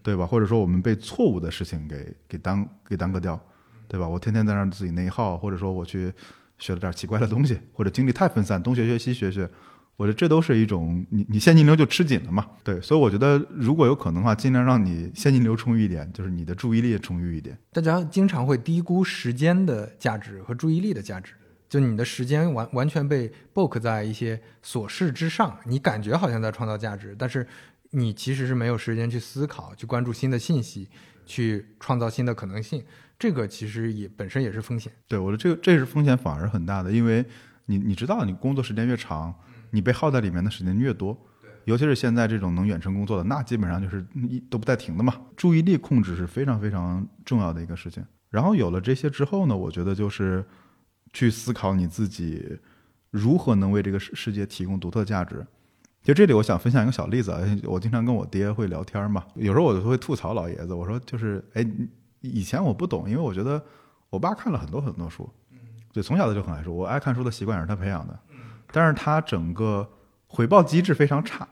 [0.03, 0.25] 对吧？
[0.25, 3.39] 或者说我们被错误的事情给给耽给耽搁掉，
[3.87, 4.07] 对吧？
[4.07, 6.11] 我天天在那自己内耗，或者说我去
[6.57, 9.49] 学了点奇怪的东西，或者精力太分散，东学学西学学。
[9.97, 17.57] 我觉得这都是一种你你现金流就吃紧了嘛，对，所以我觉得如果有可能的话，尽量让你现金流充裕一点，就是你的注意力充裕一点。
[17.71, 21.33] 大家经常会低估时间的价值和注意力的价值，
[21.69, 27.47] 就你的时间完完全被 book 在一些琐事之上，你感觉好像在创造价值，但是
[27.91, 30.89] 你其实是没有时间去思考、去关注新的信息、
[31.25, 32.83] 去创造新的可能性，
[33.17, 34.91] 这个其实也本身也是风险。
[35.07, 37.25] 对，我觉得这个这是风险反而很大的，因为
[37.67, 39.33] 你你知道，你工作时间越长。
[39.75, 41.15] 你被耗在里面的时间越多，
[41.65, 45.13] 尤其是现在这种能远程工作的，那基本上就是一都不带停的嘛。
[45.35, 48.01] 注意力控制是非常非常重要的一个事情。
[48.29, 50.45] 然后有了这些之后呢，我觉得就是
[51.11, 52.57] 去思考你自己
[53.11, 55.45] 如何能为这个世世界提供独特价值。
[56.01, 57.33] 就这里，我想分享一个小例子。
[57.63, 61.65] 我经常跟我爹会聊天嘛，有时候我就会吐槽老爷子，我说就是，哎，
[62.21, 63.59] 以前我不懂，因为我觉得
[64.11, 65.27] 我爸看了很多很多书，
[65.91, 68.19] 对，从小他就很爱书，我爱看书的习惯也是他培养的。
[68.71, 69.87] 但是他整个
[70.27, 71.47] 回报机制非常差，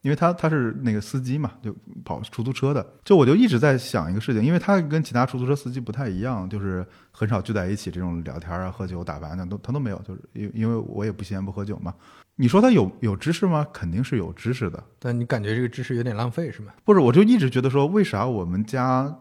[0.00, 1.74] 因为他他是那个司机嘛，就
[2.04, 2.84] 跑出租车的。
[3.04, 11.94] 就我就一直在想一个事情，因为他跟其他出租车司机不太一样，就是很少聚在一起这种聊天啊、喝酒打牌的都他都没有，就是因因为我也不吸烟不喝酒嘛。
[12.36, 13.66] 你说他有有知识吗？
[13.72, 14.82] 肯定是有知识的。
[14.98, 16.72] 但你感觉这个知识有点浪费是吗？
[16.84, 19.14] 不是，我就一直觉得说，为啥我们家？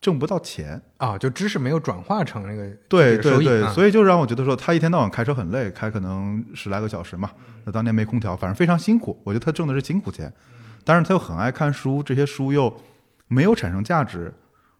[0.00, 7.30] 挣不到钱啊，就知识没有转化成那个对对对，所以就让我觉得说他一天到晚开车很累，开可能十来个小时嘛。
[7.64, 9.20] 那当年没空调，反正非常辛苦。
[9.24, 10.32] 我觉得他挣的是辛苦钱，
[10.84, 12.74] 但是他又很爱看书，这些书又
[13.28, 14.32] 没有产生价值，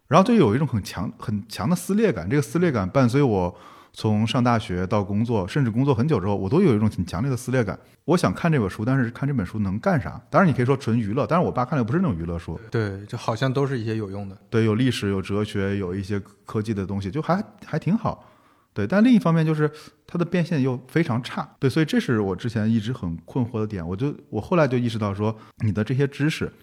[0.07, 2.29] 然后就有一种很强很强的撕裂感。
[2.29, 3.55] 这个撕裂感伴随我。
[3.99, 7.77] 从上大学到工作，甚至工作很久之后，我都有一种很强烈的撕裂感。
[8.05, 10.21] 我想看这本书，但是看这本书能干啥？
[10.29, 12.59] 当然，你可以说纯娱乐，但是我爸看的不是那种娱乐书。
[12.69, 14.37] 对，就好像都是一些有用的。
[14.51, 18.23] 对，有历史，有哲学，有一些科技的东西，就还还挺好。
[18.71, 19.67] 对，但另一方面就是
[20.05, 21.49] 它的变现又非常差。
[21.57, 23.83] 对，所以这是我之前一直很困惑的点。
[23.83, 26.53] 我就我后来就意识到说，你的这些知识，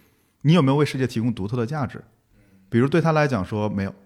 [0.42, 2.00] 你有没有为世界提供独特的价值？
[2.68, 3.96] 比如对他来讲说没有，因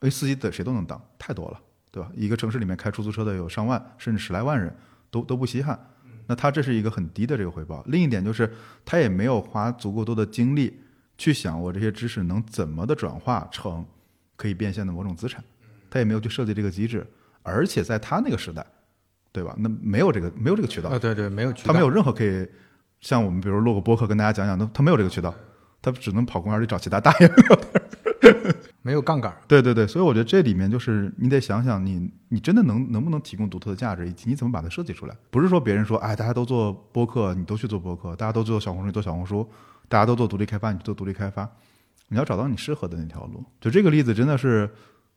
[0.00, 1.58] 为司机的谁都能当，太多了。
[1.90, 2.10] 对吧？
[2.14, 4.74] 一个城市里面开出租车的有上万，甚至十来万人，
[5.10, 5.78] 都都不稀罕。
[6.26, 7.82] 那他这是一个很低的这个回报。
[7.86, 8.52] 另一点就是
[8.84, 10.78] 他也没有花足够多的精力
[11.16, 13.84] 去想我这些知识能怎么的转化成
[14.36, 15.42] 可以变现的某种资产，
[15.88, 17.06] 他也没有去设计这个机制，
[17.42, 18.64] 而且在他那个时代，
[19.32, 19.54] 对吧？
[19.58, 22.46] 那没有这个没有这个渠道啊，，对对，没有渠道，他没有任何可以
[23.00, 25.34] 像我们比如录个播客跟大家讲讲，他他没有这个渠道，
[25.80, 27.30] 他只能跑公园里找其他大爷。
[28.88, 35.14] 没有杠杆，对对对，所以我觉得这里面就是你得想想你，你真的能能不能提供独特的价值，以及你怎么把它设计出来。
[35.30, 39.46] 不是说别人说，哎，大家都做播客，你都去做播客；大家都做小红书，你做小红书；
[39.90, 41.46] 大家都做独立开发，你去做独立开发。
[42.08, 43.44] 你要找到你适合的那条路。
[43.60, 44.70] 就这个例子真的是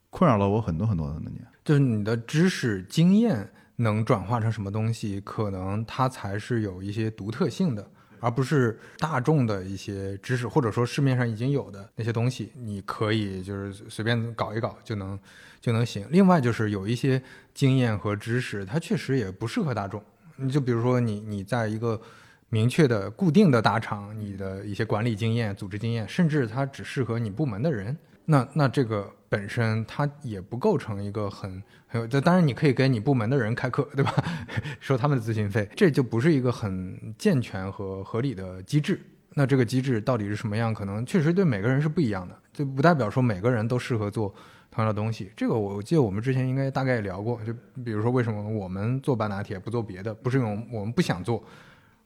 [0.09, 1.47] 困扰了我很多很多的年。
[1.63, 7.89] 就是你的知识经验能转化成什么东西，可能它才是有一些独特性的，
[8.21, 15.19] 而不是大众的一些知识，或者说市面上已经有的那些东西，你可以就是随便搞一搞就能
[15.59, 16.07] 就能行。
[16.09, 17.21] 另外就是有一些
[17.53, 20.01] 经验和知识，它确实也不适合大众。
[20.37, 21.99] 你就比如说你你在一个
[22.49, 34.13] 明确的固定的大厂，你的一些管理经验、组织经验，甚至它只适合你部门的人，那那这个本身它也不构成一个很很有，当然你可以跟你部门的人开课，对吧？
[34.81, 38.99] 收他们的咨询费，这就不是一个很健全和合理的机制。
[39.33, 40.73] 那这个机制到底是什么样？
[40.73, 44.35] 可能确实对每个人是不一样的，就不代表说每个人都适合做
[44.69, 45.31] 同样的东西。
[45.37, 47.53] 这个我记得我们之前应该大概也聊过，就
[47.85, 51.41] 比如说为什么我们做半拿铁不做别的，不是因为我们不想做，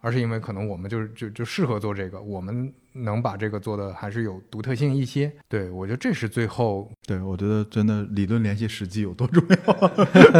[0.06, 5.32] 而是因为可能我们就是就就适合做这个，我们能把这个做的还是有独特性一些。
[5.50, 9.92] 对我觉得这是最后对我觉得真的理论联系实际有多重要。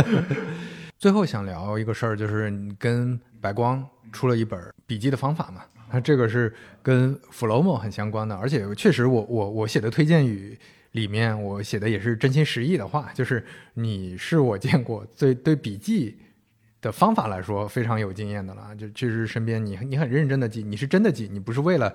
[1.00, 3.84] 最后想聊一个事儿，就是你跟白光
[4.14, 10.56] 出了一本笔记的方法嘛，那这个是跟 Flomo 很相关的，而且确实我我我写的推荐语
[10.92, 13.44] 里面，我写的也是真心实意的话，就是
[13.74, 16.18] 你是我见过最对笔记
[16.86, 21.92] 的方法来说非常有经验的了，就确实身边你你很认真的记，你是真的记，你不是为了。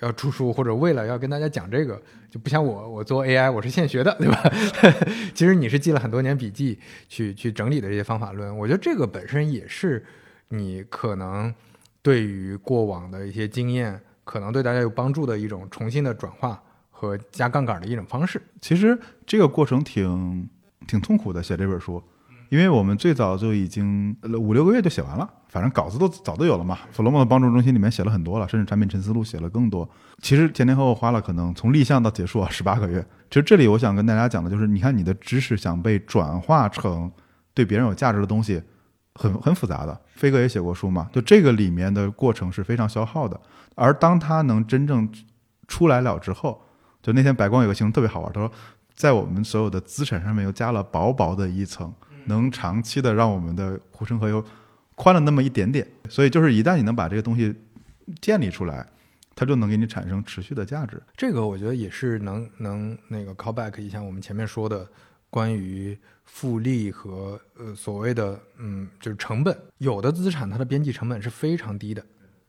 [0.00, 2.00] 要出书或者为了要跟大家讲这个，
[2.30, 4.40] 就不像我，我做 AI 我是现学的，对吧？
[5.34, 6.78] 其实你是记了很多年笔记
[7.08, 10.04] 去去整理的这些方法论，我觉得这个本身也是
[10.50, 11.52] 你可能
[12.00, 18.40] 对于过往的一些经验，可能对大家有帮助的一种重新的转化和加杠杆的一种方式。
[18.60, 18.96] 其实
[19.26, 20.48] 这个过程挺
[20.86, 22.00] 挺痛苦的，写这本书，
[22.48, 26.78] 因为我们最早就已经五六个月就写完了，反正稿子都早都有了嘛。
[26.92, 29.88] 弗洛莫的帮助中心里面写了很多了，甚至产品沉思录写了更多。
[30.22, 33.04] 其实前前后后花了可能从立项到结束啊十八个月。
[33.28, 37.10] 其实这里我想跟大家讲的就是，你看你的知识想被转化成
[37.52, 38.62] 对别人有价值的东西，
[39.14, 40.00] 很很复杂的。
[40.14, 43.38] 飞哥也写过书嘛，就这个里面的过程是非常消耗的。
[43.74, 45.06] 而当他能真正
[45.66, 46.62] 出来了之后，
[47.02, 48.50] 就那天白光有个形容特别好玩，他说。
[48.94, 51.94] 在我们所有的资产上面又加了薄薄的一层，
[52.28, 54.44] 能长期的让我们的护城河又
[54.94, 55.86] 宽了那么一点点。
[56.08, 57.54] 所以就是一旦你能把这个东西
[58.20, 58.86] 建立出来，
[59.34, 61.02] 它就能给你产生持续的价值。
[61.16, 64.88] 这个我觉得也是能能那个 callback 一下我们前面说的
[65.30, 72.04] 关于复利和呃所谓的嗯就是成本，有的资产它的边际成本是非常低的。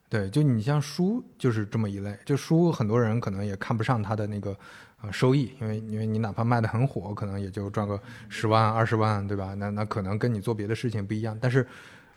[0.10, 4.58] 对，就你像书就是这么一类，就书很多人可能也看不上它的那个
[5.02, 9.54] 呃收益，因为因为你哪怕卖的很火，可能也就赚个十万二十万，对吧？
[9.56, 11.66] 那那可能跟你做别的事情不一样，但是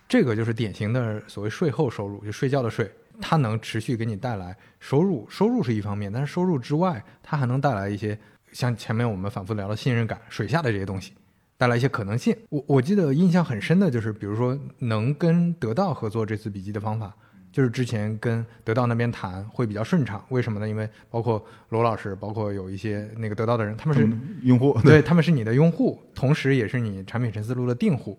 [0.09, 2.91] 这个就是典型的所谓税后收入，就睡觉的税，
[3.21, 8.19] 它能持续给你带来收入，收入是一方面，但是收入之外，它还能带来一些
[8.53, 11.13] 像前面我们反复聊的信任感、水下的这些东西。
[11.59, 12.37] 带来一些可能性。
[12.49, 17.15] 我我记得印象很深的就是，比如说能跟得到合作这次笔记的方法，
[17.53, 20.24] 就是之前跟得到那边谈会比较顺畅。
[20.31, 20.69] 为什么呢？
[20.69, 24.09] 因为包括罗老师，包括有一些那个得到的人，他们是
[24.43, 28.19] 用户，对他们是你的用户，同时也是你产品陈思路的订户。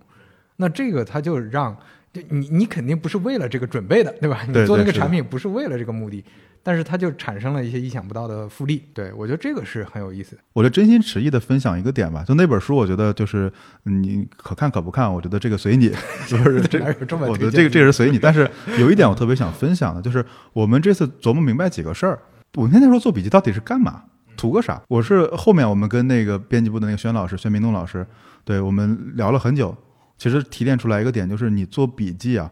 [0.57, 1.76] 那这个他就让
[2.14, 4.45] 就你你肯定不是为了这个准备的，对吧？
[4.47, 6.23] 你做那个产品不是为了这个目的，
[6.64, 8.81] 但是它就产生了一些意想不到的复利。
[8.94, 10.38] 对我觉得这个是很有意思。
[10.53, 13.52] 我就真心实意的分享一个点吧，就那本书，我觉得就是
[13.85, 15.91] 嗯你可看可不看，我觉得这个随你，
[16.27, 18.18] 就是这哪有这么我觉得这个这个是随你。
[18.18, 18.49] 但是
[18.80, 22.18] 有一点我特别想分享的，就是我们这次琢磨明白几个事儿。
[22.56, 24.03] 我们现在说做笔记到底是干嘛，
[24.38, 24.81] 图个啥？
[24.88, 28.06] 我是后面我们跟那个编辑部的那个宣老师、宣明东老师，
[28.45, 29.76] 对我们聊了很久，
[30.18, 32.49] 其实提炼出来一个点，就是你做笔记啊，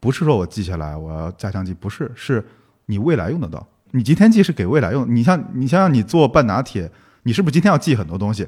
[0.00, 2.42] 不是说我记下来我要加强记，不是，是
[2.88, 3.66] 你未来用得到。
[3.92, 6.90] 你今天记是给未来用，你像你想想你做半拿铁，
[7.22, 8.46] 你是不是今天要记很多东西？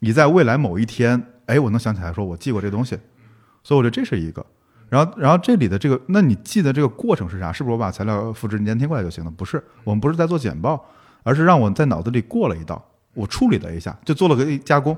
[0.00, 2.98] 你在未来某一天，哎，我能想起来说我记过这东西，
[3.62, 4.44] 所以我觉得这是一个。
[4.88, 7.50] 然后，然后这里的这个，那你记的这个过程是啥？
[7.50, 9.30] 是不是我把材料复制粘贴过来就行了？
[9.30, 10.84] 不是，我们不是在做简报，
[11.22, 14.94] 而是让我在脑子里过了一道，我处理了一下，就做了个加工。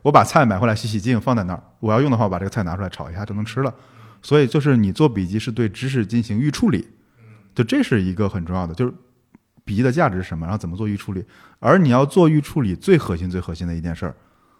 [0.00, 3.74] 我把菜买回来洗洗净放在那儿，我要用的话，我把这个菜拿出来炒一下就能吃了。
[4.22, 6.88] 所以就是你做笔记是对知识进行预处理，
[7.58, 8.94] 就这是一个很重要的，就是
[9.64, 11.24] 笔记的价值是什么，然后怎么做预处理。
[11.58, 14.14] 而你要做预处理，最核心、最核心的一件事儿，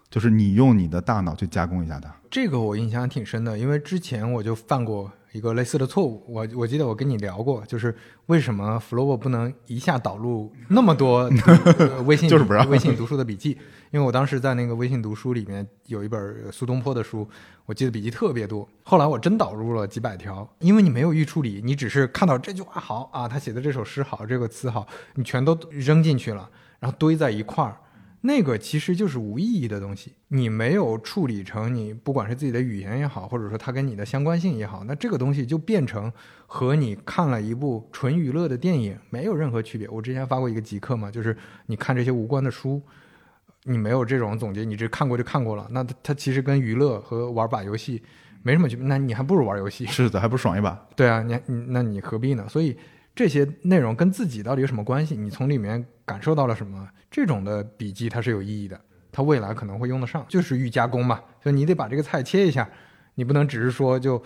[0.09, 2.13] 就是你用你的大脑去加工一下它。
[2.29, 6.23] 这个我印象挺深的，因为之前我就犯过一个类似的错误。
[6.27, 7.95] 我我记得我跟你聊过，就是
[8.27, 11.29] 为什么 Flow 不能一下导入那么多
[11.77, 13.57] 呃 微信就是不让微信读书的笔记？
[13.91, 17.27] 因为我当时在那个微信读书里面有一本苏东坡的书，
[17.65, 18.67] 我记得笔记特别多。
[18.83, 26.49] 后来我真导入了几百条，因为你没有预处理，你只是看到这句话好啊，他写的这首诗好，这个词好，你全都扔进去了，
[26.79, 27.77] 然后堆在一块儿。
[28.21, 36.11] 那个其实就是无意义的东西，你没有处理成你不管是自己的语言也好，或者说它跟你的相关性也好，那这个东西就变成
[36.45, 39.87] 和你看了一部纯娱乐的电影没有任何区别。
[39.87, 41.35] 我之前发过一个极客嘛，就是
[41.67, 42.81] 你看这些无关的书，
[43.63, 48.03] 你没有这种总结，你只看过就看过了，那它它其实跟娱乐和玩把游戏
[48.43, 49.85] 没什么区别，那你还不如玩游戏。
[49.85, 50.85] 是的，还不如爽一把。
[50.95, 52.45] 对啊，你你那你何必呢？
[52.49, 52.77] 所以
[53.19, 55.13] 这些内容跟自己到底有什么关系？
[55.13, 56.87] 你从里面感受到了什么？
[57.11, 58.79] 这种的笔记它是有意义的，
[59.11, 61.19] 它未来可能会用得上，就是预加工嘛。
[61.43, 62.65] 就你得把这个菜切一下，
[63.15, 64.23] 你不能只是说就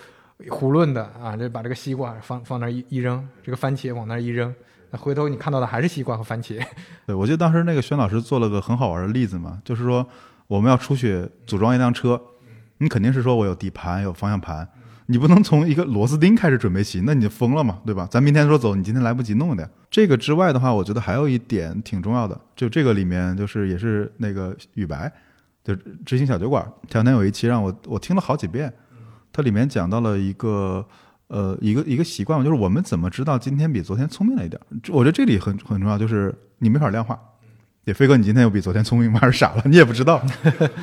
[0.47, 4.53] 胡论的啊，这把这个西瓜放放那儿一一扔，这个番茄往那儿一扔，
[4.91, 6.63] 那回头你看到的还是西瓜和番茄。
[7.07, 10.07] 对，我记得当时那个轩老师做了个很好玩的例子嘛，就是说
[10.45, 12.21] 我们要出去组装一辆车，
[12.77, 14.69] 你肯定是说我有底盘有方向盘，
[15.07, 18.07] 你不能从一个螺丝钉开始准备起，那你就疯了嘛，对吧？
[18.09, 19.69] 咱明天说走，你今天来不及弄的。
[19.89, 25.11] 这个之外的话，我觉得还有一点挺重要的，就这个里面就是也是那个雨白，
[25.63, 25.75] 就
[26.05, 28.73] 执行小酒馆，前两天有一期让我我听了好几遍，
[29.31, 30.85] 它里面讲到了一个。
[31.27, 34.61] 呃，一个一个习惯，就是我们怎么知道今天比昨天聪明了一点？
[34.89, 37.19] 我觉得这里很很重要，就是你没法量化。
[37.85, 39.19] 也飞哥，你今天又比昨天聪明吗？
[39.19, 39.63] 还是傻了？
[39.67, 40.21] 你也不知道。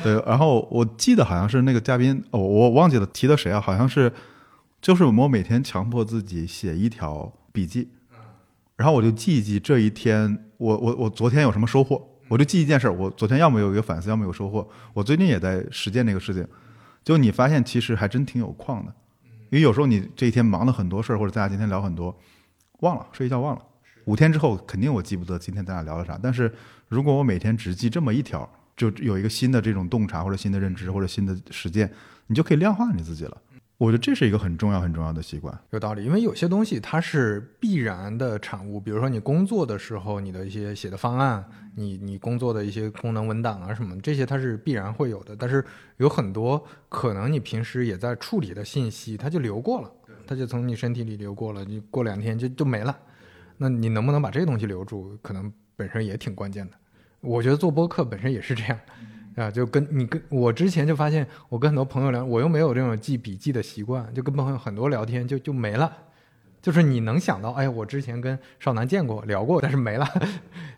[0.03, 3.59] 对，然后我记得好像是那个嘉宾，哦，我忘记了提的谁啊？
[3.59, 4.11] 好像是，
[4.79, 7.89] 就是我每天强迫自己写一条笔记，
[8.75, 12.93] 然后我就记一记这一天，我我我昨天有什么收获，我就记一件事儿。
[12.93, 14.67] 我昨天要么有一个反思，要么有收获。
[14.93, 16.47] 我最近也在实践这个事情，
[17.03, 18.93] 就你发现其实还真挺有矿的。
[19.49, 22.15] 因为有时候你这一天忙了很多事儿，或者咱俩今天聊很多，
[22.81, 23.61] 忘了睡一觉忘了，
[24.05, 26.17] 五天之后肯定我记不得今天咱俩聊了啥。
[26.21, 26.53] 但是
[26.91, 31.89] 如果我每天只记这么一条，就有一个新的这种洞察或者新的认知或者新的实践，
[32.27, 33.41] 你就可以量化你自己了。
[33.77, 35.57] 我觉得这是一个很重要很重要的习惯。
[35.69, 41.41] 有道理，因为有些东西它是必然的产物，比如说你工作的时候，你的一些写的方案，
[41.75, 45.33] 你你工作的一些功能文档啊什么，这些它是必然会有的。
[45.33, 45.63] 但是
[45.95, 49.89] 有很多可能你平时也在处理的信息，它就流过了，
[50.27, 52.99] 它就从你身体里流过了，你过两天就就没了。
[53.55, 56.73] 那你能不能把这些东西留住，可能本身也挺关键的。
[57.21, 58.77] 我觉得做播客本身也是这样。
[59.37, 65.89] 啊，就跟你跟我之前就发现，我跟很多朋友聊，我又没有这种记笔记的习惯，就跟朋友很多聊天就就没了，
[66.61, 70.05] 就是你能想到，哎，我之前跟少南见过聊过，但是没了。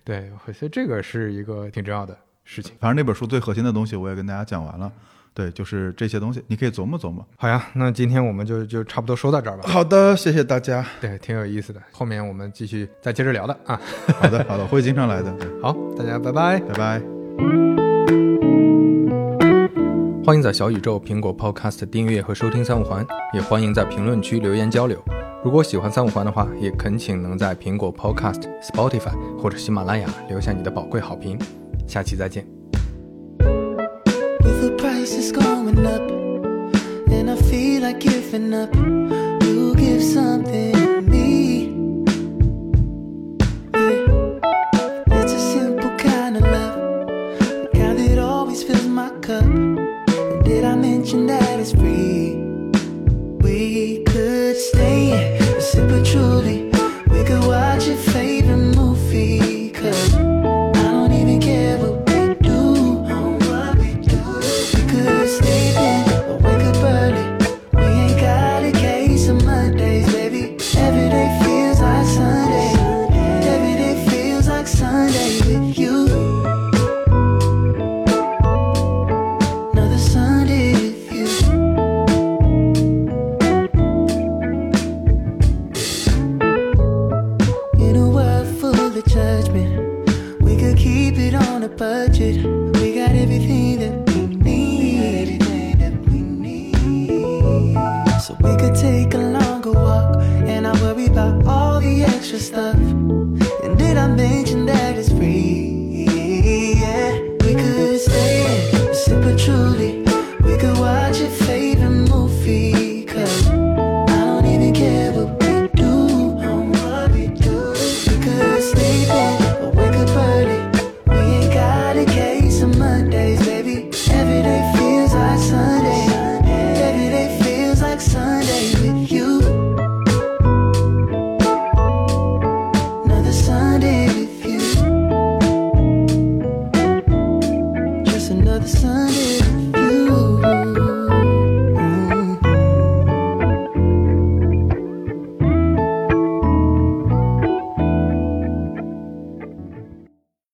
[0.03, 2.75] 对，所以这个是一个挺重要的事情。
[2.79, 4.93] 反正那本书最核心的东西我也跟大家讲完了，
[5.33, 7.25] 对，就是这些东西，你可以琢磨琢磨。
[7.37, 9.63] 好呀，那今天我们就就差不多说到这儿吧。
[9.67, 10.85] 好的，谢谢大家。
[11.01, 13.79] 对，挺有意思的，后面我们继续再接着聊的啊。
[14.19, 15.35] 好的，好的，我会经常来的。
[15.61, 16.59] 好，大家拜拜。
[16.59, 17.01] 拜拜。
[20.25, 24.97] 欢迎在小宇宙、苹果 Podcast 订阅和收听三五环，也欢迎在评论区留言交流。
[25.43, 31.37] 如果喜欢三五环的话，也恳请能在苹果 Podcast、Spotify 或者喜马拉雅留下你的宝贵好评。
[31.85, 32.62] 下期再见。
[34.43, 36.09] With the prices going up,
[37.11, 38.73] and I feel like giving up.
[38.75, 41.69] You give something to me.
[43.73, 45.21] Yeah.
[45.21, 47.07] It's a simple kind of love,
[47.63, 49.43] the kind that always fills my cup.
[49.43, 52.35] And did I mention that it's free?
[53.41, 55.37] We could stay
[55.93, 56.69] a truly.
[57.07, 57.72] We could watch